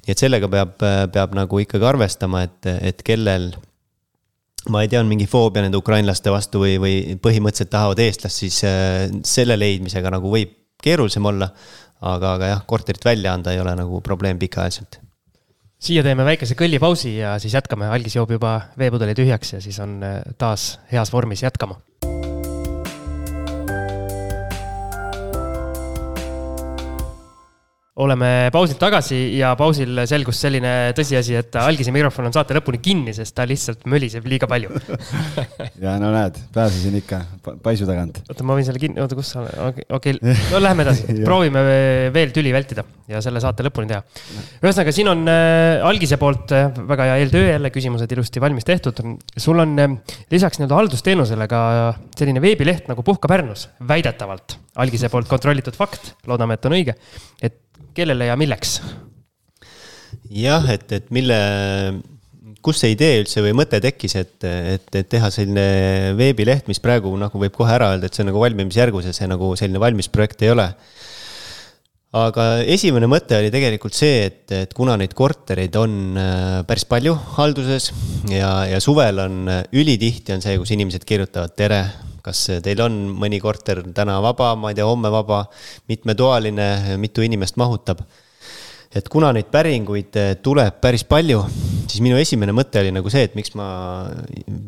nii 0.04 0.16
et 0.16 0.20
sellega 0.20 0.52
peab, 0.52 0.76
peab 1.16 1.36
nagu 1.40 1.64
ikkagi 1.64 1.88
arvestama, 1.92 2.44
et, 2.48 2.72
et 2.92 3.04
kellel 3.08 3.54
ma 4.70 4.84
ei 4.84 4.90
tea, 4.92 5.00
on 5.00 5.10
mingi 5.10 5.28
foobia 5.30 5.64
nende 5.64 5.80
ukrainlaste 5.80 6.32
vastu 6.34 6.64
või, 6.64 6.78
või 6.82 6.96
põhimõtteliselt 7.22 7.72
tahavad 7.72 8.02
eestlast, 8.04 8.44
siis 8.44 8.62
äh, 8.68 9.08
selle 9.24 9.58
leidmisega 9.60 10.12
nagu 10.14 10.32
võib 10.34 10.56
keerulisem 10.84 11.26
olla. 11.26 11.50
aga, 12.00 12.34
aga 12.38 12.48
jah, 12.54 12.62
korterit 12.68 13.04
välja 13.04 13.34
anda 13.36 13.52
ei 13.52 13.60
ole 13.60 13.74
nagu 13.76 14.02
probleem 14.02 14.40
pikaajaliselt. 14.40 15.02
siia 15.80 16.04
teeme 16.04 16.26
väikese 16.26 16.56
kõllipausi 16.56 17.18
ja 17.18 17.38
siis 17.40 17.54
jätkame, 17.54 17.88
algis 17.88 18.16
joob 18.16 18.32
juba 18.32 18.62
veepudeli 18.80 19.16
tühjaks 19.16 19.54
ja 19.54 19.62
siis 19.62 19.80
on 19.80 20.00
äh, 20.04 20.22
taas 20.38 20.80
heas 20.92 21.14
vormis 21.14 21.44
jätkama 21.44 21.80
oleme 28.00 28.50
pausilt 28.54 28.80
tagasi 28.80 29.18
ja 29.40 29.52
pausil 29.60 30.04
selgus 30.10 30.40
selline 30.40 30.72
tõsiasi, 30.98 31.36
et 31.42 31.56
algise 31.60 31.92
mikrofon 31.96 32.30
on 32.30 32.36
saate 32.36 32.56
lõpuni 32.56 32.80
kinni, 32.84 33.14
sest 33.16 33.36
ta 33.36 33.46
lihtsalt 33.50 33.84
möliseb 33.92 34.28
liiga 34.30 34.48
palju 34.50 34.72
ja 35.84 35.98
no 36.02 36.12
näed, 36.14 36.40
pääsesin 36.56 36.96
ikka 37.02 37.22
paisu 37.64 37.88
tagant. 37.90 38.22
oota, 38.28 38.48
ma 38.48 38.56
võin 38.58 38.68
selle 38.68 38.82
kinni, 38.82 39.02
oota, 39.04 39.18
kus 39.20 39.34
sa, 39.36 39.44
okei 39.68 39.88
okay,, 39.98 40.16
no 40.54 40.64
lähme 40.64 40.86
edasi 40.88 41.20
proovime 41.26 41.64
veel 42.16 42.34
tüli 42.36 42.54
vältida 42.56 42.86
ja 43.12 43.22
selle 43.26 43.44
saate 43.44 43.68
lõpuni 43.68 43.92
teha. 43.92 44.02
ühesõnaga, 44.64 44.96
siin 44.96 45.12
on 45.12 45.26
äh, 45.32 45.84
algise 45.90 46.20
poolt 46.22 46.56
äh, 46.56 46.70
väga 46.90 47.12
hea 47.12 47.22
eeltöö 47.26 47.52
jälle, 47.52 47.74
küsimused 47.76 48.16
ilusti 48.16 48.44
valmis 48.44 48.68
tehtud. 48.68 49.04
sul 49.36 49.60
on 49.60 49.76
äh, 49.76 49.98
lisaks 50.32 50.62
nii-öelda 50.62 50.80
haldusteenusele 50.80 51.50
ka 51.52 51.64
selline 52.16 52.44
veebileht 52.44 52.88
nagu 52.92 53.04
Puhka 53.04 53.28
Pärnus, 53.32 53.68
väidetavalt. 53.88 54.60
algise 54.80 55.10
poolt 55.12 55.28
kontrollitud 55.28 55.76
fakt, 55.76 56.14
loodame, 56.30 56.56
et 56.56 56.70
on 56.70 56.80
õige. 56.80 56.96
et 57.44 57.66
kellele 57.98 58.30
ja 58.30 58.38
milleks? 58.40 58.80
jah, 60.30 60.66
et, 60.70 60.86
et 60.94 61.10
mille, 61.16 61.38
kust 62.66 62.84
see 62.84 62.94
idee 62.94 63.22
üldse 63.24 63.44
või 63.46 63.56
mõte 63.58 63.80
tekkis, 63.82 64.16
et, 64.20 64.38
et, 64.46 64.90
et 64.94 65.10
teha 65.10 65.32
selline 65.34 66.16
veebileht, 66.20 66.68
mis 66.70 66.82
praegu 66.84 67.12
nagu 67.18 67.42
võib 67.42 67.56
kohe 67.56 67.74
ära 67.74 67.94
öelda, 67.94 68.10
et 68.10 68.18
see 68.18 68.26
on 68.26 68.32
nagu 68.34 68.44
valmimisjärgus 68.44 69.10
ja 69.10 69.16
see 69.16 69.30
nagu 69.32 69.56
selline 69.60 69.82
valmis 69.82 70.12
projekt 70.14 70.46
ei 70.46 70.54
ole 70.54 70.70
aga 72.18 72.46
esimene 72.66 73.06
mõte 73.10 73.38
oli 73.38 73.52
tegelikult 73.54 73.94
see, 73.94 74.24
et, 74.26 74.46
et 74.56 74.72
kuna 74.74 74.96
neid 74.98 75.14
korterid 75.18 75.76
on 75.78 76.18
äh, 76.18 76.62
päris 76.66 76.88
palju 76.90 77.14
halduses 77.36 77.92
ja, 78.32 78.66
ja 78.70 78.80
suvel 78.82 79.22
on 79.22 79.44
äh, 79.52 79.62
ülitihti 79.78 80.34
on 80.34 80.42
see, 80.42 80.58
kus 80.58 80.74
inimesed 80.74 81.06
kirjutavad 81.06 81.54
tere, 81.58 81.84
kas 82.24 82.46
teil 82.66 82.82
on 82.86 82.98
mõni 83.20 83.42
korter 83.44 83.84
täna 83.96 84.20
vaba, 84.24 84.54
ma 84.60 84.72
ei 84.72 84.80
tea, 84.80 84.88
homme 84.88 85.12
vaba, 85.14 85.44
mitmetoaline, 85.92 86.98
mitu 87.02 87.26
inimest 87.26 87.60
mahutab. 87.62 88.04
et 88.90 89.06
kuna 89.10 89.30
neid 89.34 89.52
päringuid 89.54 90.16
äh, 90.18 90.32
tuleb 90.42 90.80
päris 90.82 91.04
palju, 91.06 91.44
siis 91.86 92.02
minu 92.02 92.18
esimene 92.18 92.56
mõte 92.58 92.82
oli 92.82 92.90
nagu 92.92 93.10
see, 93.14 93.28
et 93.28 93.36
miks 93.38 93.54
ma 93.54 93.68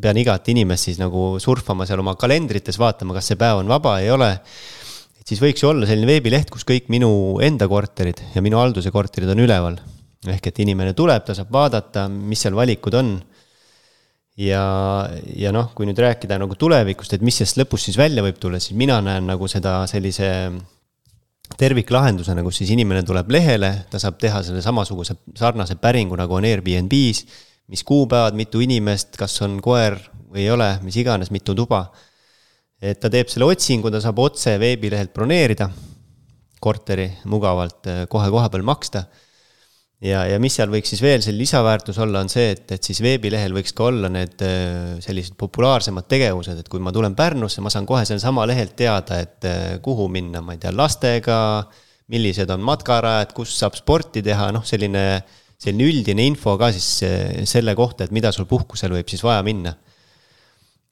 pean 0.00 0.16
igat 0.16 0.46
inimest 0.48 0.86
siis 0.86 1.00
nagu 1.02 1.40
surfama 1.42 1.86
seal 1.86 1.98
oma 1.98 2.14
kalendrites, 2.14 2.78
vaatama, 2.78 3.16
kas 3.18 3.32
see 3.32 3.40
päev 3.40 3.64
on 3.64 3.72
vaba, 3.72 3.98
ei 3.98 4.14
ole 4.14 4.36
et 5.22 5.30
siis 5.30 5.42
võiks 5.42 5.62
ju 5.62 5.70
olla 5.70 5.86
selline 5.86 6.08
veebileht, 6.10 6.50
kus 6.50 6.66
kõik 6.66 6.88
minu 6.90 7.38
enda 7.46 7.68
korterid 7.70 8.18
ja 8.34 8.42
minu 8.42 8.58
halduse 8.58 8.90
korterid 8.90 9.30
on 9.30 9.44
üleval. 9.44 9.78
ehk 10.26 10.48
et 10.50 10.58
inimene 10.62 10.94
tuleb, 10.94 11.22
ta 11.26 11.34
saab 11.34 11.50
vaadata, 11.54 12.08
mis 12.10 12.42
seal 12.42 12.54
valikud 12.54 12.94
on. 12.94 13.14
Ja, 14.42 14.64
ja 15.38 15.52
noh, 15.54 15.70
kui 15.76 15.88
nüüd 15.88 15.98
rääkida 16.02 16.38
nagu 16.42 16.56
tulevikust, 16.58 17.16
et 17.16 17.24
mis 17.24 17.40
sellest 17.40 17.60
lõpus 17.60 17.88
siis 17.88 17.98
välja 18.00 18.24
võib 18.24 18.38
tulla, 18.42 18.60
siis 18.62 18.76
mina 18.78 19.00
näen 19.04 19.26
nagu 19.30 19.48
seda 19.50 19.80
sellise 19.90 20.28
terviklahendusena, 21.58 22.44
kus 22.44 22.62
siis 22.62 22.72
inimene 22.74 23.02
tuleb 23.06 23.30
lehele, 23.32 23.72
ta 23.92 24.00
saab 24.02 24.16
teha 24.22 24.40
selle 24.46 24.62
samasuguse 24.64 25.18
sarnase 25.38 25.76
päringu, 25.80 26.16
nagu 26.18 26.38
on 26.38 26.46
Airbnb-s, 26.48 27.26
mis 27.72 27.84
kuupäevad, 27.86 28.36
mitu 28.38 28.62
inimest, 28.64 29.14
kas 29.20 29.36
on 29.44 29.60
koer 29.64 29.98
või 30.32 30.46
ei 30.46 30.50
ole, 30.54 30.70
mis 30.84 30.96
iganes, 31.00 31.30
mitu 31.34 31.54
tuba 31.56 31.86
et 32.82 32.98
ta 32.98 33.10
teeb 33.12 33.30
selle 33.30 33.46
otsingu, 33.46 33.92
ta 33.94 34.00
saab 34.02 34.18
otse 34.24 34.56
veebilehelt 34.60 35.12
broneerida 35.14 35.68
korteri 36.62 37.06
mugavalt 37.30 37.88
eh, 37.90 38.04
kohe 38.10 38.30
koha 38.30 38.50
peal 38.50 38.66
maksta. 38.66 39.06
Ja, 40.02 40.22
ja 40.28 40.38
mis 40.42 40.56
seal 40.58 40.72
võiks 40.72 40.92
siis 40.92 41.02
veel 41.04 41.22
see 41.24 41.34
lisaväärtus 41.36 41.98
olla, 42.02 42.22
on 42.24 42.30
see, 42.32 42.50
et, 42.56 42.64
et 42.74 42.88
siis 42.88 43.00
veebilehel 43.04 43.54
võiks 43.56 43.74
ka 43.76 43.86
olla 43.90 44.10
need 44.12 44.42
eh, 44.46 44.96
sellised 45.04 45.36
populaarsemad 45.40 46.08
tegevused, 46.10 46.58
et 46.58 46.70
kui 46.72 46.82
ma 46.82 46.94
tulen 46.94 47.16
Pärnusse, 47.18 47.62
ma 47.64 47.72
saan 47.72 47.86
kohe 47.88 48.04
sellesama 48.08 48.46
lehelt 48.50 48.74
teada, 48.78 49.20
et 49.22 49.48
eh, 49.48 49.62
kuhu 49.84 50.08
minna, 50.12 50.42
ma 50.44 50.56
ei 50.56 50.62
tea, 50.62 50.74
lastega, 50.74 51.38
millised 52.12 52.50
on 52.52 52.64
matkarajad, 52.66 53.32
kus 53.36 53.54
saab 53.56 53.78
sporti 53.78 54.24
teha, 54.26 54.50
noh, 54.54 54.66
selline, 54.66 55.06
selline 55.62 55.88
üldine 55.88 56.26
info 56.26 56.58
ka 56.60 56.72
siis 56.74 57.48
selle 57.48 57.76
kohta, 57.78 58.04
et 58.04 58.14
mida 58.14 58.34
sul 58.34 58.50
puhkusel 58.50 58.92
võib 58.98 59.08
siis 59.08 59.22
vaja 59.24 59.44
minna 59.46 59.76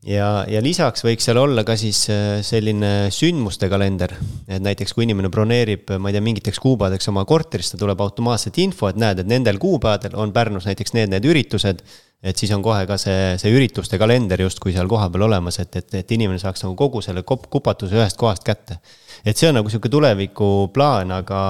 ja, 0.07 0.29
ja 0.49 0.61
lisaks 0.65 1.05
võiks 1.05 1.27
seal 1.27 1.41
olla 1.41 1.65
ka 1.67 1.77
siis 1.79 2.03
äh, 2.13 2.41
selline 2.47 3.11
sündmuste 3.15 3.69
kalender, 3.73 4.15
et 4.49 4.63
näiteks 4.65 4.95
kui 4.97 5.05
inimene 5.07 5.31
broneerib, 5.33 5.93
ma 6.01 6.11
ei 6.11 6.17
tea, 6.17 6.25
mingiteks 6.25 6.61
kuupäevadeks 6.63 7.11
oma 7.13 7.27
korterisse, 7.29 7.79
tuleb 7.81 8.01
automaatselt 8.01 8.61
info, 8.63 8.89
et 8.89 9.01
näed, 9.01 9.23
et 9.23 9.31
nendel 9.31 9.61
kuupäevadel 9.61 10.17
on 10.21 10.33
Pärnus 10.37 10.69
näiteks 10.71 10.97
need, 10.97 11.13
need 11.13 11.29
üritused. 11.29 11.85
et 12.21 12.37
siis 12.37 12.51
on 12.53 12.61
kohe 12.61 12.85
ka 12.85 12.99
see, 13.01 13.37
see 13.41 13.53
ürituste 13.57 13.97
kalender 13.99 14.43
justkui 14.43 14.75
seal 14.75 14.89
kohapeal 14.89 15.23
olemas, 15.25 15.57
et, 15.63 15.77
et, 15.77 15.95
et 16.03 16.11
inimene 16.13 16.39
saaks 16.39 16.67
nagu 16.67 16.75
kogu 16.77 17.01
selle 17.01 17.23
kupatuse 17.25 17.97
ühest 17.97 18.19
kohast 18.21 18.45
kätte. 18.45 18.81
et 19.25 19.37
see 19.37 19.49
on 19.49 19.57
nagu 19.57 19.73
sihuke 19.73 19.89
tulevikuplaan, 19.89 21.13
aga 21.17 21.41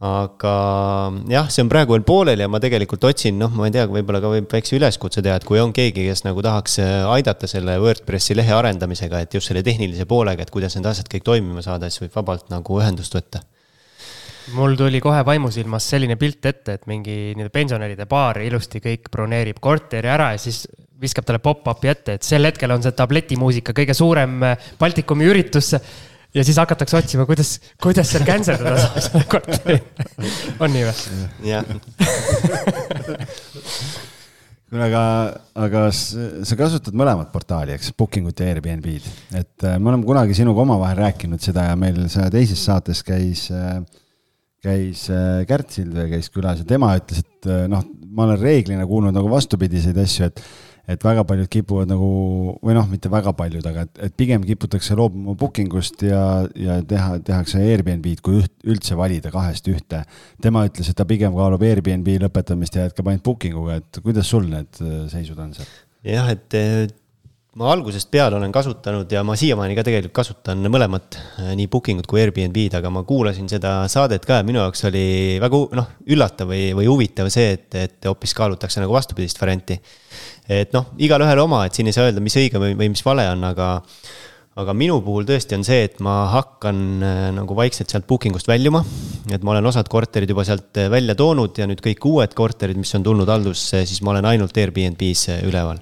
aga 0.00 0.52
jah, 1.28 1.48
see 1.52 1.60
on 1.60 1.68
praegu 1.68 1.92
veel 1.92 2.04
pooleli 2.08 2.40
ja 2.40 2.48
ma 2.48 2.60
tegelikult 2.62 3.04
otsin, 3.10 3.36
noh, 3.40 3.52
ma 3.52 3.68
ei 3.68 3.74
tea, 3.74 3.84
võib-olla 3.90 4.22
ka 4.24 4.30
võib 4.32 4.48
väikse 4.48 4.78
üleskutse 4.78 5.20
teha, 5.24 5.36
et 5.36 5.44
kui 5.44 5.60
on 5.60 5.74
keegi, 5.76 6.06
kes 6.08 6.24
nagu 6.24 6.40
tahaks 6.44 6.78
äh, 6.80 6.92
aidata 7.12 7.48
selle 7.50 7.76
WordPressi 7.82 8.36
lehe 8.38 8.54
arendamisega, 8.56 9.20
et 9.20 9.36
just 9.36 9.52
selle 9.52 9.64
tehnilise 9.66 10.08
poolega, 10.08 10.46
et 10.46 10.52
kuidas 10.54 10.78
need 10.78 10.88
asjad 10.88 11.10
kõik 11.12 11.26
toimima 11.28 11.64
saada, 11.66 11.92
siis 11.92 12.06
võib 12.06 12.16
vabalt 12.16 12.48
nagu 12.52 12.80
ühendust 12.80 13.16
võtta. 13.18 13.44
Mul 14.56 14.72
tuli 14.74 15.02
kohe 15.04 15.20
vaimusilmas 15.26 15.84
selline 15.92 16.16
pilt 16.18 16.48
ette, 16.48 16.78
et 16.78 16.88
mingi 16.90 17.34
nii-öelda 17.36 17.52
pensionäride 17.54 18.08
baar 18.08 18.40
ilusti 18.42 18.80
kõik 18.82 19.12
broneerib 19.12 19.60
korteri 19.62 20.08
ära 20.10 20.32
ja 20.32 20.40
siis 20.40 20.64
viskab 21.00 21.28
talle 21.28 21.42
pop-up'i 21.44 21.92
ette, 21.92 22.16
et 22.16 22.24
sel 22.24 22.48
hetkel 22.48 22.72
on 22.72 22.80
see 22.84 22.96
tabletimuusika 22.96 23.76
kõige 23.76 23.92
suurem 23.96 24.40
äh, 24.48 24.70
Baltikumi 24.80 25.28
üritus 25.28 25.74
ja 26.34 26.44
siis 26.46 26.60
hakatakse 26.62 27.00
otsima, 27.00 27.26
kuidas, 27.28 27.56
kuidas 27.82 28.12
seal 28.12 28.26
cancel 28.28 28.60
ida 28.60 28.76
saab 28.78 29.02
seda 29.06 29.24
korteri. 29.30 29.80
on 30.60 30.72
nii 30.74 30.86
või? 30.86 30.94
jah 31.50 31.64
kuule, 34.70 34.86
aga, 34.86 35.02
aga 35.66 35.86
sa 35.90 36.58
kasutad 36.58 36.94
mõlemat 36.96 37.32
portaali, 37.34 37.74
eks, 37.74 37.90
Booking 37.98 38.30
ut 38.30 38.40
ja 38.40 38.50
Airbnb-d, 38.52 39.14
et 39.40 39.66
äh, 39.66 39.78
me 39.78 39.90
oleme 39.92 40.06
kunagi 40.06 40.36
sinuga 40.38 40.62
omavahel 40.62 41.02
rääkinud 41.02 41.42
seda 41.42 41.66
ja 41.70 41.78
meil 41.78 41.98
seal 42.12 42.30
teises 42.32 42.62
saates 42.62 43.02
käis, 43.06 43.48
äh, 43.54 43.80
käis 44.62 45.08
äh, 45.10 45.42
Kärt 45.50 45.74
Sildvee 45.74 46.06
käis 46.14 46.30
külas 46.30 46.62
ja 46.62 46.68
tema 46.68 46.92
ütles, 47.00 47.24
et 47.24 47.50
noh, 47.70 47.82
ma 48.10 48.28
olen 48.28 48.38
reeglina 48.38 48.86
kuulnud 48.86 49.14
nagu 49.16 49.30
vastupidiseid 49.32 49.98
asju, 49.98 50.30
et 50.30 50.42
et 50.90 51.04
väga 51.04 51.24
paljud 51.28 51.50
kipuvad 51.50 51.90
nagu, 51.90 52.10
või 52.64 52.76
noh, 52.76 52.88
mitte 52.90 53.10
väga 53.12 53.32
paljud, 53.38 53.66
aga 53.70 53.86
et, 53.86 53.92
et 54.08 54.16
pigem 54.18 54.44
kiputakse 54.46 54.96
loobuma 54.98 55.36
booking 55.38 55.74
ust 55.80 56.04
ja, 56.06 56.22
ja 56.58 56.80
teha, 56.86 57.18
tehakse 57.26 57.62
Airbnb-d, 57.62 58.22
kui 58.24 58.40
üht, 58.42 58.54
üldse 58.68 58.98
valida 58.98 59.32
kahest 59.34 59.68
ühte. 59.70 60.04
tema 60.42 60.64
ütles, 60.68 60.90
et 60.90 60.98
ta 60.98 61.06
pigem 61.08 61.36
kaalub 61.36 61.62
Airbnb 61.66 62.16
lõpetamist 62.26 62.78
ja 62.78 62.88
jätkab 62.88 63.12
ainult 63.12 63.26
booking 63.26 63.58
uga, 63.60 63.80
et 63.80 64.02
kuidas 64.04 64.30
sul 64.30 64.50
need 64.50 64.82
seisud 65.12 65.38
on 65.38 65.54
seal? 65.56 65.70
jah, 66.06 66.30
et 66.32 66.99
ma 67.58 67.72
algusest 67.72 68.10
peale 68.12 68.36
olen 68.38 68.52
kasutanud 68.54 69.10
ja 69.10 69.24
ma 69.26 69.34
siiamaani 69.38 69.74
ka 69.74 69.82
tegelikult 69.86 70.14
kasutan 70.20 70.62
mõlemat, 70.70 71.18
äh, 71.42 71.50
nii 71.58 71.66
booking 71.72 71.98
ut 72.02 72.06
kui 72.10 72.22
Airbnb-d, 72.22 72.76
aga 72.78 72.92
ma 72.94 73.02
kuulasin 73.08 73.50
seda 73.50 73.80
saadet 73.90 74.26
ka 74.28 74.38
ja 74.38 74.46
minu 74.46 74.62
jaoks 74.62 74.86
oli 74.86 75.04
väga 75.42 75.64
noh, 75.80 75.90
üllatav 76.06 76.52
või, 76.52 76.70
või 76.78 76.86
huvitav 76.86 77.30
see, 77.34 77.56
et, 77.58 77.68
et 77.74 78.10
hoopis 78.10 78.36
kaalutakse 78.38 78.82
nagu 78.82 78.94
vastupidist 78.94 79.42
varianti 79.42 79.80
et 80.50 80.74
noh, 80.74 80.90
igalühel 81.02 81.42
oma, 81.42 81.64
et 81.66 81.76
siin 81.76 81.90
ei 81.90 81.94
saa 81.94 82.08
öelda, 82.08 82.22
mis 82.22 82.36
õige 82.38 82.60
või, 82.62 82.74
või 82.78 82.90
mis 82.94 83.02
vale 83.06 83.26
on, 83.32 83.44
aga 83.50 83.76
aga 84.60 84.74
minu 84.76 84.98
puhul 85.04 85.24
tõesti 85.28 85.54
on 85.56 85.62
see, 85.64 85.84
et 85.86 86.00
ma 86.04 86.14
hakkan 86.34 86.80
äh, 87.06 87.20
nagu 87.36 87.54
vaikselt 87.56 87.92
sealt 87.92 88.08
booking 88.10 88.36
ust 88.36 88.50
väljuma. 88.50 88.82
et 89.30 89.42
ma 89.46 89.54
olen 89.54 89.70
osad 89.70 89.88
korterid 89.88 90.30
juba 90.30 90.44
sealt 90.44 90.76
äh, 90.78 90.90
välja 90.92 91.14
toonud 91.18 91.58
ja 91.58 91.68
nüüd 91.70 91.82
kõik 91.84 92.04
uued 92.10 92.34
korterid, 92.36 92.78
mis 92.78 92.94
on 92.98 93.06
tulnud 93.06 93.30
haldusse, 93.30 93.84
siis 93.86 94.02
ma 94.02 94.14
olen 94.14 94.28
ainult 94.34 94.58
Airbnb-s 94.58 95.40
üleval. 95.46 95.80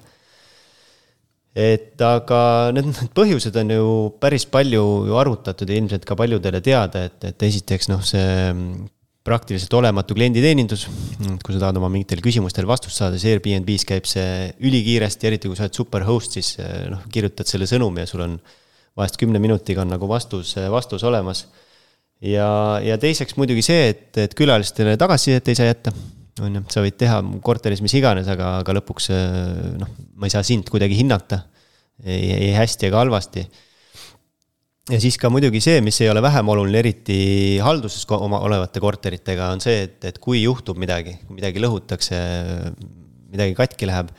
Et 1.57 2.01
aga 2.05 2.41
need, 2.77 2.91
need 2.93 3.15
põhjused 3.17 3.57
on 3.63 3.73
ju 3.75 3.89
päris 4.21 4.45
palju 4.51 4.85
ju 5.09 5.17
arutatud 5.19 5.71
ja 5.71 5.81
ilmselt 5.81 6.05
ka 6.09 6.17
paljudele 6.19 6.61
teada, 6.65 7.07
et, 7.09 7.19
et 7.31 7.49
esiteks 7.49 7.91
noh, 7.93 8.05
see 8.05 8.29
praktiliselt 9.29 9.75
olematu 9.77 10.17
klienditeenindus. 10.17 10.87
kui 11.45 11.55
sa 11.55 11.61
tahad 11.61 11.79
oma 11.81 11.91
mingitele 11.93 12.25
küsimustele 12.25 12.69
vastust 12.69 12.97
saada, 12.97 13.19
siis 13.19 13.35
Airbnb-s 13.35 13.87
käib 13.89 14.09
see 14.09 14.49
ülikiiresti, 14.65 15.29
eriti 15.29 15.51
kui 15.51 15.59
sa 15.59 15.67
oled 15.67 15.77
super 15.77 16.07
host, 16.09 16.39
siis 16.39 16.55
eh, 16.63 16.87
noh, 16.93 17.05
kirjutad 17.13 17.49
selle 17.51 17.69
sõnumi 17.69 18.05
ja 18.05 18.11
sul 18.11 18.25
on 18.25 18.39
vahest 18.99 19.19
kümne 19.21 19.41
minutiga 19.43 19.85
on 19.85 19.93
nagu 19.93 20.09
vastus, 20.11 20.55
vastus 20.73 21.05
olemas. 21.07 21.47
ja, 22.25 22.49
ja 22.83 22.99
teiseks 22.99 23.37
muidugi 23.39 23.63
see, 23.63 23.91
et, 23.93 24.09
et 24.19 24.35
külalistele 24.39 24.97
tagasisidet 25.01 25.53
ei 25.53 25.59
saa 25.59 25.69
jätta. 25.71 25.95
On 26.45 26.59
ju, 26.59 26.65
sa 26.73 26.83
võid 26.85 26.99
teha 27.01 27.21
korteris 27.45 27.83
mis 27.85 27.95
iganes, 27.99 28.29
aga, 28.31 28.59
aga 28.63 28.77
lõpuks 28.79 29.11
eh, 29.15 29.73
noh, 29.81 29.95
ma 30.19 30.29
ei 30.29 30.35
saa 30.35 30.45
sind 30.47 30.71
kuidagi 30.73 30.99
hinnata. 30.99 31.45
ei, 32.05 32.31
ei 32.31 32.53
hästi 32.55 32.87
ega 32.87 33.01
halvasti. 33.01 33.43
Ja 34.89 35.01
siis 35.03 35.19
ka 35.21 35.29
muidugi 35.29 35.61
see, 35.61 35.83
mis 35.85 35.99
ei 36.01 36.09
ole 36.09 36.23
vähem 36.25 36.49
oluline, 36.49 36.79
eriti 36.81 37.19
halduses 37.61 38.07
oma 38.15 38.39
olevate 38.47 38.81
korteritega, 38.81 39.51
on 39.53 39.61
see, 39.61 39.83
et, 39.85 39.99
et 40.09 40.21
kui 40.23 40.45
juhtub 40.45 40.79
midagi, 40.81 41.19
kui 41.27 41.37
midagi 41.37 41.61
lõhutakse, 41.61 42.21
midagi 43.35 43.57
katki 43.59 43.89
läheb, 43.91 44.15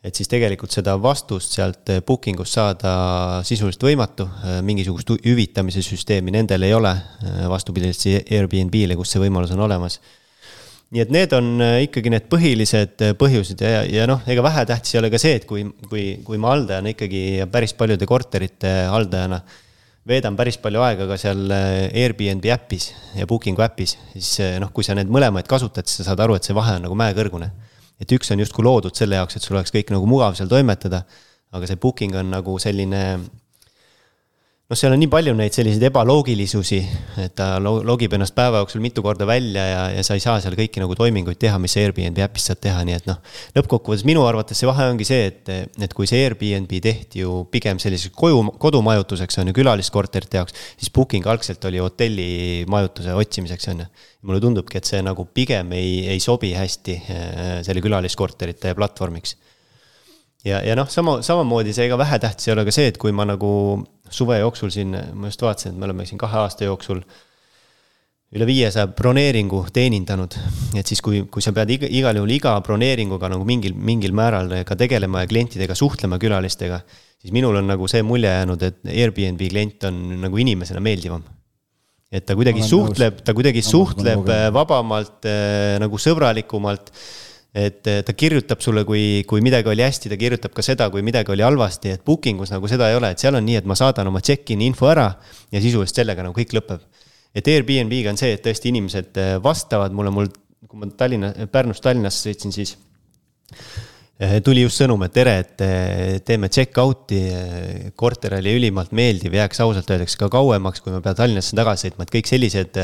et 0.00 0.16
siis 0.16 0.30
tegelikult 0.30 0.72
seda 0.72 0.94
vastust 0.96 1.58
sealt 1.58 1.92
booking 2.06 2.40
ust 2.40 2.56
saada 2.56 2.94
sisuliselt 3.44 3.84
võimatu, 3.90 4.24
mingisugust 4.64 5.12
hüvitamise 5.18 5.82
süsteemi 5.84 6.32
nendel 6.32 6.64
ei 6.64 6.72
ole, 6.72 6.94
vastupidiselt 7.52 8.32
Airbnb-le, 8.38 8.96
kus 8.96 9.12
see 9.12 9.20
võimalus 9.26 9.52
on 9.52 9.66
olemas 9.66 9.98
nii 10.90 11.02
et 11.04 11.10
need 11.14 11.32
on 11.36 11.64
ikkagi 11.86 12.10
need 12.10 12.24
põhilised 12.32 13.02
põhjused 13.18 13.60
ja, 13.62 13.82
ja 13.86 14.06
noh, 14.10 14.24
ega 14.26 14.42
vähetähtis 14.42 14.96
ei 14.96 15.02
ole 15.02 15.10
ka 15.12 15.20
see, 15.22 15.36
et 15.38 15.46
kui, 15.46 15.64
kui, 15.86 16.04
kui 16.26 16.40
ma 16.40 16.54
haldajana 16.56 16.94
ikkagi 16.96 17.24
päris 17.52 17.76
paljude 17.78 18.08
korterite 18.10 18.72
haldajana 18.90 19.38
veedan 20.08 20.36
päris 20.38 20.58
palju 20.60 20.82
aega 20.84 21.06
ka 21.10 21.18
seal 21.20 21.50
äh, 21.52 21.88
Airbnb 22.02 22.46
äpis 22.54 22.90
ja 23.16 23.26
Booking'u 23.28 23.64
äpis, 23.64 23.96
siis 24.14 24.32
äh, 24.44 24.56
noh, 24.62 24.72
kui 24.74 24.86
sa 24.86 24.96
neid 24.96 25.10
mõlemaid 25.12 25.48
kasutad, 25.50 25.88
siis 25.88 26.02
sa 26.02 26.10
saad 26.10 26.24
aru, 26.24 26.38
et 26.38 26.46
see 26.46 26.56
vahe 26.56 26.78
on 26.78 26.86
nagu 26.88 26.96
mäekõrgune. 26.98 27.50
et 28.00 28.12
üks 28.16 28.32
on 28.32 28.40
justkui 28.40 28.64
loodud 28.64 28.96
selle 28.96 29.18
jaoks, 29.18 29.36
et 29.36 29.44
sul 29.44 29.58
oleks 29.58 29.74
kõik 29.74 29.90
nagu 29.92 30.06
mugav 30.08 30.32
seal 30.38 30.48
toimetada, 30.48 31.02
aga 31.52 31.68
see 31.68 31.76
booking 31.76 32.16
on 32.16 32.30
nagu 32.32 32.56
selline 32.62 33.02
noh, 34.70 34.78
seal 34.78 34.94
on 34.94 35.00
nii 35.02 35.10
palju 35.10 35.32
neid 35.34 35.54
selliseid 35.54 35.82
ebaloogilisusi, 35.88 36.78
et 37.24 37.34
ta 37.38 37.56
logib 37.62 38.12
ennast 38.14 38.36
päeva 38.36 38.60
jooksul 38.62 38.82
mitu 38.84 39.02
korda 39.02 39.26
välja 39.26 39.64
ja, 39.66 39.80
ja 39.96 40.04
sa 40.06 40.14
ei 40.14 40.22
saa 40.22 40.36
seal 40.42 40.54
kõiki 40.58 40.82
nagu 40.82 40.94
toiminguid 40.98 41.40
teha, 41.42 41.58
mis 41.62 41.74
Airbnb 41.80 42.20
äpis 42.22 42.46
saad 42.50 42.60
teha, 42.62 42.84
nii 42.86 42.96
et 43.00 43.08
noh. 43.10 43.18
lõppkokkuvõttes 43.58 44.06
minu 44.06 44.22
arvates 44.28 44.62
see 44.62 44.70
vahe 44.70 44.86
ongi 44.92 45.08
see, 45.08 45.26
et, 45.32 45.50
et 45.82 45.96
kui 45.96 46.06
see 46.10 46.22
Airbnb 46.22 46.76
tehti 46.86 47.24
ju 47.24 47.42
pigem 47.50 47.82
selliseks 47.82 48.14
koju, 48.14 48.44
kodumajutuseks 48.62 49.42
on 49.42 49.50
ju, 49.50 49.58
külaliskorterite 49.58 50.40
jaoks, 50.40 50.56
siis 50.78 50.94
booking 50.94 51.26
algselt 51.30 51.66
oli 51.66 51.82
hotellimajutuse 51.82 53.18
otsimiseks 53.18 53.72
on 53.74 53.84
ju. 53.84 53.90
mulle 54.28 54.40
tundubki, 54.40 54.78
et 54.78 54.86
see 54.86 55.02
nagu 55.02 55.24
pigem 55.34 55.72
ei, 55.74 56.04
ei 56.14 56.20
sobi 56.22 56.52
hästi 56.54 56.98
äh, 57.00 57.54
selle 57.66 57.82
külaliskorterite 57.82 58.76
platvormiks 58.78 59.34
ja, 60.44 60.60
ja 60.64 60.76
noh, 60.78 60.88
sama, 60.90 61.18
samamoodi 61.26 61.74
see 61.76 61.88
ega 61.88 61.98
vähetähtis 62.00 62.48
ei 62.48 62.54
ole 62.54 62.66
ka 62.68 62.74
see, 62.74 62.90
et 62.92 63.00
kui 63.00 63.12
ma 63.16 63.26
nagu 63.28 63.50
suve 64.10 64.40
jooksul 64.40 64.72
siin, 64.74 64.94
ma 65.14 65.30
just 65.30 65.42
vaatasin, 65.44 65.74
et 65.74 65.80
me 65.80 65.88
oleme 65.88 66.06
siin 66.08 66.20
kahe 66.20 66.40
aasta 66.42 66.66
jooksul 66.66 67.02
üle 68.30 68.46
viiesaja 68.46 68.86
broneeringu 68.94 69.64
teenindanud. 69.74 70.36
et 70.78 70.86
siis, 70.86 71.02
kui, 71.02 71.24
kui 71.30 71.42
sa 71.42 71.52
pead 71.54 71.72
iga, 71.74 71.88
igal 71.90 72.20
juhul 72.20 72.34
iga 72.36 72.54
broneeringuga 72.62 73.30
nagu 73.32 73.46
mingil, 73.46 73.74
mingil 73.74 74.14
määral 74.14 74.52
ka 74.66 74.78
tegelema 74.78 75.24
ja 75.24 75.30
klientidega 75.30 75.74
suhtlema, 75.74 76.18
külalistega, 76.22 76.80
siis 77.18 77.34
minul 77.34 77.58
on 77.58 77.66
nagu 77.72 77.90
see 77.90 78.04
mulje 78.06 78.30
jäänud, 78.30 78.62
et 78.68 78.80
Airbnb 78.86 79.42
klient 79.50 79.88
on 79.90 79.98
nagu 80.26 80.42
inimesena 80.42 80.82
meeldivam. 80.84 81.24
et 82.10 82.24
ta 82.26 82.34
kuidagi 82.34 82.62
suhtleb, 82.66 83.20
ta 83.22 83.34
kuidagi 83.34 83.62
suhtleb 83.62 84.30
vabamalt, 84.54 85.26
äh, 85.30 85.76
nagu 85.82 85.98
sõbralikumalt 85.98 86.90
et 87.54 87.82
ta 87.82 88.12
kirjutab 88.14 88.60
sulle, 88.62 88.84
kui, 88.86 89.24
kui 89.26 89.42
midagi 89.42 89.72
oli 89.72 89.82
hästi, 89.82 90.12
ta 90.12 90.18
kirjutab 90.20 90.52
ka 90.54 90.62
seda, 90.62 90.86
kui 90.90 91.02
midagi 91.02 91.32
oli 91.34 91.42
halvasti, 91.42 91.96
et 91.96 92.04
booking 92.06 92.42
us 92.44 92.52
nagu 92.54 92.68
seda 92.70 92.90
ei 92.90 92.98
ole, 92.98 93.10
et 93.10 93.22
seal 93.22 93.34
on 93.34 93.46
nii, 93.46 93.58
et 93.58 93.66
ma 93.66 93.74
saadan 93.78 94.06
oma 94.06 94.22
check-in'i 94.22 94.68
info 94.70 94.86
ära 94.90 95.08
ja 95.50 95.62
sisuliselt 95.62 96.02
sellega 96.02 96.22
nagu 96.26 96.36
kõik 96.36 96.54
lõpeb. 96.54 96.86
et 97.34 97.48
Airbnb-ga 97.48 98.10
on 98.10 98.18
see, 98.18 98.32
et 98.34 98.44
tõesti 98.46 98.70
inimesed 98.70 99.18
äh, 99.18 99.34
vastavad 99.42 99.94
mulle, 99.94 100.14
mul, 100.14 100.30
kui 100.68 100.78
ma 100.78 100.90
Tallinna, 100.94 101.34
Pärnust 101.50 101.82
Tallinnasse 101.82 102.28
sõitsin, 102.28 102.54
siis 102.54 102.76
Eh, 103.50 103.89
tuli 104.44 104.64
just 104.66 104.80
sõnum, 104.80 105.00
et 105.06 105.12
tere, 105.14 105.34
et 105.42 105.62
eh, 105.64 106.18
teeme 106.26 106.50
check-out'i, 106.52 107.20
eh, 107.32 107.86
korter 107.98 108.36
oli 108.36 108.52
ülimalt 108.58 108.92
meeldiv, 108.96 109.34
jääks 109.38 109.62
ausalt 109.64 109.88
öeldeks 109.90 110.18
ka 110.20 110.28
kauemaks, 110.32 110.82
kui 110.84 110.92
ma 110.92 111.00
pean 111.04 111.16
Tallinnasse 111.16 111.56
tagasi 111.56 111.88
sõitma, 111.88 112.04
et 112.04 112.12
kõik 112.12 112.28
sellised 112.28 112.76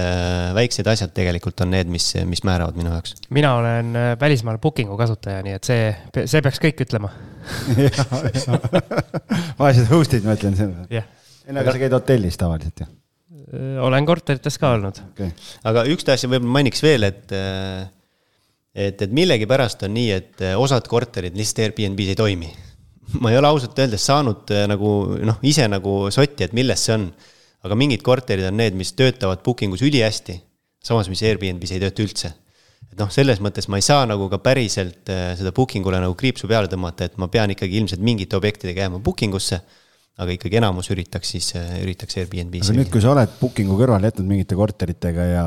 väiksed 0.56 0.88
asjad 0.88 1.12
tegelikult 1.16 1.60
on 1.64 1.74
need, 1.76 1.90
mis, 1.92 2.08
mis 2.28 2.40
määravad 2.46 2.78
minu 2.80 2.92
jaoks. 2.94 3.18
mina 3.36 3.52
olen 3.60 3.98
välismaal 4.20 4.60
booking'u 4.62 4.96
kasutaja, 4.96 5.42
nii 5.44 5.56
et 5.58 5.68
see, 5.68 5.90
see 6.24 6.44
peaks 6.44 6.62
kõik 6.62 6.80
ütlema. 6.86 7.12
Vaesed 9.60 9.90
host'id, 9.92 10.24
ma 10.26 10.34
ütlen 10.38 10.56
seda 10.58 10.86
yeah.. 10.90 11.04
ei 11.46 11.54
no 11.54 11.62
aga 11.62 11.76
sa 11.76 11.82
käid 11.82 11.94
hotellis 11.94 12.40
tavaliselt 12.40 12.82
ju? 12.82 12.88
olen 13.86 14.08
korterites 14.08 14.56
ka 14.58 14.72
olnud. 14.74 14.98
Okay.. 15.12 15.30
aga 15.68 15.84
üks 15.92 16.08
asja 16.10 16.30
võib-olla 16.32 16.56
mainiks 16.56 16.82
veel, 16.82 17.06
et 17.06 17.30
et, 18.76 19.00
et 19.00 19.12
millegipärast 19.16 19.86
on 19.86 19.94
nii, 19.96 20.08
et 20.12 20.44
eh, 20.44 20.54
osad 20.60 20.86
korterid 20.90 21.36
lihtsalt 21.38 21.64
Airbnb-s 21.64 22.12
ei 22.12 22.18
toimi. 22.18 22.50
ma 23.22 23.32
ei 23.32 23.38
ole 23.38 23.48
ausalt 23.48 23.78
öeldes 23.78 24.04
saanud 24.08 24.52
eh, 24.52 24.66
nagu 24.70 24.92
noh, 25.24 25.40
ise 25.46 25.68
nagu 25.70 26.06
sotti, 26.14 26.46
et 26.46 26.56
milles 26.56 26.84
see 26.88 26.96
on. 26.98 27.10
aga 27.66 27.74
mingid 27.74 28.02
korterid 28.04 28.46
on 28.46 28.60
need, 28.60 28.76
mis 28.78 28.92
töötavad 28.94 29.40
booking 29.42 29.72
us 29.74 29.80
ülihästi, 29.82 30.36
samas 30.84 31.08
mis 31.10 31.22
Airbnb-s 31.26 31.72
ei 31.74 31.80
tööta 31.82 32.04
üldse. 32.04 32.30
et 32.92 33.00
noh, 33.00 33.08
selles 33.10 33.40
mõttes 33.42 33.66
ma 33.72 33.80
ei 33.80 33.82
saa 33.82 34.04
nagu 34.06 34.28
ka 34.30 34.38
päriselt 34.44 35.08
eh, 35.10 35.32
seda 35.38 35.50
booking 35.56 35.86
ule 35.86 35.98
nagu 36.02 36.14
kriipsu 36.14 36.46
peale 36.46 36.70
tõmmata, 36.70 37.08
et 37.08 37.16
ma 37.18 37.26
pean 37.32 37.50
ikkagi 37.50 37.80
ilmselt 37.80 38.04
mingite 38.04 38.36
objektidega 38.38 38.86
jääma 38.86 39.00
booking 39.02 39.34
usse 39.34 39.62
aga 40.16 40.32
ikkagi 40.32 40.58
enamus 40.60 40.88
üritaks 40.94 41.34
siis, 41.34 41.50
üritaks 41.82 42.16
Airbnb-s. 42.22 42.70
aga 42.70 42.78
nüüd, 42.78 42.90
kui 42.92 43.02
sa 43.04 43.12
oled 43.12 43.32
booking'u 43.40 43.76
kõrvale 43.76 44.08
jätnud 44.10 44.28
mingite 44.30 44.56
korteritega 44.58 45.26
ja, 45.28 45.44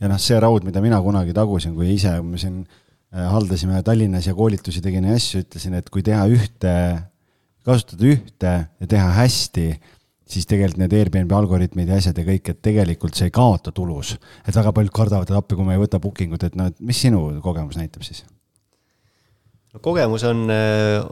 ja 0.00 0.10
noh, 0.10 0.20
see 0.20 0.40
raud, 0.42 0.66
mida 0.66 0.82
mina 0.84 1.00
kunagi 1.04 1.36
tagusin, 1.36 1.72
kui 1.76 1.94
ise 1.94 2.12
me 2.24 2.40
siin 2.40 2.58
äh, 2.60 3.24
haldasime 3.32 3.80
Tallinnas 3.86 4.28
ja 4.28 4.36
koolitusi 4.36 4.82
tegin 4.84 5.08
ja 5.08 5.16
asju, 5.16 5.44
ütlesin, 5.46 5.78
et 5.80 5.88
kui 5.92 6.04
teha 6.06 6.26
ühte, 6.32 6.74
kasutada 7.66 8.10
ühte 8.10 8.52
ja 8.68 8.90
teha 8.92 9.08
hästi, 9.22 9.70
siis 10.30 10.46
tegelikult 10.50 10.82
need 10.84 10.98
Airbnb 10.98 11.32
algoritmid 11.40 11.88
ja 11.90 11.96
asjad 12.02 12.20
ja 12.20 12.26
kõik, 12.28 12.52
et 12.52 12.60
tegelikult 12.62 13.16
see 13.16 13.30
ei 13.30 13.34
kaota 13.34 13.72
tulus. 13.72 14.18
et 14.44 14.52
väga 14.54 14.74
paljud 14.76 14.94
kardavad, 15.00 15.32
et 15.32 15.40
appi, 15.40 15.56
kui 15.56 15.64
ma 15.64 15.78
ei 15.78 15.80
võta 15.80 16.02
booking 16.02 16.36
ut, 16.36 16.44
et 16.44 16.60
noh, 16.60 16.68
et 16.68 16.84
mis 16.84 17.00
sinu 17.08 17.24
kogemus 17.40 17.80
näitab 17.80 18.04
siis? 18.06 18.26
No 19.70 19.82
kogemus 19.82 20.24
on, 20.26 20.48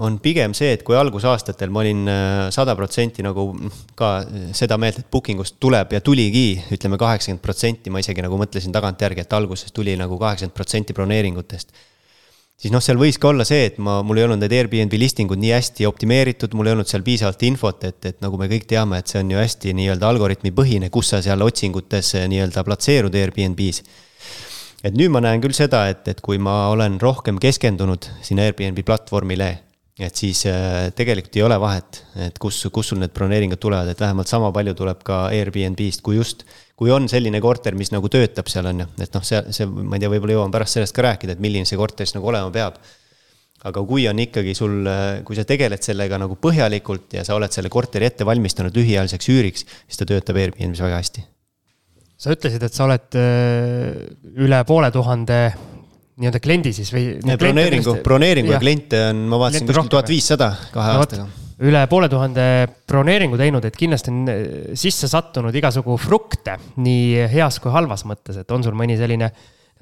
on 0.02 0.16
pigem 0.22 0.54
see, 0.56 0.72
et 0.74 0.82
kui 0.86 0.96
algusaastatel 0.98 1.70
ma 1.70 1.84
olin 1.84 2.08
sada 2.54 2.74
protsenti 2.78 3.22
nagu 3.22 3.50
ka 3.98 4.16
seda 4.56 4.78
meelt, 4.80 4.98
et 5.02 5.10
booking 5.12 5.42
ust 5.44 5.60
tuleb 5.62 5.94
ja 5.94 6.00
tuligi, 6.02 6.48
ütleme 6.74 6.98
kaheksakümmend 6.98 7.44
protsenti, 7.44 7.92
ma 7.94 8.02
isegi 8.02 8.24
nagu 8.24 8.40
mõtlesin 8.40 8.74
tagantjärgi, 8.74 9.22
et 9.22 9.38
alguses 9.38 9.70
tuli 9.74 9.94
nagu 10.00 10.18
kaheksakümmend 10.18 10.58
protsenti 10.58 10.96
broneeringutest 10.96 11.72
siis 12.58 12.74
noh, 12.74 12.82
seal 12.82 12.98
võis 12.98 13.18
ka 13.22 13.30
olla 13.30 13.46
see, 13.46 13.68
et 13.70 13.78
ma, 13.82 14.00
mul 14.06 14.18
ei 14.18 14.26
olnud 14.26 14.42
need 14.42 14.54
Airbnb 14.56 14.98
listing 14.98 15.30
ud 15.30 15.40
nii 15.42 15.52
hästi 15.54 15.86
optimeeritud, 15.88 16.56
mul 16.58 16.70
ei 16.70 16.74
olnud 16.74 16.90
seal 16.90 17.04
piisavalt 17.06 17.44
infot, 17.46 17.86
et, 17.86 18.00
et 18.10 18.18
nagu 18.24 18.40
me 18.40 18.50
kõik 18.50 18.66
teame, 18.70 18.98
et 18.98 19.10
see 19.10 19.22
on 19.22 19.30
ju 19.34 19.38
hästi 19.38 19.74
nii-öelda 19.78 20.10
algoritmipõhine, 20.10 20.90
kus 20.94 21.14
sa 21.14 21.22
seal 21.24 21.44
otsingutes 21.46 22.14
nii-öelda 22.32 22.66
platseerud 22.66 23.14
Airbnb-s. 23.14 24.06
Et 24.84 24.94
nüüd 24.94 25.10
ma 25.14 25.22
näen 25.24 25.42
küll 25.42 25.56
seda, 25.56 25.86
et, 25.90 26.06
et 26.10 26.20
kui 26.24 26.38
ma 26.42 26.68
olen 26.72 27.00
rohkem 27.02 27.40
keskendunud 27.42 28.10
sinna 28.22 28.46
Airbnb 28.46 28.84
platvormile, 28.86 29.50
et 29.98 30.14
siis 30.14 30.44
äh, 30.46 30.92
tegelikult 30.94 31.36
ei 31.36 31.42
ole 31.42 31.58
vahet, 31.58 32.02
et 32.28 32.38
kus, 32.38 32.60
kus 32.72 32.92
sul 32.92 33.02
need 33.02 33.14
broneeringud 33.14 33.58
tulevad, 33.58 33.90
et 33.90 34.00
vähemalt 34.00 34.30
sama 34.30 34.52
palju 34.54 34.76
tuleb 34.78 35.02
ka 35.06 35.26
Airbnb-st, 35.34 36.04
kui 36.06 36.20
just 36.20 36.46
kui 36.78 36.92
on 36.94 37.08
selline 37.10 37.40
korter, 37.42 37.74
mis 37.74 37.90
nagu 37.90 38.06
töötab 38.12 38.46
seal, 38.50 38.68
on 38.70 38.84
ju, 38.84 38.86
et 39.02 39.16
noh, 39.16 39.24
see, 39.26 39.40
see, 39.54 39.66
ma 39.66 39.98
ei 39.98 40.04
tea, 40.04 40.12
võib-olla 40.12 40.36
jõuan 40.36 40.54
pärast 40.54 40.78
sellest 40.78 40.94
ka 40.94 41.04
rääkida, 41.08 41.34
et 41.34 41.42
milline 41.42 41.66
see 41.66 41.78
korter 41.80 42.06
siis 42.06 42.14
nagu 42.14 42.30
olema 42.30 42.52
peab. 42.54 42.78
aga 43.66 43.82
kui 43.82 44.04
on 44.06 44.20
ikkagi 44.22 44.52
sul, 44.54 44.86
kui 45.26 45.34
sa 45.34 45.42
tegeled 45.42 45.82
sellega 45.82 46.20
nagu 46.22 46.36
põhjalikult 46.38 47.16
ja 47.18 47.24
sa 47.26 47.34
oled 47.34 47.50
selle 47.50 47.66
korteri 47.68 48.06
ette 48.06 48.22
valmistanud 48.22 48.76
lühiajaliseks 48.78 49.28
üüriks, 49.34 49.66
siis 49.66 49.98
ta 49.98 50.06
töötab 50.06 50.38
Airbnb-s 50.38 50.84
väga 50.84 51.02
hästi. 51.02 51.26
Sa 52.18 52.34
ütlesid, 52.34 52.62
et 52.66 52.74
sa 52.74 52.86
oled 52.88 53.18
äh, 53.18 54.06
üle 54.42 54.62
poole 54.68 54.90
tuhande 54.94 55.40
nii-öelda 56.18 56.40
kliendi 56.42 56.72
siis 56.74 56.90
või? 56.94 57.10
broneeringu, 57.38 57.98
broneeringu 58.04 58.56
ja 58.56 58.62
kliente 58.62 59.04
on, 59.12 59.28
ma 59.30 59.38
vaatasin 59.44 59.68
kuskil 59.68 59.92
tuhat 59.92 60.10
viissada 60.10 60.50
kahe 60.74 60.96
no, 60.96 61.04
aastaga 61.04 61.28
üle 61.68 61.80
poole 61.90 62.06
tuhande 62.10 62.42
broneeringu 62.86 63.38
teinud, 63.38 63.64
et 63.66 63.76
kindlasti 63.78 64.12
on 64.14 64.30
äh, 64.30 64.42
sisse 64.78 65.10
sattunud 65.10 65.54
igasugu 65.58 65.96
frukte, 66.00 66.56
nii 66.78 67.28
heas 67.32 67.58
kui 67.62 67.72
halvas 67.74 68.04
mõttes, 68.06 68.38
et 68.38 68.54
on 68.54 68.66
sul 68.66 68.76
mõni 68.78 68.98
selline 68.98 69.30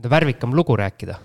värvikam 0.05 0.55
lugu 0.57 0.77
rääkida? 0.79 1.19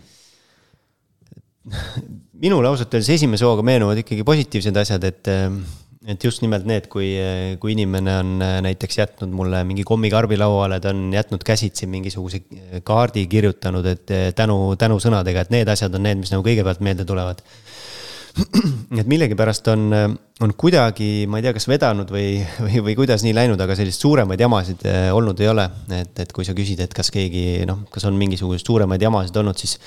minule 2.41 2.72
ausalt 2.72 2.95
öeldes 2.97 3.12
esimese 3.14 3.45
hooga 3.45 3.64
meenuvad 3.64 3.99
ikkagi 4.01 4.26
positiivsed 4.26 4.78
asjad, 4.82 5.03
et, 5.07 5.28
äh, 5.30 5.47
et 6.10 6.24
just 6.26 6.41
nimelt 6.41 6.66
need, 6.66 6.88
kui, 6.89 7.12
äh, 7.22 7.56
kui 7.62 7.76
inimene 7.76 8.16
on 8.24 8.32
näiteks 8.66 8.97
jätnud 8.97 9.34
mulle 9.38 9.62
mingi 9.68 9.86
kommikarbi 9.88 10.39
lauale, 10.41 10.80
ta 10.82 10.93
on 10.93 11.12
jätnud 11.14 11.43
käsitsi 11.45 11.89
mingisuguse 11.91 12.41
kaardi 12.88 13.28
kirjutanud, 13.30 13.86
et 13.91 14.16
tänu, 14.38 14.58
tänusõnadega, 14.82 15.45
et 15.45 15.54
need 15.54 15.70
asjad 15.70 15.93
on 15.97 16.08
need, 16.08 16.24
mis 16.24 16.34
nagu 16.34 16.45
kõigepealt 16.45 16.82
meelde 16.82 17.06
tulevad 17.06 17.43
et 19.02 19.08
millegipärast 19.12 19.68
on, 19.74 19.89
on 20.41 20.54
kuidagi, 20.58 21.28
ma 21.30 21.39
ei 21.39 21.45
tea, 21.45 21.54
kas 21.58 21.68
vedanud 21.68 22.12
või, 22.14 22.39
või, 22.64 22.82
või 22.88 22.95
kuidas 23.02 23.26
nii 23.26 23.36
läinud, 23.36 23.62
aga 23.62 23.76
selliseid 23.76 24.08
suuremaid 24.08 24.41
jamasid 24.41 24.88
olnud 25.12 25.43
ei 25.43 25.52
ole. 25.52 25.68
et, 25.99 26.14
et 26.24 26.34
kui 26.34 26.47
sa 26.47 26.56
küsid, 26.58 26.80
et 26.84 26.95
kas 26.95 27.12
keegi 27.14 27.66
noh, 27.70 27.84
kas 27.91 28.08
on 28.08 28.18
mingisuguseid 28.20 28.66
suuremaid 28.66 29.04
jamasid 29.04 29.38
olnud, 29.43 29.60
siis 29.60 29.78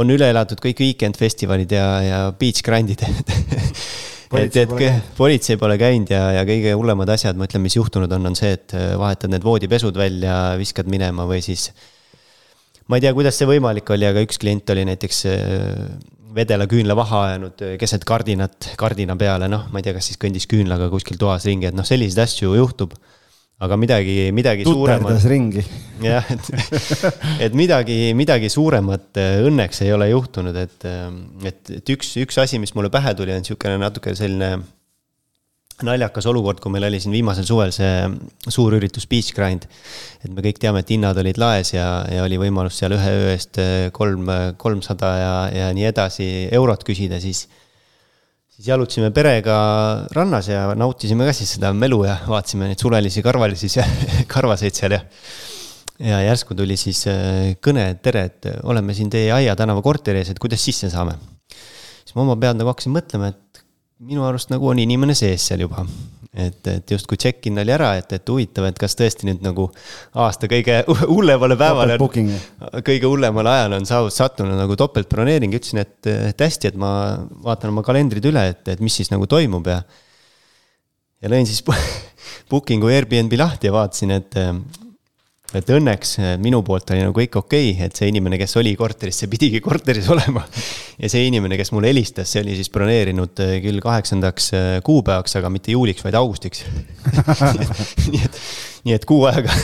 on 0.00 0.10
üle 0.12 0.28
elatud 0.32 0.60
kõik 0.62 0.80
weekend 0.84 1.20
festivalid 1.20 1.72
ja, 1.72 1.86
ja 2.04 2.20
beach 2.36 2.64
grind'id 2.64 3.04
et, 4.34 4.56
et 4.56 5.12
politsei 5.16 5.58
pole 5.60 5.76
käinud 5.78 6.10
ja, 6.10 6.22
ja 6.38 6.46
kõige 6.48 6.72
hullemad 6.74 7.12
asjad, 7.14 7.38
ma 7.38 7.46
ütlen, 7.46 7.62
mis 7.66 7.76
juhtunud 7.78 8.12
on, 8.18 8.32
on 8.32 8.38
see, 8.38 8.56
et 8.56 8.74
vahetad 8.98 9.30
need 9.32 9.46
voodipesud 9.46 9.96
välja, 9.98 10.56
viskad 10.58 10.90
minema 10.90 11.28
või 11.28 11.44
siis. 11.44 11.70
ma 12.90 12.98
ei 12.98 13.06
tea, 13.06 13.14
kuidas 13.14 13.38
see 13.38 13.48
võimalik 13.50 13.90
oli, 13.94 14.08
aga 14.08 14.24
üks 14.26 14.42
klient 14.42 14.74
oli 14.74 14.86
näiteks 14.90 15.24
vedela 16.36 16.66
küünlavaha 16.68 17.22
ajanud 17.30 17.64
äh, 17.64 17.74
keset 17.80 18.04
kardinat, 18.08 18.72
kardina 18.80 19.16
peale, 19.18 19.48
noh, 19.52 19.66
ma 19.72 19.80
ei 19.80 19.86
tea, 19.86 19.96
kas 19.96 20.10
siis 20.10 20.20
kõndis 20.20 20.48
küünlaga 20.50 20.90
kuskil 20.92 21.18
toas 21.20 21.46
ringi, 21.48 21.70
et 21.70 21.76
noh, 21.76 21.86
selliseid 21.86 22.26
asju 22.26 22.56
juhtub. 22.58 22.96
Aga 23.64 23.76
midagi, 23.80 24.16
midagi 24.36 24.66
suuremat. 24.68 25.24
ringi. 25.32 25.64
jah, 26.04 26.26
et, 26.32 26.50
et 27.48 27.56
midagi, 27.56 28.12
midagi 28.18 28.50
suuremat 28.52 29.20
äh, 29.20 29.40
õnneks 29.48 29.84
ei 29.86 29.94
ole 29.96 30.10
juhtunud, 30.12 30.56
et, 30.60 30.78
äh, 30.84 31.06
et, 31.48 31.62
et 31.80 31.94
üks, 31.96 32.16
üks 32.20 32.40
asi, 32.42 32.60
mis 32.62 32.74
mulle 32.76 32.92
pähe 32.92 33.14
tuli, 33.16 33.32
on 33.32 33.44
niisugune 33.44 33.78
natuke 33.80 34.14
selline 34.18 34.56
naljakas 35.84 36.24
olukord, 36.30 36.60
kui 36.62 36.72
meil 36.72 36.86
oli 36.88 36.98
siin 37.02 37.12
viimasel 37.12 37.44
suvel 37.44 37.72
see 37.74 38.06
suur 38.48 38.76
üritus 38.78 39.04
Beach 39.08 39.34
Grind. 39.36 39.66
et 40.24 40.30
me 40.32 40.44
kõik 40.44 40.60
teame, 40.60 40.80
et 40.80 40.92
hinnad 40.92 41.18
olid 41.20 41.36
laes 41.40 41.74
ja, 41.74 41.88
ja 42.08 42.24
oli 42.24 42.38
võimalus 42.40 42.78
seal 42.80 42.96
ühe 42.96 43.12
öö 43.12 43.28
eest 43.34 43.60
eh, 43.60 43.90
kolm, 43.92 44.30
kolmsada 44.56 45.12
ja, 45.20 45.34
ja 45.52 45.68
nii 45.76 45.88
edasi 45.90 46.28
eurot 46.56 46.84
küsida, 46.86 47.20
siis. 47.20 47.46
Siis 48.56 48.70
jalutasime 48.70 49.10
perega 49.12 49.56
rannas 50.16 50.48
ja 50.48 50.62
nautisime 50.78 51.26
ka 51.28 51.34
siis 51.36 51.56
seda 51.58 51.72
melu 51.76 52.00
ja 52.06 52.16
vaatasime 52.28 52.70
neid 52.70 52.80
sulelisi 52.80 53.24
karvalisi, 53.24 53.68
karvaseid 54.34 54.78
seal 54.78 54.96
ja. 54.96 55.02
ja 56.00 56.22
järsku 56.30 56.56
tuli 56.56 56.78
siis 56.80 57.02
eh, 57.12 57.56
kõne, 57.62 57.90
et 57.92 58.02
tere, 58.04 58.26
et 58.30 58.50
oleme 58.64 58.96
siin 58.96 59.12
teie 59.12 59.32
Aia 59.36 59.56
tänava 59.58 59.84
korteri 59.84 60.22
ees, 60.22 60.32
et 60.32 60.40
kuidas 60.40 60.64
sisse 60.64 60.90
saame. 60.92 61.18
siis 61.52 62.16
ma 62.16 62.24
oma 62.24 62.38
pead 62.40 62.56
nagu 62.56 62.72
hakkasin 62.72 62.96
mõtlema, 62.96 63.32
et 63.34 63.64
minu 64.00 64.24
arust 64.24 64.52
nagu 64.52 64.72
on 64.72 64.80
inimene 64.80 65.16
sees 65.16 65.44
seal 65.50 65.66
juba. 65.66 65.84
Et, 66.36 66.60
et 66.70 66.92
justkui 66.94 67.18
check-in 67.20 67.60
oli 67.62 67.72
ära, 67.74 67.92
et, 68.00 68.12
et 68.16 68.32
huvitav, 68.32 68.68
et 68.68 68.78
kas 68.80 68.96
tõesti 68.98 69.28
nüüd 69.28 69.42
nagu 69.44 69.68
aasta 70.22 70.48
kõige 70.50 70.82
hullemale 71.14 71.58
päevale 71.60 71.98
kõige 72.86 73.08
hullemale 73.08 73.54
ajale 73.54 73.80
on 73.80 73.88
saavut-, 73.88 74.14
sattunud 74.14 74.58
nagu 74.58 74.76
topeltbroneering, 74.78 75.56
ütlesin, 75.56 75.82
et, 75.84 75.98
et 76.32 76.46
hästi, 76.46 76.72
et 76.72 76.80
ma 76.80 76.90
vaatan 77.46 77.72
oma 77.74 77.84
kalendrid 77.86 78.24
üle, 78.28 78.48
et, 78.52 78.64
et 78.76 78.82
mis 78.84 78.94
siis 79.00 79.12
nagu 79.12 79.28
toimub 79.30 79.68
ja. 79.72 79.80
ja 81.24 81.32
lõin 81.32 81.48
siis 81.48 81.64
booking'u 82.50 82.92
Airbnb 82.92 83.38
lahti 83.40 83.70
ja 83.70 83.76
vaatasin, 83.76 84.18
et 84.20 84.40
et 85.54 85.68
õnneks 85.70 86.16
eh, 86.18 86.32
minu 86.42 86.62
poolt 86.66 86.90
oli 86.90 87.04
nagu 87.04 87.14
kõik 87.14 87.38
okei 87.38 87.70
okay,, 87.72 87.86
et 87.86 87.98
see 87.98 88.08
inimene, 88.10 88.38
kes 88.40 88.56
oli 88.58 88.72
korteris, 88.78 89.20
see 89.22 89.30
pidigi 89.30 89.60
korteris 89.62 90.08
olema. 90.10 90.42
ja 90.98 91.10
see 91.12 91.26
inimene, 91.28 91.58
kes 91.60 91.70
mulle 91.74 91.92
helistas, 91.92 92.32
see 92.32 92.42
oli 92.42 92.56
siis 92.58 92.72
broneerinud 92.74 93.44
eh, 93.44 93.58
küll 93.64 93.82
kaheksandaks 93.84 94.50
eh, 94.56 94.70
kuupäevaks, 94.86 95.38
aga 95.38 95.52
mitte 95.52 95.74
juuliks, 95.76 96.02
vaid 96.06 96.18
augustiks 96.18 96.64
nii 98.10 98.24
et, 98.24 98.40
nii 98.88 98.96
et 98.96 99.06
kuu 99.06 99.22
aega 99.30 99.54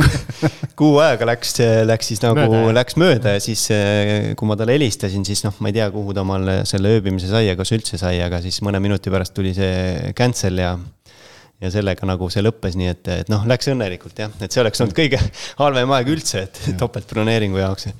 kuu 0.80 0.96
aega 1.04 1.28
läks, 1.28 1.58
läks 1.84 2.08
siis 2.08 2.22
nagu, 2.24 2.70
läks 2.72 2.96
mööda 3.00 3.34
ja 3.34 3.42
siis, 3.44 3.66
kui 4.38 4.48
ma 4.48 4.56
talle 4.56 4.78
helistasin, 4.78 5.26
siis 5.28 5.44
noh, 5.44 5.58
ma 5.60 5.68
ei 5.68 5.76
tea, 5.76 5.90
kuhu 5.92 6.14
ta 6.16 6.24
omal 6.24 6.48
selle 6.68 6.94
ööbimise 6.96 7.28
sai 7.28 7.50
ja 7.50 7.58
kas 7.58 7.74
üldse 7.76 8.00
sai, 8.00 8.16
aga 8.24 8.40
siis 8.40 8.62
mõne 8.64 8.80
minuti 8.80 9.12
pärast 9.12 9.36
tuli 9.36 9.52
see 9.56 10.14
cancel 10.16 10.62
ja 10.62 10.72
ja 11.60 11.70
sellega 11.72 12.08
nagu 12.08 12.28
see 12.32 12.42
lõppes, 12.44 12.76
nii 12.80 12.90
et, 12.90 13.08
et 13.20 13.30
noh, 13.32 13.44
läks 13.48 13.68
õnnelikult 13.72 14.20
jah, 14.22 14.32
et 14.40 14.52
see 14.52 14.62
oleks 14.62 14.80
olnud 14.80 14.96
kõige 14.96 15.20
halvem 15.60 15.92
aeg 15.96 16.12
üldse, 16.14 16.44
et 16.48 16.60
topeltbroneeringu 16.80 17.60
jaoks. 17.60 17.90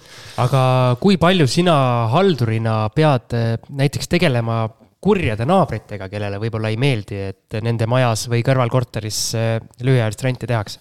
aga 0.41 0.63
kui 1.03 1.21
palju 1.21 1.49
sina 1.51 1.75
haldurina 2.13 2.83
pead 2.95 3.37
eh, 3.37 3.53
näiteks 3.83 4.09
tegelema 4.17 4.63
kurjade 5.01 5.47
naabritega, 5.49 6.09
kellele 6.13 6.41
võib-olla 6.41 6.73
ei 6.73 6.81
meeldi, 6.81 7.21
et 7.31 7.61
nende 7.65 7.89
majas 7.89 8.27
või 8.33 8.43
kõrvalkorteris 8.47 9.21
eh, 9.37 9.53
lühiajalist 9.85 10.27
renti 10.29 10.51
tehakse? 10.51 10.81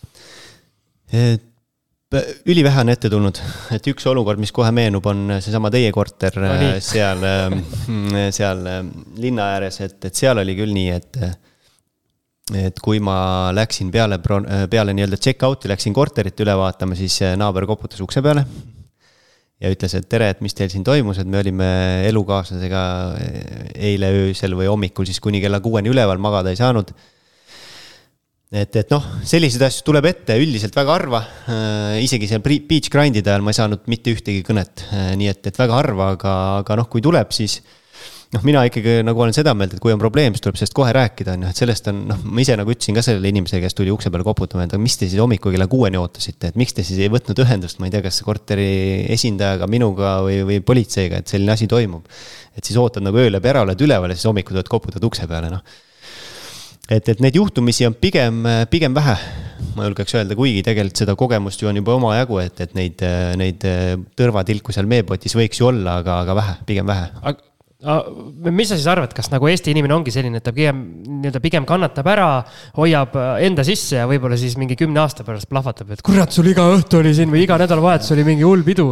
ülivähe 2.50 2.82
on 2.82 2.90
ette 2.94 3.10
tulnud, 3.10 3.38
et 3.74 3.88
üks 3.90 4.06
olukord, 4.10 4.40
mis 4.42 4.54
kohe 4.54 4.70
meenub, 4.74 5.06
on 5.10 5.36
seesama 5.42 5.72
teie 5.74 5.92
korter 5.94 6.38
no, 6.42 6.56
eh, 6.56 6.80
seal, 6.86 7.28
seal 8.38 8.66
linna 9.20 9.52
ääres, 9.58 9.82
et, 9.84 10.00
et 10.08 10.24
seal 10.24 10.40
oli 10.42 10.56
küll 10.58 10.74
nii, 10.74 10.96
et 10.96 11.22
et 12.58 12.80
kui 12.82 13.00
ma 13.04 13.52
läksin 13.56 13.92
peale, 13.94 14.20
peale 14.72 14.96
nii-öelda 14.96 15.20
check-out'i, 15.22 15.70
läksin 15.72 15.96
korterit 15.96 16.40
üle 16.44 16.56
vaatama, 16.58 16.98
siis 16.98 17.20
naaber 17.40 17.68
koputas 17.70 18.02
ukse 18.06 18.24
peale. 18.26 18.46
ja 19.60 19.70
ütles, 19.74 19.92
et 19.98 20.06
tere, 20.08 20.30
et 20.32 20.42
mis 20.42 20.56
teil 20.56 20.70
siin 20.72 20.86
toimus, 20.88 21.18
et 21.20 21.28
me 21.28 21.42
olime 21.42 21.70
elukaaslasega 22.08 22.84
eile 23.76 24.12
öösel 24.22 24.56
või 24.56 24.70
hommikul 24.72 25.08
siis 25.10 25.20
kuni 25.20 25.42
kella 25.44 25.60
kuueni 25.60 25.92
üleval, 25.92 26.18
magada 26.18 26.54
ei 26.54 26.60
saanud. 26.60 26.94
et, 28.52 28.76
et 28.76 28.94
noh, 28.96 29.04
selliseid 29.28 29.68
asju 29.68 29.84
tuleb 29.92 30.08
ette 30.10 30.40
üldiselt 30.40 30.76
väga 30.76 30.96
harva. 30.96 31.24
isegi 32.02 32.28
seal 32.32 32.42
beach 32.42 32.90
grind'ide 32.90 33.30
ajal 33.30 33.44
ma 33.44 33.52
ei 33.52 33.60
saanud 33.60 33.84
mitte 33.92 34.16
ühtegi 34.16 34.46
kõnet, 34.48 34.88
nii 35.20 35.28
et, 35.28 35.44
et 35.46 35.60
väga 35.60 35.84
harva, 35.84 36.14
aga, 36.16 36.40
aga 36.64 36.80
noh, 36.80 36.90
kui 36.90 37.04
tuleb, 37.04 37.36
siis 37.36 37.60
noh, 38.36 38.44
mina 38.46 38.62
ikkagi 38.68 39.00
nagu 39.06 39.24
olen 39.24 39.34
seda 39.34 39.56
meelt, 39.58 39.74
et 39.74 39.82
kui 39.82 39.94
on 39.94 40.02
probleem, 40.02 40.36
siis 40.36 40.44
tuleb 40.46 40.60
sellest 40.60 40.76
kohe 40.78 40.92
rääkida, 40.94 41.34
on 41.34 41.48
ju, 41.48 41.54
et 41.54 41.62
sellest 41.62 41.90
on, 41.90 42.04
noh, 42.12 42.22
ma 42.30 42.44
ise 42.44 42.58
nagu 42.60 42.74
ütlesin 42.74 42.98
ka 42.98 43.04
sellele 43.06 43.32
inimesele, 43.32 43.64
kes 43.64 43.78
tuli 43.78 43.94
ukse 43.94 44.12
peale 44.14 44.26
koputama, 44.28 44.68
et 44.68 44.76
aga 44.76 44.82
mis 44.82 44.98
te 45.00 45.10
siis 45.10 45.22
hommikul 45.22 45.56
kella 45.56 45.66
kuueni 45.72 45.98
ootasite, 46.00 46.54
et 46.54 46.60
miks 46.60 46.78
te 46.78 46.86
siis 46.86 47.02
ei 47.02 47.10
võtnud 47.12 47.42
ühendust, 47.42 47.82
ma 47.82 47.90
ei 47.90 47.96
tea, 47.96 48.04
kas 48.06 48.22
korteri 48.26 48.70
esindajaga, 49.16 49.70
minuga 49.72 50.20
või, 50.26 50.44
või 50.46 50.62
politseiga, 50.66 51.24
et 51.24 51.34
selline 51.34 51.56
asi 51.56 51.70
toimub. 51.70 52.06
et 52.60 52.66
siis 52.66 52.78
ootad 52.78 53.06
nagu 53.06 53.18
öö 53.18 53.30
läbi 53.32 53.50
ära, 53.50 53.64
oled 53.66 53.82
üleval 53.82 54.12
ja 54.12 54.18
siis 54.18 54.30
hommikul 54.30 54.58
tuled 54.58 54.70
koputad 54.70 55.04
ukse 55.10 55.26
peale, 55.28 55.50
noh. 55.50 55.66
et, 56.86 57.10
et 57.10 57.26
neid 57.26 57.34
juhtumisi 57.34 57.90
on 57.90 57.98
pigem, 57.98 58.44
pigem 58.70 58.94
vähe, 58.94 59.18
ma 59.74 59.90
julgeks 59.90 60.20
öelda, 60.20 60.38
kuigi 60.38 60.62
tegelikult 60.68 61.02
seda 61.02 61.18
kogemust 61.18 61.64
ju 61.64 61.72
on 61.72 61.82
juba 61.82 61.98
omajagu, 61.98 62.44
et, 62.46 62.62
et 62.62 62.78
neid, 62.78 63.06
neid 63.42 63.70
tõrvatilku 64.20 64.76
seal 64.76 64.90
meepotis 64.92 65.34
võiks 65.40 65.64
ju 65.64 65.74
olla, 65.74 66.04
aga, 66.04 66.22
aga 66.28 66.42
vähe, 66.44 66.60
pigem 66.70 66.94
vähe 66.94 67.40
mis 67.80 68.68
sa 68.68 68.76
siis 68.76 68.90
arvad, 68.92 69.14
kas 69.16 69.30
nagu 69.32 69.48
Eesti 69.48 69.72
inimene 69.72 69.96
ongi 69.96 70.12
selline, 70.12 70.42
et 70.42 70.44
ta 70.44 70.52
pigem 70.56 70.82
nii-öelda 71.22 71.40
pigem 71.44 71.68
kannatab 71.70 72.10
ära, 72.12 72.28
hoiab 72.76 73.16
enda 73.40 73.64
sisse 73.68 74.02
ja 74.02 74.10
võib-olla 74.10 74.36
siis 74.40 74.58
mingi 74.60 74.76
kümne 74.80 75.00
aasta 75.00 75.24
pärast 75.28 75.48
plahvatab, 75.52 75.96
et 75.96 76.04
kurat, 76.04 76.34
sul 76.36 76.52
iga 76.52 76.68
õhtu 76.74 77.00
oli 77.00 77.16
siin 77.16 77.32
või 77.32 77.46
iga 77.46 77.60
nädalavahetus 77.62 78.12
oli 78.18 78.28
mingi 78.28 78.48
hull 78.48 78.68
pidu 78.68 78.92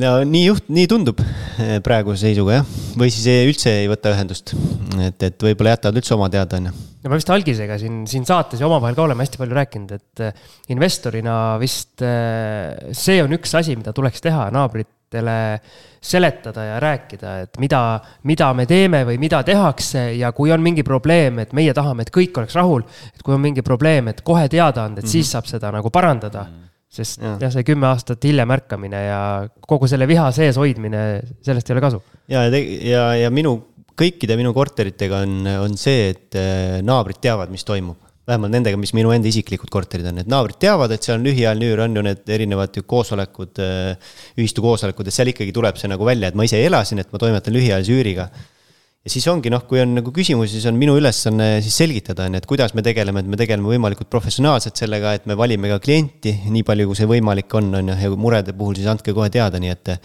no 0.00 0.12
nii 0.24 0.46
juht, 0.46 0.70
nii 0.72 0.88
tundub 0.88 1.20
eh, 1.20 1.76
praeguse 1.84 2.24
seisuga 2.26 2.60
jah, 2.60 2.70
või 2.96 3.12
siis 3.12 3.26
üldse 3.50 3.74
ei 3.82 3.90
võta 3.90 4.12
ühendust. 4.14 4.54
et, 4.96 5.20
et 5.28 5.44
võib-olla 5.44 5.74
jätavad 5.74 6.00
üldse 6.00 6.16
oma 6.16 6.30
teada, 6.32 6.60
on 6.60 6.70
ju. 6.70 6.72
no 7.04 7.12
me 7.12 7.18
vist 7.20 7.32
algisega 7.34 7.76
siin, 7.80 8.02
siin 8.08 8.24
saates 8.28 8.62
ja 8.62 8.68
omavahel 8.70 8.96
ka 8.96 9.04
oleme 9.04 9.26
hästi 9.26 9.40
palju 9.42 9.58
rääkinud, 9.58 9.92
et 9.98 10.24
eh, 10.24 10.48
investorina 10.72 11.36
vist 11.60 12.04
eh, 12.06 12.92
see 12.96 13.20
on 13.24 13.36
üks 13.36 13.52
asi, 13.58 13.76
mida 13.76 13.92
tuleks 13.96 14.24
teha 14.24 14.48
naabritele 15.12 15.60
seletada 16.02 16.64
ja 16.64 16.80
rääkida, 16.80 17.40
et 17.42 17.58
mida, 17.58 18.00
mida 18.24 18.52
me 18.54 18.66
teeme 18.66 19.04
või 19.06 19.18
mida 19.18 19.42
tehakse 19.46 20.16
ja 20.16 20.32
kui 20.32 20.50
on 20.50 20.62
mingi 20.62 20.82
probleem, 20.82 21.38
et 21.38 21.52
meie 21.52 21.72
tahame, 21.72 22.02
et 22.02 22.10
kõik 22.10 22.36
oleks 22.38 22.54
rahul. 22.54 22.82
et 23.14 23.22
kui 23.22 23.34
on 23.34 23.40
mingi 23.40 23.62
probleem, 23.62 24.08
et 24.08 24.22
kohe 24.22 24.48
teada 24.48 24.84
anda, 24.84 24.98
et 24.98 25.04
mm 25.04 25.08
-hmm. 25.08 25.12
siis 25.12 25.30
saab 25.30 25.46
seda 25.46 25.70
nagu 25.70 25.90
parandada 25.90 26.42
mm. 26.42 26.46
-hmm 26.46 26.68
sest 26.92 27.22
ja. 27.22 27.38
jah, 27.40 27.52
see 27.52 27.64
kümme 27.64 27.86
aastat 27.86 28.24
hiljem 28.24 28.50
ärkamine 28.50 29.04
ja 29.04 29.48
kogu 29.60 29.88
selle 29.88 30.06
viha 30.06 30.30
sees 30.30 30.56
hoidmine, 30.56 31.22
sellest 31.40 31.70
ei 31.70 31.72
ole 31.72 31.80
kasu. 31.80 32.02
ja, 32.28 32.42
ja, 32.84 33.14
ja 33.14 33.30
minu, 33.30 33.64
kõikide 33.96 34.36
minu 34.36 34.52
korteritega 34.52 35.22
on, 35.24 35.46
on 35.46 35.76
see, 35.76 36.10
et 36.10 36.34
äh, 36.36 36.82
naabrid 36.82 37.16
teavad, 37.20 37.48
mis 37.48 37.64
toimub. 37.64 37.96
Vähemalt 38.32 38.56
nendega, 38.56 38.80
mis 38.80 38.94
minu 38.96 39.12
enda 39.14 39.30
isiklikud 39.30 39.70
korterid 39.72 40.08
on, 40.10 40.22
et 40.24 40.30
naabrid 40.32 40.58
teavad, 40.62 40.94
et 40.94 41.04
see 41.04 41.14
on 41.14 41.26
lühiajaline 41.26 41.68
üür, 41.70 41.84
on 41.86 42.00
ju 42.00 42.06
need 42.08 42.32
erinevad 42.36 42.74
ju 42.76 42.86
koosolekud, 42.88 43.60
äh, 43.62 44.16
ühistu 44.40 44.64
koosolekud, 44.64 45.08
et 45.08 45.16
seal 45.16 45.30
ikkagi 45.32 45.54
tuleb 45.54 45.78
see 45.80 45.92
nagu 45.92 46.08
välja, 46.08 46.32
et 46.32 46.38
ma 46.38 46.48
ise 46.48 46.60
elasin, 46.64 47.04
et 47.04 47.12
ma 47.12 47.22
toimetan 47.22 47.54
lühiajalise 47.54 48.00
üüriga 48.00 48.30
ja 49.02 49.10
siis 49.10 49.26
ongi 49.30 49.50
noh, 49.50 49.64
kui 49.66 49.80
on 49.82 49.96
nagu 49.96 50.12
küsimusi, 50.14 50.56
siis 50.56 50.68
on 50.70 50.78
minu 50.78 50.94
ülesanne 50.98 51.56
siis 51.64 51.74
selgitada, 51.82 52.28
on 52.28 52.36
ju, 52.36 52.42
et 52.42 52.48
kuidas 52.48 52.74
me 52.78 52.84
tegeleme, 52.86 53.24
et 53.24 53.30
me 53.30 53.38
tegeleme 53.40 53.72
võimalikult 53.74 54.10
professionaalselt 54.12 54.78
sellega, 54.78 55.16
et 55.18 55.26
me 55.30 55.36
valime 55.38 55.70
ka 55.72 55.80
klienti 55.82 56.36
nii 56.46 56.62
palju, 56.66 56.88
kui 56.90 57.00
see 57.00 57.10
võimalik 57.10 57.58
on, 57.58 57.72
on 57.80 57.92
ju, 57.92 57.98
ja 58.04 58.14
murede 58.14 58.54
puhul 58.56 58.78
siis 58.78 58.90
andke 58.92 59.14
kohe 59.16 59.30
teada, 59.34 59.60
nii 59.62 59.74
et. 59.74 59.96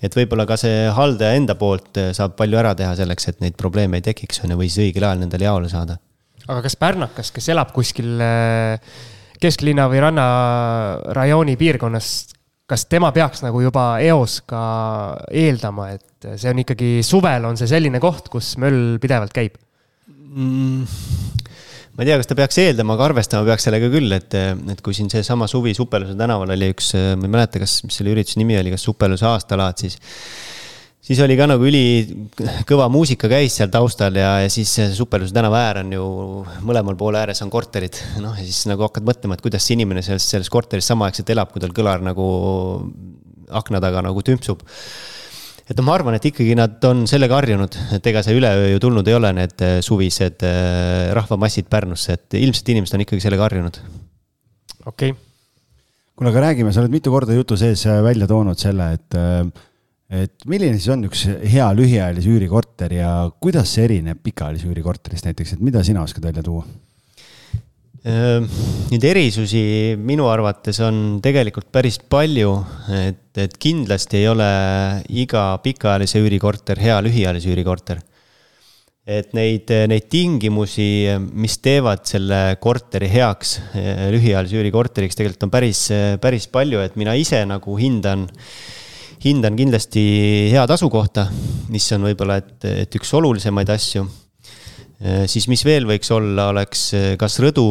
et 0.00 0.14
võib-olla 0.16 0.46
ka 0.48 0.56
see 0.56 0.86
haldaja 0.96 1.36
enda 1.36 1.58
poolt 1.60 1.98
saab 2.16 2.32
palju 2.38 2.56
ära 2.56 2.72
teha 2.72 2.94
selleks, 2.96 3.28
et 3.28 3.42
neid 3.44 3.58
probleeme 3.60 4.00
ei 4.00 4.06
tekiks, 4.06 4.40
on 4.44 4.54
ju, 4.54 4.62
või 4.62 4.70
siis 4.72 4.86
õigel 4.86 5.04
ajal 5.04 5.20
nendele 5.20 5.44
jaole 5.44 5.68
saada. 5.68 6.00
Aga 6.46 6.60
kas 6.64 6.76
pärnakas, 6.80 7.32
kes 7.34 7.50
elab 7.52 7.72
kuskil 7.76 8.20
äh, 8.24 8.92
kesklinna 9.40 9.88
või 9.90 10.02
rannarajooni 10.04 11.56
piirkonnas, 11.60 12.10
kas 12.70 12.86
tema 12.90 13.10
peaks 13.16 13.42
nagu 13.44 13.62
juba 13.64 13.94
eos 14.04 14.40
ka 14.48 14.62
eeldama, 15.32 15.90
et 15.96 16.30
see 16.36 16.52
on 16.52 16.62
ikkagi, 16.62 16.90
suvel 17.06 17.48
on 17.48 17.58
see 17.58 17.70
selline 17.70 18.00
koht, 18.02 18.28
kus 18.32 18.54
möll 18.60 18.98
pidevalt 19.02 19.34
käib 19.34 19.56
mm.? 20.06 20.84
ma 21.96 22.04
ei 22.04 22.10
tea, 22.10 22.20
kas 22.20 22.30
ta 22.30 22.36
peaks 22.38 22.60
eeldama, 22.62 22.94
aga 22.94 23.08
arvestama 23.10 23.48
peaks 23.48 23.66
sellega 23.66 23.90
küll, 23.92 24.12
et, 24.14 24.36
et 24.72 24.84
kui 24.84 24.96
siin 24.96 25.10
seesama 25.12 25.48
suvi 25.50 25.74
Supeluse 25.76 26.14
tänaval 26.18 26.54
oli 26.54 26.70
üks, 26.74 26.94
ma 26.94 27.26
ei 27.26 27.34
mäleta, 27.34 27.60
kas, 27.62 27.80
mis 27.84 27.98
selle 28.00 28.14
ürituse 28.14 28.40
nimi 28.40 28.56
oli, 28.60 28.72
kas 28.72 28.86
Supeluse 28.86 29.26
aastalaad, 29.28 29.80
siis 29.82 29.98
siis 31.04 31.20
oli 31.24 31.36
ka 31.38 31.46
nagu 31.48 31.64
ülikõva 31.66 32.88
muusika 32.92 33.30
käis 33.30 33.56
seal 33.58 33.70
taustal 33.72 34.16
ja, 34.20 34.34
ja 34.44 34.50
siis 34.52 34.72
Supeluse 34.96 35.34
tänava 35.36 35.62
äär 35.66 35.82
on 35.84 35.94
ju, 35.96 36.08
mõlemal 36.66 36.98
poole 37.00 37.22
ääres 37.22 37.40
on 37.44 37.52
korterid. 37.52 37.98
noh, 38.22 38.36
ja 38.36 38.44
siis 38.44 38.66
nagu 38.70 38.84
hakkad 38.86 39.06
mõtlema, 39.06 39.36
et 39.36 39.44
kuidas 39.44 39.66
see 39.66 39.78
inimene 39.78 40.04
selles, 40.06 40.28
selles 40.28 40.50
korteris 40.52 40.90
samaaegselt 40.92 41.32
elab, 41.32 41.52
kui 41.52 41.62
tal 41.62 41.74
kõlar 41.76 42.04
nagu 42.04 42.26
akna 43.50 43.80
taga 43.82 44.04
nagu 44.06 44.22
tümpsub 44.22 44.62
et 45.70 45.78
noh, 45.78 45.86
ma 45.86 45.94
arvan, 45.94 46.16
et 46.18 46.26
ikkagi 46.26 46.56
nad 46.58 46.82
on 46.88 47.04
sellega 47.10 47.36
harjunud, 47.38 47.78
et 47.94 48.06
ega 48.10 48.24
see 48.26 48.34
üleöö 48.34 48.72
ju 48.72 48.82
tulnud 48.82 49.06
ei 49.06 49.16
ole, 49.16 49.30
need 49.36 49.64
äh, 49.64 49.78
suvised 49.86 50.42
äh, 50.46 51.10
rahvamassid 51.16 51.70
Pärnusse, 51.70 52.18
et 52.18 52.38
ilmselt 52.40 52.72
inimesed 52.74 52.98
on 52.98 53.04
ikkagi 53.06 53.22
sellega 53.22 53.46
harjunud. 53.46 53.80
okei 54.84 55.12
okay.. 55.14 55.18
kuule, 56.18 56.32
aga 56.32 56.46
räägime, 56.48 56.74
sa 56.74 56.82
oled 56.82 56.92
mitu 56.92 57.14
korda 57.14 57.36
jutu 57.38 57.58
sees 57.60 57.86
välja 57.86 58.26
toonud 58.30 58.58
selle, 58.58 58.92
et 58.98 59.18
et 60.10 60.46
milline 60.50 60.74
siis 60.74 60.90
on 60.90 61.06
üks 61.06 61.24
hea 61.52 61.68
lühiajalise 61.76 62.30
üürikorter 62.32 62.92
ja 62.96 63.10
kuidas 63.42 63.70
see 63.76 63.86
erineb 63.86 64.18
pikaajalise 64.24 64.66
üürikorterist 64.70 65.28
näiteks, 65.28 65.54
et 65.54 65.62
mida 65.62 65.84
sina 65.86 66.02
oskad 66.02 66.26
välja 66.26 66.42
tuua? 66.42 66.64
Ehm, 68.00 68.46
neid 68.88 69.04
erisusi 69.04 69.60
minu 70.00 70.24
arvates 70.32 70.78
on 70.82 71.18
tegelikult 71.20 71.68
päris 71.68 71.98
palju, 72.00 72.54
et, 72.96 73.26
et 73.38 73.56
kindlasti 73.60 74.22
ei 74.22 74.28
ole 74.30 74.48
iga 75.20 75.52
pikaajalise 75.60 76.22
üürikorter 76.24 76.80
hea 76.80 76.96
lühiajalise 77.04 77.52
üürikorter. 77.52 78.00
et 79.10 79.32
neid, 79.34 79.70
neid 79.90 80.04
tingimusi, 80.12 81.08
mis 81.18 81.56
teevad 81.58 82.04
selle 82.06 82.56
korteri 82.62 83.08
heaks 83.10 83.56
eh, 83.74 84.04
lühiajalise 84.12 84.58
üürikorteriks, 84.60 85.16
tegelikult 85.18 85.48
on 85.48 85.50
päris, 85.50 85.80
päris 86.20 86.46
palju, 86.52 86.78
et 86.84 86.98
mina 87.00 87.16
ise 87.18 87.40
nagu 87.48 87.74
hindan 87.80 88.28
hindan 89.24 89.56
kindlasti 89.58 90.02
head 90.54 90.70
asukohta, 90.72 91.26
mis 91.70 91.86
on 91.96 92.08
võib-olla, 92.08 92.40
et, 92.40 92.56
et 92.86 93.00
üks 93.00 93.12
olulisemaid 93.18 93.70
asju 93.76 94.06
Äh, 95.00 95.24
siis 95.32 95.46
mis 95.48 95.62
veel 95.64 95.86
võiks 95.88 96.10
olla, 96.12 96.50
oleks 96.52 96.82
äh, 96.92 97.04
kas 97.20 97.38
rõdu 97.40 97.64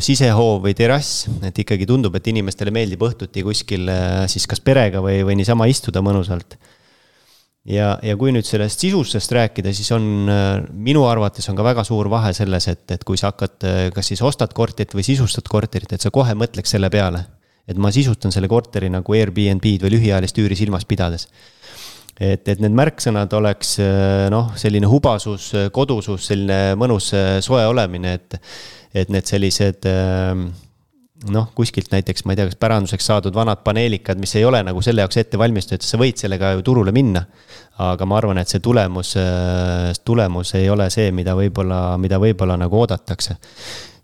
sisehoov 0.00 0.62
või 0.64 0.72
terrass, 0.76 1.26
et 1.44 1.58
ikkagi 1.60 1.84
tundub, 1.84 2.14
et 2.16 2.30
inimestele 2.32 2.72
meeldib 2.72 3.02
õhtuti 3.04 3.44
kuskil 3.44 3.84
äh, 3.92 4.22
siis 4.32 4.48
kas 4.48 4.64
perega 4.64 5.02
või, 5.04 5.18
või 5.28 5.36
niisama 5.36 5.68
istuda 5.68 6.00
mõnusalt. 6.00 6.56
ja, 7.68 7.98
ja 8.00 8.16
kui 8.16 8.32
nüüd 8.32 8.48
sellest 8.48 8.80
sisusest 8.80 9.36
rääkida, 9.36 9.74
siis 9.76 9.92
on 9.92 10.08
minu 10.72 11.04
arvates 11.04 11.52
on 11.52 11.58
ka 11.58 11.68
väga 11.68 11.84
suur 11.84 12.08
vahe 12.08 12.32
selles, 12.32 12.70
et, 12.72 12.86
et 12.96 13.04
kui 13.04 13.20
sa 13.20 13.34
hakkad, 13.34 13.92
kas 13.92 14.08
siis 14.08 14.24
ostad 14.24 14.56
korterit 14.56 14.96
või 14.96 15.04
sisustad 15.04 15.52
korterit, 15.52 15.92
et 15.92 16.00
sa 16.00 16.08
kohe 16.08 16.32
mõtleks 16.32 16.72
selle 16.72 16.88
peale. 16.88 17.26
Et 17.70 17.78
ma 17.78 17.92
sisustan 17.94 18.34
selle 18.34 18.50
korteri 18.50 18.90
nagu 18.92 19.16
Airbnb-d 19.16 19.86
või 19.86 19.94
lühiajalist 19.96 20.38
üüri 20.42 20.58
silmas 20.58 20.86
pidades 20.88 21.28
et, 22.20 22.44
et 22.44 22.58
need 22.60 22.74
märksõnad 22.76 23.32
oleks 23.38 23.76
noh, 24.32 24.52
selline 24.60 24.88
hubasus, 24.90 25.50
kodusus, 25.72 26.26
selline 26.28 26.76
mõnus 26.80 27.12
soe 27.44 27.62
olemine, 27.70 28.18
et, 28.18 28.36
et 29.02 29.12
need 29.12 29.28
sellised 29.28 29.88
noh, 31.28 31.50
kuskilt 31.56 31.90
näiteks, 31.92 32.24
ma 32.24 32.32
ei 32.32 32.40
tea, 32.40 32.48
kas 32.48 32.60
päranduseks 32.60 33.10
saadud 33.10 33.34
vanad 33.36 33.60
paneelikad, 33.64 34.20
mis 34.20 34.32
ei 34.38 34.44
ole 34.48 34.62
nagu 34.64 34.80
selle 34.84 35.04
jaoks 35.04 35.20
ette 35.20 35.40
valmistatud, 35.40 35.84
sa 35.84 36.00
võid 36.00 36.20
sellega 36.20 36.54
ju 36.56 36.64
turule 36.64 36.94
minna. 36.96 37.24
aga 37.80 38.04
ma 38.04 38.16
arvan, 38.18 38.36
et 38.36 38.48
see 38.48 38.60
tulemus, 38.60 39.14
tulemus 40.04 40.54
ei 40.58 40.68
ole 40.68 40.90
see, 40.92 41.08
mida 41.16 41.32
võib-olla, 41.36 41.96
mida 42.00 42.18
võib-olla 42.20 42.58
nagu 42.60 42.76
oodatakse. 42.76 43.36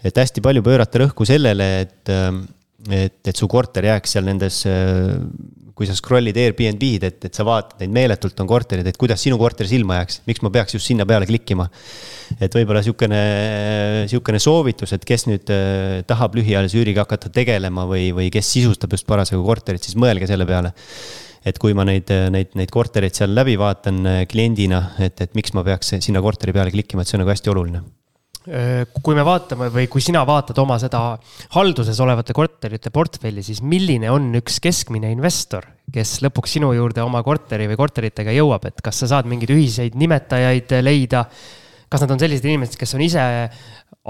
et 0.05 0.17
hästi 0.17 0.41
palju 0.41 0.63
pöörata 0.63 1.05
rõhku 1.05 1.27
sellele, 1.29 1.81
et, 1.81 2.13
et, 2.93 3.21
et 3.27 3.37
su 3.37 3.49
korter 3.51 3.89
jääks 3.89 4.17
seal 4.17 4.27
nendes 4.29 4.63
kui 5.77 5.85
sa 5.85 5.93
scroll'id 5.93 6.39
Airbnb-d, 6.41 7.05
et, 7.05 7.27
et 7.29 7.37
sa 7.37 7.45
vaatad 7.45 7.83
neid 7.83 7.93
meeletult 7.93 8.39
on 8.41 8.49
korterid, 8.49 8.87
et 8.89 8.97
kuidas 8.97 9.21
sinu 9.21 9.37
korter 9.37 9.69
silma 9.69 9.99
jääks, 9.99 10.23
miks 10.29 10.41
ma 10.41 10.51
peaks 10.55 10.73
just 10.73 10.89
sinna 10.89 11.05
peale 11.09 11.29
klikkima. 11.29 11.69
et 12.41 12.57
võib-olla 12.57 12.81
sihukene, 12.83 13.21
sihukene 14.09 14.41
soovitus, 14.41 14.95
et 14.97 15.05
kes 15.07 15.27
nüüd 15.29 15.53
äh, 15.53 16.01
tahab 16.09 16.39
lühiajalise 16.39 16.81
üüriga 16.81 17.05
hakata 17.05 17.29
tegelema 17.35 17.85
või, 17.91 18.09
või 18.17 18.31
kes 18.33 18.55
sisustab 18.57 18.97
just 18.97 19.07
parasjagu 19.07 19.45
korterit, 19.45 19.85
siis 19.85 20.01
mõelge 20.01 20.31
selle 20.31 20.49
peale 20.49 20.73
et 21.47 21.61
kui 21.63 21.77
ma 21.77 21.85
neid, 21.87 22.09
neid, 22.33 22.57
neid 22.59 22.73
kortereid 22.73 23.15
seal 23.15 23.37
läbi 23.37 23.59
vaatan 23.61 24.01
äh, 24.09 24.25
kliendina, 24.33 24.81
et, 24.97 25.21
et 25.21 25.37
miks 25.37 25.53
ma 25.53 25.67
peaks 25.67 25.93
sinna 26.01 26.25
korteri 26.25 26.57
peale 26.57 26.73
klikkima, 26.73 27.05
et 27.05 27.13
see 27.13 27.21
on 27.21 27.27
nagu 27.27 27.37
hästi 27.37 27.53
oluline 27.53 27.85
Äh, 27.85 28.06
kui 28.47 29.17
me 29.19 29.25
vaatame 29.27 29.69
või 29.75 29.89
kui 29.91 30.03
sina 30.05 30.21
vaatad 30.27 30.59
oma 30.63 30.77
seda 30.79 31.01
halduses 31.57 31.99
olevate 32.03 32.35
korterite 32.37 32.93
portfelli, 32.95 33.43
siis 33.43 33.59
milline 33.67 34.11
on 34.13 34.29
üks 34.39 34.61
keskmine 34.63 35.11
investor, 35.11 35.67
kes 35.93 36.21
lõpuks 36.23 36.57
sinu 36.59 36.71
juurde 36.77 37.03
oma 37.03 37.25
korteri 37.27 37.67
või 37.67 37.79
korteritega 37.81 38.35
jõuab, 38.37 38.69
et 38.71 38.83
kas 38.85 39.03
sa 39.03 39.11
saad 39.17 39.31
mingeid 39.31 39.55
ühiseid 39.57 39.99
nimetajaid 39.99 40.79
leida? 40.87 41.27
kas 41.87 42.03
nad 42.03 42.11
on 42.17 42.19
sellised 42.19 42.47
inimesed, 42.49 42.75
kes 42.81 42.97
on 42.99 43.03
ise 43.05 43.23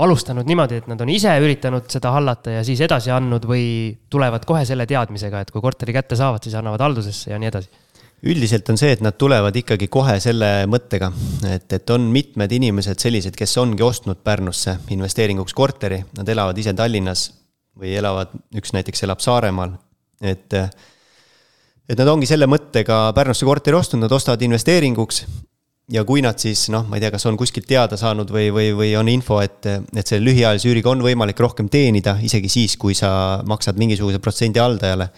alustanud 0.01 0.49
niimoodi, 0.49 0.79
et 0.81 0.87
nad 0.89 1.01
on 1.05 1.11
ise 1.13 1.35
üritanud 1.45 1.85
seda 1.93 2.13
hallata 2.15 2.55
ja 2.55 2.63
siis 2.65 2.81
edasi 2.85 3.13
andnud 3.13 3.45
või 3.49 3.67
tulevad 4.13 4.49
kohe 4.49 4.65
selle 4.69 4.89
teadmisega, 4.89 5.45
et 5.45 5.53
kui 5.53 5.61
korteri 5.65 5.93
kätte 5.97 6.17
saavad, 6.17 6.41
siis 6.45 6.57
annavad 6.57 6.81
haldusesse 6.87 7.35
ja 7.35 7.41
nii 7.41 7.53
edasi 7.53 7.86
üldiselt 8.25 8.69
on 8.73 8.79
see, 8.81 8.95
et 8.97 9.03
nad 9.05 9.17
tulevad 9.19 9.57
ikkagi 9.57 9.89
kohe 9.93 10.17
selle 10.23 10.51
mõttega, 10.71 11.11
et, 11.51 11.69
et 11.77 11.91
on 11.93 12.07
mitmed 12.13 12.53
inimesed 12.53 13.01
sellised, 13.03 13.37
kes 13.37 13.57
ongi 13.61 13.85
ostnud 13.85 14.23
Pärnusse 14.25 14.79
investeeringuks 14.95 15.55
korteri, 15.57 16.01
nad 16.17 16.29
elavad 16.33 16.59
ise 16.59 16.75
Tallinnas 16.77 17.29
või 17.77 17.93
elavad, 17.99 18.33
üks 18.57 18.73
näiteks 18.77 19.05
elab 19.07 19.25
Saaremaal, 19.25 19.77
et 20.25 20.61
et 21.87 22.01
nad 22.01 22.09
ongi 22.11 22.27
selle 22.27 22.49
mõttega 22.51 23.13
Pärnusse 23.15 23.47
korteri 23.47 23.77
ostnud, 23.79 24.03
nad 24.03 24.13
ostavad 24.13 24.43
investeeringuks. 24.43 25.27
Ja 25.95 26.03
kui 26.03 26.19
nad 26.19 26.35
siis 26.43 26.65
noh, 26.75 26.83
ma 26.91 26.97
ei 26.99 27.05
tea, 27.05 27.13
kas 27.15 27.29
on 27.31 27.37
kuskilt 27.39 27.69
teada 27.71 27.95
saanud 27.95 28.33
või, 28.35 28.49
või, 28.51 28.73
või 28.75 28.89
on 28.99 29.07
info, 29.07 29.37
et, 29.39 29.69
et 29.71 30.03
selle 30.03 30.25
lühiajalise 30.27 30.67
üüriga 30.67 30.91
on 30.91 31.05
võimalik 31.05 31.39
rohkem 31.39 31.69
teenida, 31.71 32.17
isegi 32.27 32.51
siis, 32.51 32.75
kui 32.75 32.97
sa 32.99 33.45
maksad 33.47 33.79
mingisuguse 33.79 34.19
protsendi 34.19 34.59
haldajale 34.59 35.13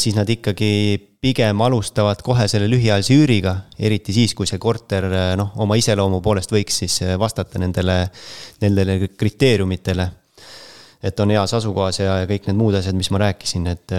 siis 0.00 0.16
nad 0.16 0.28
ikkagi 0.32 1.09
pigem 1.20 1.60
alustavad 1.60 2.22
kohe 2.24 2.46
selle 2.48 2.68
lühiajalise 2.70 3.16
üüriga, 3.16 3.54
eriti 3.78 4.14
siis, 4.16 4.32
kui 4.34 4.48
see 4.48 4.60
korter 4.62 5.04
noh, 5.36 5.52
oma 5.60 5.76
iseloomu 5.76 6.22
poolest 6.24 6.52
võiks 6.54 6.80
siis 6.82 7.02
vastata 7.20 7.60
nendele, 7.60 8.06
nendele 8.62 8.96
kriteeriumitele 9.08 10.08
et 11.02 11.20
on 11.20 11.32
heas 11.32 11.52
asukohas 11.56 12.00
ja, 12.00 12.18
ja 12.22 12.28
kõik 12.28 12.48
need 12.48 12.58
muud 12.58 12.76
asjad, 12.76 12.96
mis 12.96 13.08
ma 13.12 13.22
rääkisin, 13.22 13.68
et, 13.72 13.94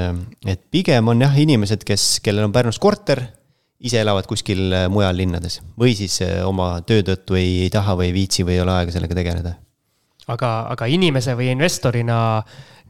et 0.50 0.62
pigem 0.74 1.08
on 1.14 1.22
jah, 1.24 1.38
inimesed, 1.44 1.86
kes, 1.86 2.20
kellel 2.26 2.46
on 2.46 2.54
Pärnus 2.54 2.78
korter, 2.82 3.24
ise 3.82 4.02
elavad 4.02 4.28
kuskil 4.30 4.76
mujal 4.94 5.18
linnades 5.18 5.60
või 5.82 5.96
siis 5.98 6.20
oma 6.46 6.76
töö 6.86 7.02
tõttu 7.06 7.38
ei, 7.40 7.64
ei 7.66 7.74
taha 7.74 7.98
või 7.98 8.12
ei 8.12 8.18
viitsi 8.20 8.46
või 8.46 8.60
ei 8.60 8.62
ole 8.66 8.76
aega 8.76 8.94
sellega 8.94 9.18
tegeleda. 9.18 9.56
Aga, 10.28 10.52
aga 10.74 10.90
inimese 10.92 11.36
või 11.38 11.52
investorina 11.54 12.18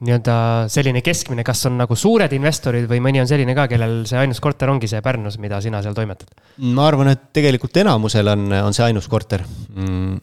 nii-öelda 0.02 0.36
selline 0.74 1.04
keskmine, 1.06 1.44
kas 1.46 1.62
on 1.70 1.78
nagu 1.78 1.96
suured 1.96 2.32
investorid 2.34 2.88
või 2.90 2.98
mõni 3.06 3.22
on 3.22 3.30
selline 3.30 3.54
ka, 3.58 3.68
kellel 3.70 4.02
see 4.10 4.18
ainus 4.18 4.42
korter 4.42 4.72
ongi 4.74 4.90
see 4.90 5.02
Pärnus, 5.06 5.38
mida 5.38 5.62
sina 5.62 5.84
seal 5.86 5.94
toimetad? 5.98 6.34
ma 6.74 6.88
arvan, 6.90 7.14
et 7.14 7.30
tegelikult 7.38 7.78
enamusel 7.84 8.34
on, 8.34 8.50
on 8.64 8.76
see 8.76 8.90
ainus 8.90 9.08
korter 9.12 9.46
mm 9.46 10.20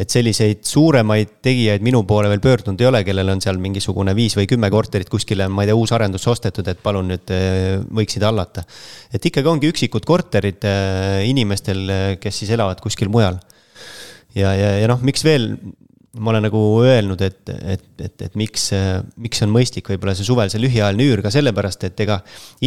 et 0.00 0.08
selliseid 0.08 0.62
suuremaid 0.64 1.34
tegijaid 1.44 1.82
minu 1.84 2.00
poole 2.08 2.30
veel 2.32 2.40
pöördunud 2.40 2.80
ei 2.80 2.88
ole, 2.88 3.02
kellel 3.04 3.28
on 3.34 3.42
seal 3.44 3.58
mingisugune 3.60 4.14
viis 4.16 4.34
või 4.38 4.46
kümme 4.48 4.70
korterit 4.72 5.10
kuskile, 5.12 5.50
ma 5.52 5.64
ei 5.64 5.68
tea, 5.68 5.76
uus 5.76 5.92
arendus 5.92 6.24
ostetud, 6.32 6.68
et 6.72 6.80
palun 6.82 7.10
nüüd 7.12 7.32
äh, 7.34 7.82
võiksid 7.92 8.24
hallata. 8.24 8.64
et 9.12 9.28
ikkagi 9.28 9.52
ongi 9.52 9.68
üksikud 9.68 10.08
korterid 10.08 10.64
äh, 10.64 11.20
inimestel, 11.28 11.84
äh, 11.92 12.06
kes 12.22 12.40
siis 12.40 12.54
elavad 12.56 12.80
kuskil 12.80 13.12
mujal. 13.12 13.36
ja, 14.34 14.54
ja, 14.56 14.72
ja 14.80 14.88
noh, 14.88 15.04
miks 15.04 15.26
veel 15.28 15.52
ma 16.12 16.28
olen 16.30 16.44
nagu 16.44 16.60
öelnud, 16.84 17.22
et, 17.24 17.48
et, 17.48 17.84
et, 18.04 18.24
et 18.26 18.34
miks, 18.36 18.66
miks 19.22 19.40
on 19.46 19.52
mõistlik 19.54 19.86
võib-olla 19.88 20.12
see 20.16 20.26
suvel 20.28 20.50
see 20.52 20.60
lühiajaline 20.60 21.06
üür 21.08 21.22
ka 21.24 21.32
sellepärast, 21.32 21.86
et 21.88 22.02
ega 22.04 22.18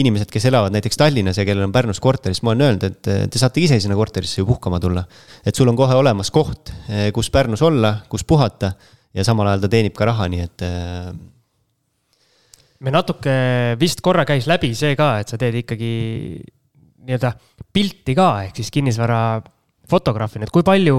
inimesed, 0.02 0.32
kes 0.34 0.48
elavad 0.50 0.74
näiteks 0.74 0.98
Tallinnas 0.98 1.38
ja 1.38 1.46
kellel 1.46 1.68
on 1.68 1.76
Pärnus 1.76 2.02
korteris, 2.02 2.42
ma 2.42 2.56
olen 2.56 2.66
öelnud, 2.66 2.88
et 2.90 3.30
te 3.30 3.42
saate 3.42 3.62
ise 3.62 3.78
sinna 3.84 3.98
korterisse 4.00 4.42
ju 4.42 4.50
puhkama 4.50 4.82
tulla. 4.82 5.06
et 5.46 5.54
sul 5.54 5.70
on 5.70 5.78
kohe 5.78 5.94
olemas 5.94 6.34
koht, 6.34 6.74
kus 7.14 7.30
Pärnus 7.30 7.62
olla, 7.62 8.00
kus 8.10 8.26
puhata 8.26 8.74
ja 9.14 9.24
samal 9.24 9.52
ajal 9.52 9.68
ta 9.68 9.74
teenib 9.78 9.94
ka 9.96 10.10
raha, 10.10 10.28
nii 10.32 10.42
et. 10.42 10.68
me 12.82 12.92
natuke 12.92 13.36
vist 13.80 14.02
korra 14.02 14.26
käis 14.26 14.50
läbi 14.50 14.74
see 14.74 14.98
ka, 14.98 15.20
et 15.22 15.30
sa 15.30 15.38
teed 15.38 15.62
ikkagi 15.62 15.92
nii-öelda 17.06 17.36
pilti 17.74 18.18
ka, 18.18 18.30
ehk 18.48 18.58
siis 18.58 18.74
kinnisvara 18.74 19.20
fotograafina, 19.90 20.48
et 20.48 20.54
kui 20.54 20.66
palju 20.66 20.98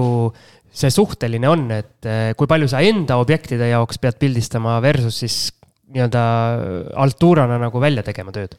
see 0.77 0.93
suhteline 0.93 1.49
on, 1.49 1.67
et 1.73 2.07
eh, 2.07 2.31
kui 2.37 2.49
palju 2.49 2.69
sa 2.69 2.81
enda 2.85 3.17
objektide 3.21 3.71
jaoks 3.71 4.01
pead 4.01 4.19
pildistama 4.21 4.77
versus 4.83 5.21
siis 5.23 5.37
nii-öelda 5.93 6.23
altuurana 6.99 7.57
nagu 7.61 7.81
välja 7.81 8.03
tegema 8.05 8.33
tööd? 8.35 8.57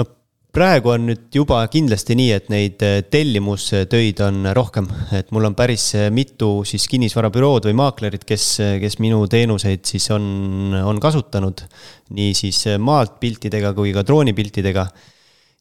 no 0.00 0.06
praegu 0.54 0.94
on 0.94 1.04
nüüd 1.10 1.28
juba 1.34 1.60
kindlasti 1.70 2.16
nii, 2.18 2.30
et 2.34 2.48
neid 2.52 2.82
eh, 2.86 3.00
tellimustöid 3.10 4.22
on 4.26 4.50
rohkem, 4.56 4.88
et 5.14 5.30
mul 5.34 5.50
on 5.50 5.58
päris 5.58 5.90
eh, 5.98 6.08
mitu 6.14 6.64
siis 6.68 6.88
kinnisvarabürood 6.90 7.68
või 7.70 7.76
maaklerid, 7.84 8.26
kes, 8.26 8.48
kes 8.82 8.98
minu 9.04 9.22
teenuseid 9.30 9.86
siis 9.86 10.10
on, 10.14 10.74
on 10.82 10.98
kasutanud. 11.02 11.62
nii 12.18 12.34
siis 12.34 12.64
maalt 12.82 13.20
piltidega 13.22 13.74
kui 13.76 13.94
ka 13.94 14.02
droonipiltidega 14.02 14.88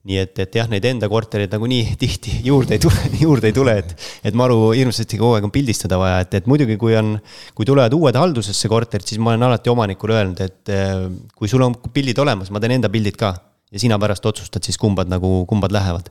nii 0.07 0.19
et, 0.21 0.39
et 0.39 0.55
jah, 0.59 0.67
neid 0.71 0.85
enda 0.87 1.09
kortereid 1.11 1.51
nagunii 1.51 1.93
tihti 2.01 2.37
juurde 2.45 2.77
ei 2.77 2.83
tule, 2.83 3.09
juurde 3.19 3.49
ei 3.49 3.55
tule, 3.55 3.75
et, 3.81 3.93
et 4.27 4.37
maru 4.37 4.71
hirmsasti 4.71 5.19
kogu 5.19 5.37
aeg 5.37 5.47
on 5.49 5.53
pildistada 5.53 5.99
vaja, 5.99 6.21
et, 6.23 6.37
et 6.39 6.47
muidugi, 6.49 6.77
kui 6.79 6.95
on, 6.99 7.15
kui 7.57 7.67
tulevad 7.67 7.95
uued 7.97 8.19
haldusesse 8.19 8.71
korterid, 8.71 9.07
siis 9.07 9.19
ma 9.21 9.33
olen 9.33 9.47
alati 9.49 9.73
omanikule 9.73 10.17
öelnud, 10.17 10.43
et 10.45 10.73
eh, 10.73 10.93
kui 11.35 11.51
sul 11.51 11.65
on 11.65 11.75
pildid 11.93 12.19
olemas, 12.23 12.51
ma 12.53 12.63
teen 12.63 12.77
enda 12.77 12.91
pildid 12.93 13.19
ka. 13.19 13.35
ja 13.67 13.81
sina 13.83 13.97
pärast 13.99 14.25
otsustad 14.25 14.63
siis, 14.63 14.77
kumbad 14.79 15.09
nagu, 15.11 15.43
kumbad 15.49 15.73
lähevad. 15.75 16.07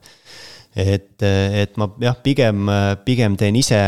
et, 0.76 1.22
et 1.22 1.78
ma 1.80 1.88
jah, 2.02 2.18
pigem, 2.22 2.68
pigem 3.06 3.36
teen 3.40 3.56
ise 3.56 3.80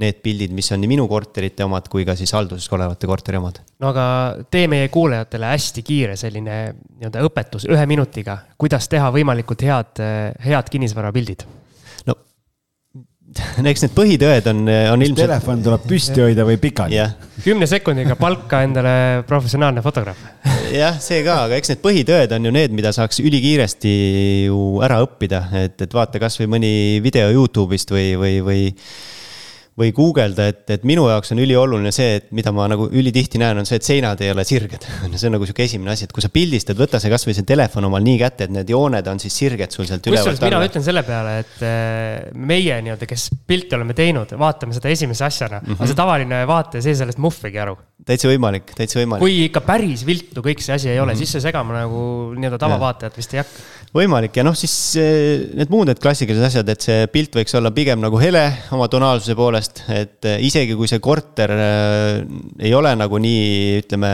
need 0.00 0.20
pildid, 0.24 0.54
mis 0.56 0.70
on 0.74 0.82
nii 0.82 0.90
minu 0.90 1.06
korterite 1.10 1.66
omad 1.66 1.88
kui 1.92 2.06
ka 2.06 2.16
siis 2.18 2.32
halduses 2.34 2.70
olevate 2.74 3.08
korteri 3.10 3.40
omad. 3.40 3.60
no 3.80 3.90
aga 3.92 4.06
tee 4.50 4.68
meie 4.70 4.88
kuulajatele 4.94 5.52
hästi 5.54 5.84
kiire 5.86 6.16
selline 6.20 6.60
nii-öelda 6.74 7.24
õpetus 7.28 7.68
ühe 7.70 7.86
minutiga, 7.90 8.40
kuidas 8.58 8.88
teha 8.92 9.10
võimalikult 9.14 9.66
head, 9.66 10.02
head 10.44 10.72
kinnisvarapildid 10.72 11.46
no 12.08 12.16
eks 13.70 13.84
need 13.84 13.94
põhitõed 13.94 14.48
on, 14.50 14.62
on 14.94 15.02
ilmselt. 15.04 15.24
telefon 15.24 15.62
tuleb 15.64 15.86
püsti 15.88 16.22
hoida 16.22 16.46
või 16.46 16.58
pikali 16.62 16.98
yeah.. 16.98 17.14
kümne 17.44 17.68
sekundiga 17.70 18.16
palka 18.20 18.62
endale 18.66 19.24
professionaalne 19.28 19.82
fotograaf. 19.84 20.20
jah, 20.82 20.98
see 21.02 21.22
ka, 21.26 21.44
aga 21.48 21.58
eks 21.58 21.74
need 21.74 21.82
põhitõed 21.84 22.36
on 22.36 22.48
ju 22.48 22.54
need, 22.54 22.76
mida 22.76 22.92
saaks 22.94 23.22
ülikiiresti 23.24 23.94
ju 24.48 24.60
ära 24.84 25.00
õppida, 25.04 25.46
et, 25.64 25.76
et 25.86 25.96
vaata 25.96 26.22
kasvõi 26.22 26.50
mõni 26.56 26.74
video 27.04 27.30
Youtube'ist 27.34 27.94
või, 27.94 28.14
või, 28.20 28.38
või 28.44 28.62
või 29.74 29.90
guugelda, 29.94 30.46
et, 30.52 30.62
et 30.70 30.84
minu 30.86 31.08
jaoks 31.10 31.32
on 31.34 31.40
ülioluline 31.42 31.90
see, 31.94 32.20
et 32.20 32.28
mida 32.36 32.52
ma 32.54 32.68
nagu 32.70 32.86
ülitihti 32.94 33.40
näen, 33.42 33.58
on 33.58 33.66
see, 33.66 33.80
et 33.80 33.86
seinad 33.86 34.20
ei 34.22 34.30
ole 34.30 34.44
sirged. 34.46 34.86
see 35.18 35.26
on 35.26 35.34
nagu 35.34 35.48
sihuke 35.48 35.64
esimene 35.66 35.90
asi, 35.96 36.06
et 36.06 36.14
kui 36.14 36.22
sa 36.22 36.30
pildistad, 36.32 36.78
võta 36.78 37.00
see 37.02 37.10
kasvõi 37.10 37.34
see 37.34 37.48
telefon 37.48 37.88
omal 37.88 38.04
nii 38.06 38.20
kätte, 38.20 38.46
et 38.46 38.54
need 38.54 38.70
jooned 38.70 39.10
on 39.10 39.22
siis 39.22 39.34
sirged 39.42 39.74
sul 39.74 39.88
sealt 39.90 40.06
ülevalt 40.06 40.38
alla. 40.38 40.52
mina 40.52 40.70
ütlen 40.70 40.86
selle 40.86 41.02
peale, 41.06 41.34
et 41.42 41.64
äh, 41.66 42.30
meie 42.38 42.78
nii-öelda, 42.86 43.10
kes 43.10 43.26
pilti 43.50 43.74
oleme 43.74 43.98
teinud, 43.98 44.36
vaatame 44.38 44.78
seda 44.78 44.92
esimese 44.94 45.26
asjana 45.26 45.58
mm, 45.58 45.66
-hmm. 45.66 45.80
aga 45.80 45.90
see 45.90 46.00
tavaline 46.04 46.42
vaataja, 46.50 46.86
see 46.86 46.94
sellest 47.02 47.18
muhvigi 47.22 47.62
aru. 47.66 47.74
täitsa 48.06 48.30
võimalik, 48.30 48.70
täitsa 48.78 49.02
võimalik. 49.02 49.26
kui 49.26 49.44
ikka 49.48 49.64
päris 49.66 50.06
viltu 50.06 50.44
kõik 50.44 50.62
see 50.62 50.78
asi 50.78 50.92
ei 50.92 51.00
ole 51.00 51.10
mm, 51.10 51.16
-hmm. 51.16 51.24
siis 51.24 51.34
see 51.34 51.48
segama 51.50 51.80
nagu 51.82 52.04
nii-öelda 52.38 52.62
tavavaatajat 52.62 53.18
vist 53.18 53.34
ei 53.34 53.42
hakka 53.42 53.83
võimalik 53.94 54.34
ja 54.34 54.42
noh, 54.46 54.56
siis 54.58 54.74
eh, 54.98 55.44
need 55.54 55.70
muud, 55.70 55.86
need 55.86 56.00
klassikalised 56.02 56.48
asjad, 56.48 56.70
et 56.72 56.82
see 56.82 57.06
pilt 57.12 57.36
võiks 57.38 57.54
olla 57.54 57.70
pigem 57.74 58.00
nagu 58.02 58.18
hele 58.18 58.42
oma 58.74 58.88
tonaalsuse 58.90 59.36
poolest, 59.38 59.84
et 59.94 60.26
eh, 60.30 60.40
isegi 60.48 60.74
kui 60.78 60.90
see 60.90 61.02
korter 61.04 61.54
eh, 61.54 62.24
ei 62.66 62.74
ole 62.74 62.94
nagu 62.98 63.20
nii, 63.22 63.84
ütleme, 63.84 64.10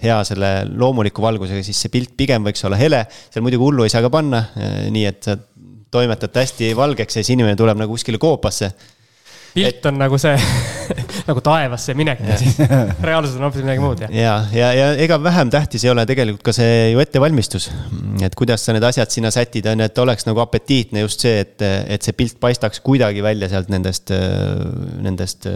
hea 0.00 0.16
selle 0.28 0.50
loomuliku 0.72 1.24
valgusega, 1.24 1.64
siis 1.66 1.84
see 1.84 1.92
pilt 1.92 2.16
pigem 2.16 2.48
võiks 2.48 2.64
olla 2.68 2.80
hele. 2.80 3.04
seal 3.28 3.44
muidugi 3.44 3.64
hullu 3.68 3.84
ei 3.84 3.92
saa 3.92 4.04
ka 4.04 4.12
panna, 4.12 4.42
nii 4.92 5.06
et 5.08 5.28
sa 5.28 5.36
toimetad 5.92 6.34
hästi 6.36 6.72
valgeks 6.76 7.18
ja 7.18 7.24
siis 7.24 7.36
inimene 7.36 7.56
tuleb 7.56 7.78
nagu 7.80 7.92
kuskile 7.96 8.20
koopasse 8.20 8.72
pilt 9.56 9.80
et... 9.80 9.88
on 9.90 9.98
nagu 10.00 10.18
see 10.20 10.36
nagu 11.28 11.42
taevasse 11.44 11.96
minek 11.98 12.22
ja 12.26 12.36
siis 12.40 12.58
reaalsus 13.08 13.36
on 13.38 13.46
hoopis 13.48 13.64
midagi 13.64 13.82
muud, 13.82 14.04
jah. 14.06 14.12
ja, 14.14 14.36
ja, 14.54 14.70
ja 14.76 14.90
ega 15.06 15.18
vähem 15.22 15.50
tähtis 15.52 15.86
ei 15.86 15.92
ole 15.92 16.06
tegelikult 16.08 16.44
ka 16.46 16.54
see 16.56 16.92
ju 16.92 17.02
ettevalmistus. 17.02 17.70
et 18.22 18.38
kuidas 18.38 18.64
sa 18.66 18.76
need 18.76 18.86
asjad 18.86 19.12
sinna 19.12 19.32
sätid, 19.34 19.66
on 19.72 19.82
ju, 19.82 19.90
et 19.90 20.04
oleks 20.04 20.28
nagu 20.28 20.42
apetiitne 20.44 21.04
just 21.04 21.24
see, 21.24 21.40
et, 21.42 21.56
et 21.62 22.06
see 22.06 22.16
pilt 22.16 22.38
paistaks 22.42 22.82
kuidagi 22.84 23.24
välja 23.24 23.50
sealt 23.52 23.72
nendest, 23.72 24.12
nendest 25.02 25.48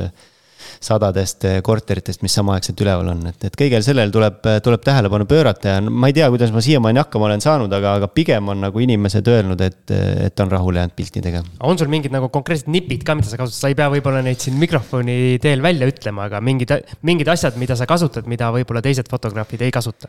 sadadest 0.81 1.45
eh, 1.45 1.59
korteritest, 1.65 2.23
mis 2.25 2.35
samaaegselt 2.39 2.81
üleval 2.81 3.11
on, 3.13 3.23
et, 3.29 3.45
et 3.51 3.57
kõigele 3.59 3.85
sellele 3.85 4.13
tuleb, 4.15 4.41
tuleb 4.65 4.85
tähelepanu 4.85 5.27
pöörata 5.29 5.75
ja 5.75 5.83
ma 5.85 6.09
ei 6.09 6.17
tea, 6.17 6.29
kuidas 6.33 6.55
ma 6.55 6.63
siiamaani 6.65 7.03
hakkama 7.03 7.29
olen 7.29 7.45
saanud, 7.45 7.73
aga, 7.77 7.99
aga 8.01 8.09
pigem 8.15 8.49
on 8.49 8.65
nagu 8.65 8.81
inimesed 8.81 9.29
öelnud, 9.29 9.61
et, 9.67 9.93
et 10.25 10.41
on 10.41 10.53
rahule 10.53 10.81
jäänud 10.81 10.97
piltidega. 10.97 11.45
on 11.69 11.79
sul 11.79 11.93
mingid 11.93 12.15
nagu 12.17 12.31
konkreetsed 12.33 12.73
nipid 12.73 13.05
ka, 13.05 13.19
mida 13.19 13.29
sa 13.29 13.41
kasutad, 13.41 13.61
sa 13.61 13.73
ei 13.73 13.77
pea 13.77 13.91
võib-olla 13.93 14.25
neid 14.25 14.41
siin 14.41 14.57
mikrofoni 14.61 15.37
teel 15.43 15.63
välja 15.65 15.89
ütlema, 15.91 16.31
aga 16.31 16.41
mingid, 16.45 16.73
mingid 17.05 17.29
asjad, 17.29 17.61
mida 17.61 17.77
sa 17.77 17.89
kasutad, 17.91 18.29
mida 18.31 18.49
võib-olla 18.55 18.81
teised 18.85 19.13
fotograafid 19.13 19.69
ei 19.69 19.75
kasuta? 19.75 20.09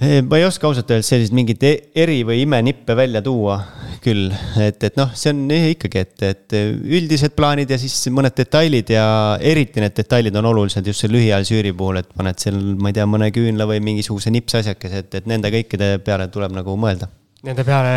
Ma 0.00 0.38
ei 0.38 0.44
oska 0.46 0.66
ausalt 0.66 0.90
öeldes 0.90 1.10
selliseid 1.12 1.36
mingeid 1.36 1.62
e-, 1.68 1.78
eri- 2.02 2.22
või 2.26 2.40
imenippe 2.42 2.96
välja 2.98 3.20
tuua 3.22 3.58
küll, 4.02 4.32
et, 4.58 4.82
et 4.82 4.96
noh, 4.98 5.12
see 5.14 5.30
on 5.30 5.42
ikkagi, 5.52 6.02
et, 6.02 6.24
et 6.26 6.56
üldised 6.56 7.36
plaanid 7.38 7.70
ja 7.70 7.78
siis 7.78 7.94
mõned 8.14 8.34
detailid 8.34 8.90
ja 8.90 9.04
eriti 9.38 9.82
need 9.82 9.94
detailid 9.94 10.36
on 10.40 10.48
olulised 10.50 10.86
just 10.90 11.04
selle 11.04 11.20
lühiajalise 11.20 11.54
üüri 11.58 11.74
puhul, 11.76 12.00
et 12.02 12.10
paned 12.18 12.40
seal, 12.42 12.58
ma 12.82 12.90
ei 12.90 12.96
tea, 12.96 13.06
mõne 13.06 13.30
küünla 13.34 13.68
või 13.70 13.82
mingisuguse 13.84 14.32
nipsasjakese, 14.34 15.04
et, 15.04 15.18
et 15.20 15.28
nende 15.30 15.52
kõikide 15.54 15.94
peale 16.02 16.26
tuleb 16.34 16.56
nagu 16.56 16.74
mõelda. 16.80 17.10
Nende 17.46 17.64
peale 17.66 17.94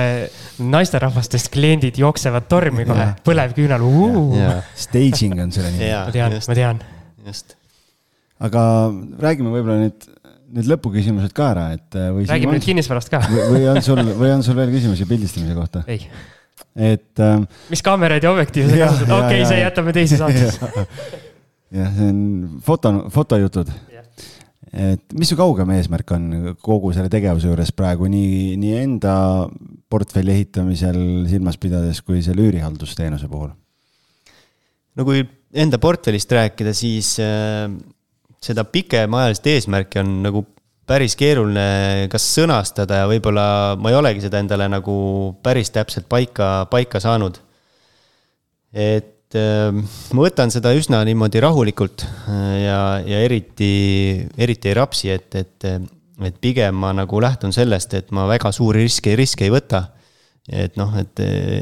naisterahvastest 0.73 1.51
kliendid 1.53 1.97
jooksevad 2.01 2.47
tormi 2.49 2.85
kohe, 2.85 3.11
põlevküünal. 3.25 3.85
Staging 4.85 5.41
on 5.41 5.53
selle 5.53 5.73
nimi. 5.73 5.89
ma 5.93 6.13
tean, 6.13 6.37
ma 6.41 6.57
tean. 6.57 6.81
just. 7.25 7.57
aga 8.45 8.61
räägime 9.21 9.53
võib-olla 9.53 9.77
nüüd 9.85 10.09
need 10.55 10.69
lõpuküsimused 10.71 11.33
ka 11.35 11.49
ära, 11.53 11.65
et 11.75 11.97
äh, 11.99 12.11
räägime 12.29 12.55
nüüd 12.55 12.65
kinnisvarast 12.65 13.11
ka. 13.11 13.21
või 13.27 13.65
on 13.71 13.81
sul, 13.85 14.01
või 14.15 14.31
on 14.35 14.43
sul 14.45 14.57
veel 14.57 14.71
küsimusi 14.73 15.07
pildistamise 15.09 15.55
kohta? 15.57 15.83
ei. 15.91 16.07
et 16.75 17.23
ähm,. 17.23 17.47
mis 17.71 17.83
kaameraid 17.85 18.23
ja 18.23 18.31
objektiive 18.31 18.71
sa 18.71 18.85
kasutad, 18.85 19.15
okei 19.17 19.41
okay,, 19.41 19.49
see 19.49 19.61
jätame 19.61 19.95
teise 19.95 20.19
saatesse. 20.21 20.85
jah, 21.79 21.91
see 21.97 22.11
on 22.13 22.21
foto, 22.65 22.93
fotojutud. 23.13 23.73
et 24.75 25.15
mis 25.15 25.31
su 25.31 25.37
kaugem 25.39 25.75
eesmärk 25.75 26.15
on 26.15 26.29
kogu 26.63 26.93
selle 26.95 27.11
tegevuse 27.11 27.51
juures 27.51 27.71
praegu 27.75 28.09
nii, 28.11 28.55
nii 28.61 28.79
enda 28.81 29.15
portfelli 29.91 30.33
ehitamisel 30.35 30.99
silmas 31.31 31.59
pidades 31.61 32.01
kui 32.03 32.23
selle 32.25 32.47
üürihaldusteenuse 32.47 33.31
puhul? 33.31 33.51
no 34.95 35.07
kui 35.07 35.23
enda 35.55 35.79
portfellist 35.79 36.31
rääkida, 36.35 36.71
siis 36.75 37.15
äh, 37.23 37.67
seda 38.45 38.65
pikemaajalist 38.69 39.47
eesmärki 39.49 40.01
on 40.01 40.19
nagu 40.25 40.45
päris 40.85 41.17
keeruline 41.17 42.05
kas 42.11 42.27
sõnastada 42.35 43.01
ja 43.01 43.09
võib-olla 43.09 43.47
ma 43.81 43.91
ei 43.91 43.97
olegi 43.97 44.25
seda 44.25 44.41
endale 44.41 44.67
nagu 44.69 44.95
päris 45.45 45.73
täpselt 45.73 46.07
paika, 46.09 46.67
paika 46.69 47.01
saanud. 47.01 47.39
et 48.75 49.37
äh, 49.39 49.73
ma 50.13 50.27
võtan 50.27 50.53
seda 50.53 50.75
üsna 50.77 51.01
niimoodi 51.07 51.41
rahulikult 51.41 52.05
äh, 52.05 52.45
ja, 52.65 52.79
ja 53.05 53.23
eriti, 53.25 54.27
eriti 54.37 54.71
ei 54.71 54.77
rapsi, 54.77 55.09
et, 55.15 55.35
et, 55.35 55.69
et 56.21 56.39
pigem 56.41 56.77
ma 56.77 56.93
nagu 56.93 57.21
lähtun 57.21 57.55
sellest, 57.55 57.97
et 57.97 58.13
ma 58.13 58.27
väga 58.29 58.51
suuri 58.53 58.85
riske, 58.85 59.15
riske 59.17 59.47
ei 59.47 59.53
võta 59.53 59.87
et 60.45 60.75
noh, 60.77 60.91
et, 61.01 61.17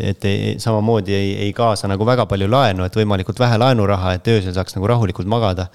et 0.09 0.25
ei, 0.27 0.55
samamoodi 0.59 1.13
ei, 1.15 1.29
ei 1.45 1.53
kaasa 1.55 1.87
nagu 1.87 2.03
väga 2.03 2.25
palju 2.27 2.49
laenu, 2.51 2.83
et 2.83 2.97
võimalikult 2.99 3.39
vähe 3.39 3.55
laenuraha, 3.61 4.17
et 4.17 4.27
öösel 4.27 4.51
saaks 4.51 4.75
nagu 4.75 4.89
rahulikult 4.91 5.29
magada 5.31 5.69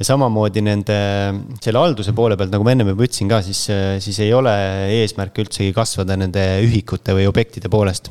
ja 0.00 0.06
samamoodi 0.08 0.62
nende, 0.64 0.96
selle 1.60 1.80
halduse 1.82 2.14
poole 2.16 2.38
pealt, 2.40 2.52
nagu 2.54 2.64
ma 2.64 2.72
ennem 2.72 2.94
juba 2.94 3.04
ütlesin 3.04 3.28
ka, 3.28 3.42
siis, 3.44 3.66
siis 4.00 4.18
ei 4.24 4.32
ole 4.32 4.52
eesmärk 4.96 5.42
üldsegi 5.44 5.74
kasvada 5.76 6.16
nende 6.16 6.44
ühikute 6.64 7.12
või 7.18 7.28
objektide 7.28 7.68
poolest. 7.72 8.08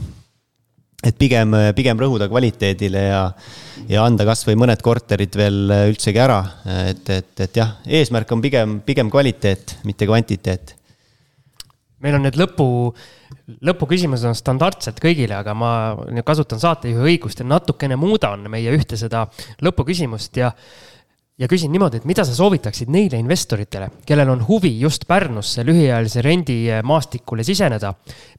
et 0.99 1.15
pigem, 1.17 1.55
pigem 1.75 1.97
rõhuda 1.97 2.27
kvaliteedile 2.29 3.03
ja, 3.07 3.21
ja 3.89 4.03
anda 4.05 4.25
kasvõi 4.27 4.57
mõned 4.59 4.81
korterid 4.85 5.37
veel 5.39 5.71
üldsegi 5.89 6.19
ära, 6.21 6.41
et, 6.91 7.09
et, 7.09 7.31
et 7.39 7.57
jah, 7.57 7.77
eesmärk 7.87 8.31
on 8.35 8.43
pigem, 8.43 8.81
pigem 8.85 9.09
kvaliteet, 9.09 9.79
mitte 9.89 10.05
kvantiteet. 10.05 10.75
meil 12.05 12.19
on 12.19 12.27
need 12.27 12.37
lõpu 12.37 12.67
lõpuküsimused 13.65 14.29
on 14.29 14.37
standardsed 14.37 15.01
kõigile, 15.01 15.39
aga 15.41 15.55
ma 15.57 15.71
kasutan 16.25 16.61
saatejuhi 16.61 17.15
õigust 17.15 17.41
ja 17.41 17.47
natukene 17.49 17.97
muudan 17.97 18.45
meie 18.51 18.73
ühte 18.77 18.97
seda 18.97 19.25
lõpuküsimust 19.65 20.37
ja 20.37 20.53
ja 21.39 21.47
küsin 21.47 21.71
niimoodi, 21.71 22.01
et 22.01 22.07
mida 22.07 22.25
sa 22.27 22.33
soovitaksid 22.35 22.89
neile 22.91 23.19
investoritele, 23.21 23.87
kellel 24.07 24.33
on 24.33 24.41
huvi 24.47 24.73
just 24.81 25.05
Pärnusse 25.07 25.63
lühiajalise 25.67 26.23
rendi 26.25 26.57
maastikule 26.83 27.45
siseneda. 27.47 27.93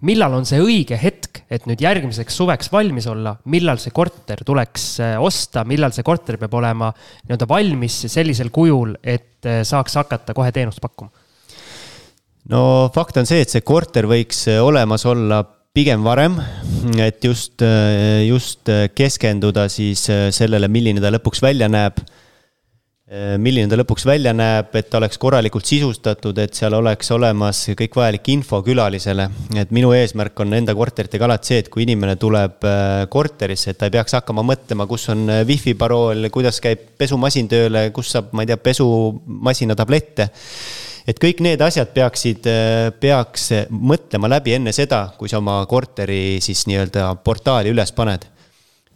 millal 0.05 0.37
on 0.37 0.45
see 0.49 0.61
õige 0.61 0.99
hetk, 1.01 1.43
et 1.51 1.65
nüüd 1.69 1.81
järgmiseks 1.81 2.37
suveks 2.37 2.71
valmis 2.73 3.09
olla, 3.09 3.35
millal 3.53 3.81
see 3.81 3.95
korter 3.97 4.45
tuleks 4.45 4.85
äh, 5.01 5.17
osta, 5.21 5.65
millal 5.65 5.97
see 5.97 6.05
korter 6.05 6.37
peab 6.41 6.55
olema 6.61 6.93
nii-öelda 6.93 7.49
valmis 7.49 8.05
sellisel 8.13 8.53
kujul, 8.53 8.95
et 9.03 9.49
äh, 9.49 9.63
saaks 9.65 9.97
hakata 10.03 10.37
kohe 10.37 10.53
teenust 10.53 10.85
pakkuma? 10.85 11.11
no 12.53 12.91
fakt 12.93 13.17
on 13.17 13.29
see, 13.29 13.41
et 13.41 13.49
see 13.49 13.65
korter 13.65 14.09
võiks 14.11 14.45
olemas 14.61 15.07
olla 15.09 15.41
pigem 15.73 16.05
varem, 16.05 16.37
et 16.99 17.25
just, 17.25 17.63
just 18.27 18.69
keskenduda 18.93 19.69
siis 19.71 20.03
sellele, 20.35 20.69
milline 20.69 21.01
ta 21.01 21.13
lõpuks 21.15 21.41
välja 21.45 21.69
näeb 21.71 22.01
milline 23.11 23.67
ta 23.67 23.75
lõpuks 23.75 24.05
välja 24.07 24.31
näeb, 24.37 24.69
et 24.79 24.87
ta 24.91 25.01
oleks 25.01 25.19
korralikult 25.19 25.67
sisustatud, 25.67 26.37
et 26.39 26.55
seal 26.55 26.77
oleks 26.79 27.11
olemas 27.11 27.65
kõik 27.79 27.97
vajalik 27.99 28.29
info 28.31 28.61
külalisele. 28.63 29.27
et 29.59 29.73
minu 29.75 29.91
eesmärk 29.97 30.39
on 30.41 30.55
enda 30.55 30.75
korteritega 30.79 31.27
alati 31.27 31.51
see, 31.51 31.59
et 31.59 31.69
kui 31.69 31.83
inimene 31.83 32.15
tuleb 32.17 32.63
äh, 32.63 33.09
korterisse, 33.11 33.71
et 33.71 33.79
ta 33.79 33.91
ei 33.91 33.97
peaks 33.99 34.15
hakkama 34.15 34.47
mõtlema, 34.47 34.87
kus 34.87 35.09
on 35.11 35.27
äh, 35.29 35.43
wifi 35.47 35.75
parool, 35.75 36.29
kuidas 36.31 36.61
käib 36.63 36.87
pesumasin 36.99 37.51
tööle, 37.51 37.89
kus 37.91 38.15
saab, 38.15 38.31
ma 38.31 38.47
ei 38.47 38.53
tea, 38.53 38.61
pesumasina 38.63 39.75
tablette 39.75 40.31
et 41.11 41.19
kõik 41.19 41.41
need 41.43 41.61
asjad 41.67 41.91
peaksid, 41.91 42.47
peaks 43.01 43.49
mõtlema 43.71 44.31
läbi 44.31 44.55
enne 44.55 44.71
seda, 44.77 45.09
kui 45.19 45.29
sa 45.29 45.41
oma 45.41 45.65
korteri 45.67 46.39
siis 46.45 46.63
nii-öelda 46.71 47.17
portaali 47.25 47.75
üles 47.75 47.91
paned 47.91 48.29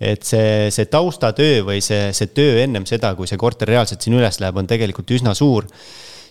et 0.01 0.27
see, 0.27 0.71
see 0.75 0.89
taustatöö 0.91 1.63
või 1.69 1.81
see, 1.85 2.11
see 2.17 2.33
töö 2.35 2.59
ennem 2.65 2.87
seda, 2.89 3.13
kui 3.15 3.29
see 3.31 3.39
korter 3.41 3.71
reaalselt 3.71 4.03
siin 4.03 4.17
üles 4.19 4.41
läheb, 4.43 4.59
on 4.59 4.69
tegelikult 4.71 5.11
üsna 5.15 5.35
suur. 5.39 5.69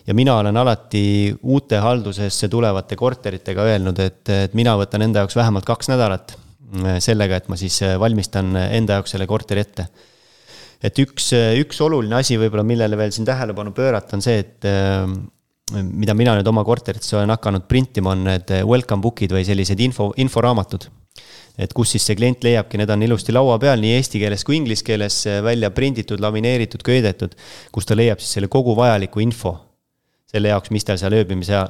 ja 0.06 0.14
mina 0.14 0.36
olen 0.36 0.56
alati 0.56 1.34
uute 1.42 1.78
haldusesse 1.80 2.48
tulevate 2.52 2.96
korteritega 2.96 3.64
öelnud, 3.64 3.98
et, 4.04 4.28
et 4.28 4.54
mina 4.54 4.76
võtan 4.76 5.02
enda 5.02 5.22
jaoks 5.22 5.36
vähemalt 5.36 5.64
kaks 5.64 5.88
nädalat 5.88 6.34
mm, 6.36 6.98
sellega, 7.00 7.36
et 7.36 7.48
ma 7.48 7.56
siis 7.56 7.80
valmistan 7.98 8.52
enda 8.56 8.98
jaoks 8.98 9.16
selle 9.16 9.26
korteri 9.26 9.64
ette. 9.64 9.86
et 10.84 10.98
üks, 11.00 11.30
üks 11.64 11.80
oluline 11.80 12.20
asi 12.20 12.36
võib-olla, 12.36 12.66
millele 12.66 12.98
veel 13.00 13.14
siin 13.16 13.24
tähelepanu 13.24 13.72
pöörata, 13.72 14.18
on 14.18 14.22
see, 14.22 14.44
et 14.44 14.68
mida 15.72 16.12
mina 16.12 16.34
nüüd 16.36 16.48
oma 16.52 16.60
korteritesse 16.64 17.16
olen 17.16 17.32
hakanud 17.32 17.64
printima, 17.64 18.12
on 18.12 18.28
need 18.28 18.52
welcome 18.68 19.00
book'id 19.00 19.32
või 19.32 19.46
sellised 19.48 19.80
info, 19.80 20.10
inforaamatud 20.20 20.84
et 21.58 21.72
kus 21.76 21.94
siis 21.94 22.06
see 22.08 22.16
klient 22.18 22.42
leiabki, 22.44 22.78
need 22.80 22.90
on 22.90 23.04
ilusti 23.06 23.34
laua 23.34 23.58
peal 23.62 23.82
nii 23.82 23.94
eesti 23.98 24.22
keeles 24.22 24.42
kui 24.46 24.56
inglise 24.58 24.84
keeles 24.86 25.20
välja 25.44 25.70
prinditud, 25.74 26.22
lamineeritud, 26.22 26.82
köidetud, 26.86 27.36
kus 27.74 27.86
ta 27.86 27.96
leiab 27.98 28.22
siis 28.22 28.38
selle 28.38 28.50
kogu 28.50 28.74
vajaliku 28.78 29.22
info 29.22 29.54
selle 30.34 30.50
jaoks, 30.50 30.72
mis 30.74 30.82
tal 30.86 30.98
seal 30.98 31.14
ööbimise, 31.14 31.60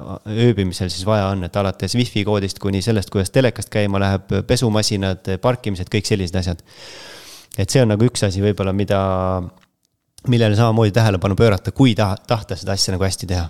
ööbimisel 0.47 0.89
siis 0.89 1.05
vaja 1.05 1.27
on, 1.35 1.45
et 1.45 1.57
alates 1.61 1.97
wifi 1.99 2.23
koodist 2.25 2.63
kuni 2.63 2.81
sellest, 2.85 3.11
kuidas 3.13 3.29
telekast 3.35 3.69
käima 3.73 4.01
läheb, 4.01 4.33
pesumasinad, 4.49 5.35
parkimised, 5.45 5.91
kõik 5.93 6.09
sellised 6.09 6.39
asjad. 6.41 6.63
et 7.59 7.71
see 7.71 7.83
on 7.85 7.93
nagu 7.93 8.09
üks 8.09 8.25
asi 8.25 8.41
võib-olla, 8.43 8.73
mida, 8.73 9.03
millele 10.33 10.57
samamoodi 10.57 10.97
tähelepanu 10.97 11.37
pöörata, 11.37 11.77
kui 11.77 11.93
taha, 11.95 12.17
tahta 12.17 12.57
seda 12.57 12.73
asja 12.73 12.97
nagu 12.97 13.05
hästi 13.05 13.29
teha 13.35 13.45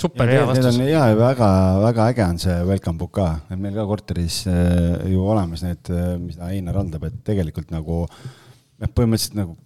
super 0.00 0.30
hea 0.30 0.46
vastus. 0.46 0.78
ja 0.88 1.04
väga, 1.16 1.50
väga 1.82 2.08
äge 2.12 2.24
on 2.24 2.40
see 2.42 2.56
welcome 2.68 2.98
book 3.00 3.14
ka, 3.18 3.28
et 3.50 3.60
meil 3.60 3.76
ka 3.76 3.86
korteris 3.88 4.42
äh, 4.50 5.06
ju 5.12 5.22
olemas 5.24 5.64
need, 5.66 5.92
äh, 5.92 6.16
mida 6.20 6.50
Einar 6.52 6.80
haldab, 6.80 7.06
et 7.08 7.22
tegelikult 7.26 7.72
nagu 7.74 8.02
noh, 8.06 8.90
põhimõtteliselt 8.92 9.38
nagu 9.38 9.56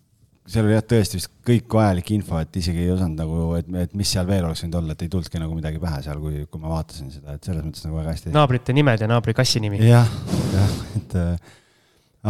seal 0.50 0.66
oli 0.66 0.74
jah, 0.74 0.86
tõesti 0.92 1.18
vist 1.18 1.30
kõik 1.46 1.76
vajalik 1.78 2.10
info, 2.16 2.40
et 2.42 2.56
isegi 2.58 2.82
ei 2.82 2.94
osanud 2.94 3.20
nagu, 3.20 3.42
et, 3.58 3.68
et 3.84 3.92
mis 3.98 4.10
seal 4.10 4.26
veel 4.26 4.46
oleks 4.48 4.64
võinud 4.64 4.78
olla, 4.80 4.96
et 4.96 5.04
ei 5.04 5.12
tulnudki 5.12 5.42
nagu 5.42 5.54
midagi 5.54 5.82
pähe 5.82 6.00
seal, 6.06 6.22
kui, 6.22 6.42
kui 6.50 6.62
ma 6.62 6.72
vaatasin 6.72 7.12
seda, 7.14 7.36
et 7.36 7.46
selles 7.46 7.66
mõttes 7.66 7.86
nagu 7.86 8.00
väga 8.00 8.14
hästi. 8.16 8.32
naabrite 8.34 8.74
nimed 8.74 9.04
ja 9.04 9.10
naabri 9.10 9.36
kassi 9.36 9.62
nimi. 9.62 9.82
jah, 9.86 10.10
jah, 10.54 10.72
et 10.98 11.20
äh, 11.20 11.52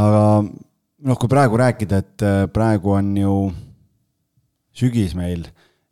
aga 0.04 0.24
noh, 0.42 1.20
kui 1.20 1.32
praegu 1.32 1.60
rääkida, 1.60 2.02
et 2.04 2.26
praegu 2.52 2.92
on 2.98 3.14
ju 3.16 3.38
sügis 4.76 5.16
meil, 5.16 5.46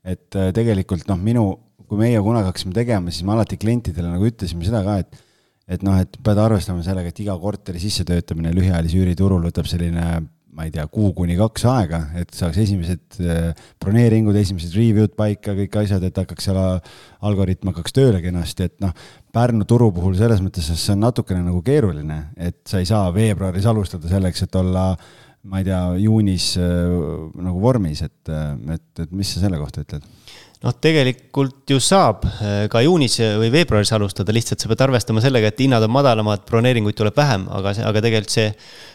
et 0.04 0.28
tegelikult 0.54 1.09
noh, 1.09 1.18
minu 1.20 1.48
kui 1.89 2.01
meie 2.01 2.20
kunagi 2.24 2.51
hakkasime 2.51 2.76
tegema, 2.76 3.12
siis 3.12 3.26
me 3.26 3.34
alati 3.34 3.59
klientidele 3.61 4.11
nagu 4.12 4.28
ütlesime 4.28 4.66
seda 4.68 4.84
ka, 4.86 5.01
et 5.05 5.24
et 5.68 5.82
noh, 5.84 5.99
et 6.01 6.14
pead 6.24 6.39
arvestama 6.41 6.80
sellega, 6.80 7.11
et 7.12 7.18
iga 7.20 7.34
korteri 7.36 7.80
sissetöötamine 7.82 8.55
lühiajalise 8.57 9.03
üüriturul 9.03 9.43
võtab 9.51 9.66
selline 9.68 10.07
ma 10.59 10.64
ei 10.66 10.72
tea, 10.74 10.86
kuu 10.91 11.12
kuni 11.14 11.36
kaks 11.39 11.64
aega, 11.70 12.01
et 12.18 12.32
saaks 12.34 12.57
esimesed 12.64 13.18
äh, 13.22 13.53
broneeringud, 13.78 14.34
esimesed 14.41 14.72
review'd 14.74 15.12
paika, 15.18 15.53
kõik 15.55 15.76
asjad, 15.84 16.03
et 16.09 16.18
hakkaks 16.18 16.49
seal 16.49 16.59
algoritm 17.28 17.70
hakkaks 17.70 17.95
tööle 17.95 18.22
kenasti, 18.24 18.66
et 18.66 18.78
noh, 18.82 18.95
Pärnu 19.39 19.68
turu 19.68 19.91
puhul 19.95 20.16
selles 20.18 20.41
mõttes 20.43 20.66
see 20.72 20.95
on 20.97 21.05
natukene 21.05 21.45
nagu 21.45 21.61
keeruline, 21.62 22.16
et 22.41 22.62
sa 22.66 22.80
ei 22.80 22.89
saa 22.89 23.12
veebruaris 23.14 23.68
alustada 23.70 24.11
selleks, 24.11 24.47
et 24.49 24.57
olla 24.59 24.89
ma 25.47 25.61
ei 25.61 25.68
tea, 25.68 25.82
juunis 26.03 26.49
äh, 26.59 26.97
nagu 27.45 27.62
vormis, 27.62 28.03
et, 28.09 28.32
äh, 28.32 28.57
et, 28.74 29.05
et 29.05 29.14
mis 29.14 29.30
sa 29.30 29.45
selle 29.45 29.61
kohta 29.61 29.84
ütled? 29.84 30.09
Noh, 30.64 30.74
tegelikult 30.82 31.70
ju 31.70 31.78
saab 31.82 32.24
äh, 32.28 32.64
ka 32.70 32.82
juunis 32.82 33.18
või 33.38 33.50
veebruaris 33.54 33.92
alustada, 33.94 34.34
lihtsalt 34.34 34.62
sa 34.62 34.70
pead 34.70 34.82
arvestama 34.88 35.22
sellega, 35.22 35.52
et 35.52 35.62
hinnad 35.62 35.84
on 35.86 35.92
madalamad, 35.94 36.42
broneeringuid 36.48 36.96
tuleb 36.98 37.16
vähem, 37.18 37.46
aga, 37.54 37.74
aga 37.90 38.02
tegelikult 38.04 38.34
see, 38.34 38.48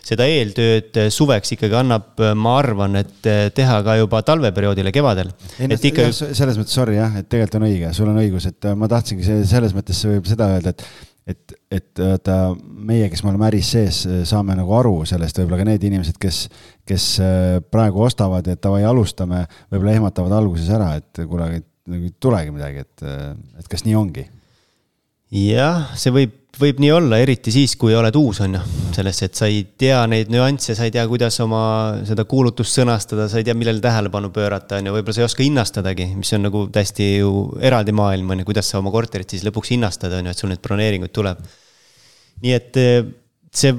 seda 0.04 0.28
eeltööd 0.28 1.00
äh, 1.00 1.10
suveks 1.14 1.56
ikkagi 1.56 1.80
annab, 1.80 2.12
äh, 2.20 2.34
ma 2.36 2.58
arvan, 2.60 3.00
et 3.00 3.32
teha 3.56 3.80
ka 3.86 3.98
juba 4.02 4.24
talveperioodile, 4.28 4.92
kevadel. 4.96 5.32
Ikka... 5.64 6.10
selles 6.12 6.60
mõttes, 6.60 6.76
sorry 6.76 7.00
jah, 7.00 7.16
et 7.22 7.32
tegelikult 7.32 7.62
on 7.62 7.68
õige, 7.70 7.96
sul 7.96 8.12
on 8.12 8.20
õigus, 8.26 8.50
et 8.52 8.70
ma 8.76 8.92
tahtsingi 8.92 9.28
see, 9.28 9.48
selles 9.48 9.76
mõttes 9.78 10.04
võib 10.10 10.28
seda 10.28 10.52
öelda, 10.58 10.76
et 10.76 10.86
et, 11.30 11.56
et 11.72 12.02
vaata 12.02 12.38
meie, 12.58 13.08
kes 13.12 13.24
me 13.24 13.32
oleme 13.32 13.48
äris 13.50 13.72
sees, 13.76 14.04
saame 14.30 14.58
nagu 14.60 14.76
aru 14.78 14.96
sellest, 15.10 15.40
võib-olla 15.40 15.62
ka 15.62 15.68
need 15.72 15.88
inimesed, 15.90 16.20
kes, 16.22 16.46
kes 16.90 17.08
äh, 17.24 17.58
praegu 17.74 18.04
ostavad, 18.08 18.48
et 18.52 18.62
davai, 18.64 18.84
alustame, 18.88 19.46
võib-olla 19.72 19.98
ehmatavad 19.98 20.38
alguses 20.40 20.70
ära, 20.74 20.94
et 21.00 21.24
kuule, 21.24 21.50
nagu 21.90 22.08
ei 22.08 22.16
tulegi 22.24 22.56
midagi, 22.56 22.86
et, 22.86 23.06
et 23.60 23.72
kas 23.72 23.88
nii 23.88 24.00
ongi? 24.00 24.28
jah, 25.34 25.88
see 25.98 26.14
võib 26.14 26.43
võib 26.62 26.80
nii 26.84 26.92
olla, 26.94 27.18
eriti 27.24 27.52
siis, 27.54 27.74
kui 27.80 27.96
oled 27.98 28.16
uus, 28.20 28.42
on 28.46 28.58
ju. 28.58 28.64
selles, 28.94 29.22
et 29.26 29.38
sa 29.38 29.48
ei 29.50 29.64
tea 29.80 30.04
neid 30.10 30.30
nüansse, 30.30 30.76
sa 30.78 30.86
ei 30.86 30.94
tea, 30.94 31.06
kuidas 31.10 31.40
oma 31.42 31.64
seda 32.06 32.28
kuulutust 32.30 32.78
sõnastada, 32.78 33.26
sa 33.30 33.40
ei 33.40 33.48
tea, 33.48 33.56
millele 33.58 33.82
tähelepanu 33.82 34.30
pöörata, 34.34 34.78
on 34.78 34.90
ju, 34.90 34.94
võib-olla 34.94 35.18
sa 35.18 35.24
ei 35.24 35.30
oska 35.30 35.46
hinnastadagi, 35.46 36.12
mis 36.20 36.34
on 36.38 36.46
nagu 36.46 36.68
täiesti 36.74 37.08
ju 37.24 37.32
eraldi 37.58 37.96
maailm, 37.98 38.36
on 38.36 38.44
ju, 38.44 38.50
kuidas 38.52 38.70
sa 38.70 38.78
oma 38.84 38.94
korterit 38.94 39.34
siis 39.34 39.46
lõpuks 39.48 39.74
hinnastad, 39.74 40.14
on 40.14 40.30
ju, 40.30 40.36
et 40.36 40.44
sul 40.44 40.54
neid 40.54 40.62
broneeringuid 40.62 41.16
tuleb. 41.16 41.42
nii 42.44 42.54
et 42.54 42.82
eh, 42.82 43.02
see 43.54 43.74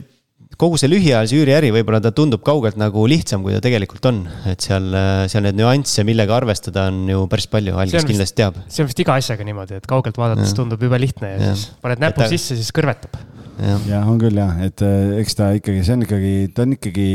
kogu 0.61 0.79
see 0.81 0.91
lühiajalise 0.91 1.39
üüriäri 1.41 1.73
võib-olla 1.75 2.01
ta 2.05 2.13
tundub 2.15 2.45
kaugelt 2.47 2.79
nagu 2.81 3.07
lihtsam, 3.11 3.45
kui 3.47 3.55
ta 3.57 3.63
tegelikult 3.65 4.09
on, 4.11 4.23
et 4.51 4.65
seal, 4.65 4.89
seal 5.31 5.47
neid 5.47 5.59
nüansse, 5.59 6.07
millega 6.07 6.37
arvestada, 6.37 6.89
on 6.93 7.05
ju 7.11 7.27
päris 7.31 7.49
palju, 7.51 7.77
Algis 7.85 8.09
kindlasti 8.09 8.41
teab. 8.43 8.59
see 8.69 8.85
on 8.85 8.91
vist 8.91 9.05
iga 9.05 9.19
asjaga 9.21 9.47
niimoodi, 9.47 9.81
et 9.83 9.89
kaugelt 9.91 10.19
vaadates 10.21 10.53
ja. 10.53 10.59
tundub 10.61 10.83
jube 10.85 11.01
lihtne 11.01 11.35
ja, 11.35 11.41
ja. 11.51 11.55
siis 11.55 11.75
paned 11.85 12.03
näpu 12.05 12.23
ta... 12.25 12.31
sisse, 12.33 12.59
siis 12.61 12.75
kõrvetab 12.75 13.17
jah, 13.59 14.07
on 14.11 14.19
küll 14.19 14.39
jah, 14.39 14.53
et 14.65 14.83
äh, 14.85 15.19
eks 15.21 15.37
ta 15.39 15.49
ikkagi, 15.57 15.83
see 15.87 15.95
on 15.97 16.05
ikkagi, 16.07 16.33
ta 16.55 16.65
on 16.65 16.75
ikkagi 16.77 17.07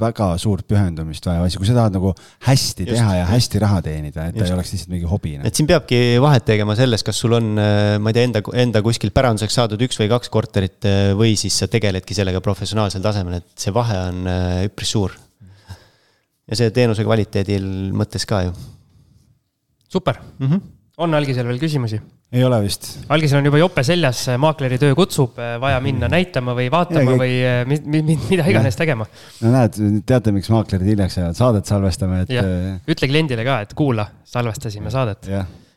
väga 0.00 0.28
suurt 0.42 0.66
pühendumist 0.68 1.26
vaja 1.28 1.44
asi, 1.46 1.60
kui 1.60 1.68
sa 1.68 1.76
tahad 1.76 1.96
nagu 1.96 2.12
hästi 2.46 2.86
just, 2.86 2.94
teha 2.94 3.18
ja 3.20 3.26
hästi 3.30 3.62
raha 3.62 3.82
teenida, 3.86 4.28
et 4.28 4.36
just. 4.36 4.42
ta 4.42 4.50
ei 4.50 4.56
oleks 4.56 4.72
lihtsalt 4.74 4.92
mingi 4.92 5.10
hobi. 5.10 5.34
et 5.40 5.58
siin 5.58 5.68
peabki 5.70 6.00
vahet 6.22 6.46
tegema 6.48 6.76
selles, 6.78 7.04
kas 7.06 7.20
sul 7.22 7.36
on, 7.38 7.52
äh, 7.62 7.96
ma 8.02 8.12
ei 8.12 8.18
tea, 8.18 8.26
enda, 8.28 8.42
enda 8.64 8.82
kuskilt 8.86 9.16
päranduseks 9.16 9.60
saadud 9.60 9.86
üks 9.86 10.00
või 10.02 10.10
kaks 10.12 10.32
korterit 10.32 10.88
äh, 10.88 11.12
või 11.18 11.36
siis 11.40 11.56
sa 11.62 11.70
tegeledki 11.72 12.16
sellega 12.16 12.42
professionaalsel 12.44 13.04
tasemel, 13.04 13.40
et 13.40 13.48
see 13.60 13.74
vahe 13.76 14.00
on 14.10 14.32
üpris 14.66 14.92
suur. 14.96 15.16
ja 16.46 16.58
see 16.58 16.70
teenuse 16.74 17.04
kvaliteedil 17.06 17.66
mõttes 17.96 18.28
ka 18.28 18.44
ju. 18.46 18.52
super 19.88 20.20
mm, 20.38 20.46
-hmm. 20.46 20.60
on 20.98 21.14
Algisel 21.14 21.46
veel 21.46 21.62
küsimusi? 21.62 22.00
Ei 22.32 22.44
ole 22.44 22.58
vist. 22.64 22.88
algisel 23.12 23.38
on 23.38 23.46
juba 23.48 23.60
jope 23.60 23.84
seljas, 23.86 24.24
maakleri 24.42 24.78
töö 24.82 24.96
kutsub, 24.98 25.38
vaja 25.62 25.78
minna 25.84 26.08
näitama 26.10 26.56
või 26.58 26.66
vaatama 26.72 27.14
ja, 27.14 27.20
või 27.20 27.36
eh, 27.38 27.60
mi, 27.68 27.78
mi, 27.84 28.02
mi, 28.06 28.18
mida 28.30 28.48
iganes 28.50 28.78
tegema. 28.78 29.06
no 29.44 29.52
näed, 29.54 29.78
teate, 30.08 30.34
miks 30.34 30.50
maaklerid 30.52 30.90
hiljaks 30.90 31.20
jäävad, 31.20 31.38
saadet 31.38 31.70
salvestame, 31.70 32.24
et. 32.26 32.34
Eh, 32.34 32.90
ütle 32.92 33.10
kliendile 33.10 33.46
ka, 33.46 33.60
et 33.66 33.76
kuula, 33.78 34.08
salvestasime 34.26 34.90
saadet. 34.92 35.30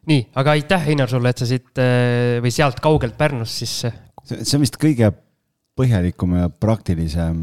nii, 0.10 0.26
aga 0.42 0.58
aitäh, 0.58 0.90
Einar, 0.90 1.12
sulle, 1.12 1.34
et 1.34 1.42
sa 1.42 1.50
siit 1.50 1.82
eh, 1.82 2.40
või 2.44 2.54
sealt 2.56 2.82
kaugelt 2.84 3.18
Pärnust 3.20 3.62
siis. 3.62 3.76
see 4.34 4.58
on 4.58 4.66
vist 4.66 4.82
kõige 4.82 5.14
põhjalikum 5.80 6.36
ja 6.40 6.50
praktilisem 6.52 7.40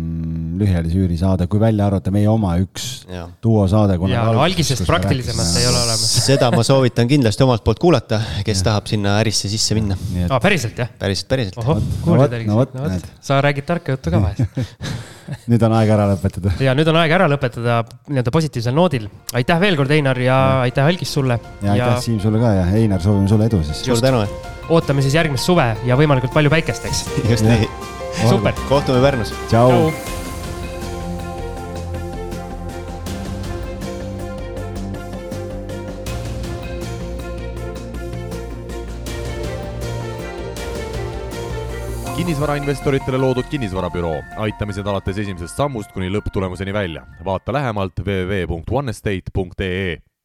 lühiajalise 0.61 1.01
üüri 1.01 1.17
saade, 1.21 1.49
kui 1.51 1.61
välja 1.63 1.89
arvata 1.89 2.13
meie 2.15 2.29
oma 2.31 2.55
üks 2.61 3.07
duosaade. 3.43 3.99
ja 4.13 4.27
no 4.33 4.45
algisest 4.45 4.87
praktilisemat 4.89 5.57
ei 5.61 5.67
ole 5.71 5.81
olemas. 5.81 6.07
seda 6.29 6.51
ma 6.55 6.65
soovitan 6.67 7.09
kindlasti 7.11 7.47
omalt 7.47 7.65
poolt 7.67 7.83
kuulata, 7.83 8.21
kes 8.47 8.63
ja. 8.63 8.71
tahab 8.71 8.93
sinna 8.93 9.19
ärisse 9.23 9.51
sisse 9.53 9.77
minna. 9.79 9.99
Et... 10.15 10.31
Ah, 10.31 10.41
päriselt 10.43 10.79
jah? 10.79 10.93
päriselt, 11.01 11.29
päriselt. 11.33 11.61
kuuled 12.05 12.39
no, 12.47 12.63
no, 12.63 12.89
no, 12.89 13.03
sa 13.25 13.41
räägid 13.45 13.69
tarka 13.69 13.97
juttu 13.97 14.13
ka 14.15 14.23
vahest 14.23 14.45
nüüd 15.51 15.63
on 15.67 15.75
aeg 15.79 15.91
ära 15.97 16.07
lõpetada. 16.13 16.53
ja 16.63 16.75
nüüd 16.79 16.91
on 16.91 17.01
aeg 17.01 17.15
ära 17.17 17.29
lõpetada 17.31 17.81
nii-öelda 18.11 18.35
positiivsel 18.35 18.77
noodil. 18.77 19.09
aitäh 19.37 19.61
veel 19.63 19.79
kord, 19.81 19.95
Einar 19.97 20.21
ja, 20.21 20.29
ja. 20.37 20.63
aitäh, 20.69 20.87
Algis 20.93 21.13
sulle. 21.19 21.41
ja 21.63 21.75
aitäh, 21.75 21.99
Siim, 22.05 22.21
sulle 22.23 22.43
ka 22.43 22.55
ja 22.61 22.71
Einar, 22.79 23.03
soovime 23.03 23.29
sulle 23.33 23.51
edu 23.51 23.63
siis. 23.67 23.85
suur 23.89 24.03
tänu. 24.03 24.25
ootame 24.69 25.05
siis 25.07 25.19
järgmist 25.19 25.47
suve 25.49 25.73
ja 25.87 25.99
võimalikult 25.99 26.35
palju 26.37 26.53
päikest, 26.53 26.91
eks. 26.91 27.07
just 27.31 27.47
nii 27.47 27.96
super. 28.29 28.53
kohtume 28.69 29.01
Pärnus. 29.01 29.33
tšau, 29.49 29.71
tšau.. 29.71 29.93
kinnisvarainvestoritele 42.17 43.19
loodud 43.21 43.45
kinnisvarabüroo, 43.51 44.23
aitamised 44.37 44.87
alates 44.89 45.19
esimesest 45.21 45.57
sammust 45.57 45.93
kuni 45.93 46.09
lõpptulemuseni 46.11 46.73
välja. 46.73 47.05
vaata 47.25 47.53
lähemalt 47.53 48.01
www.onestate.ee 48.01 50.07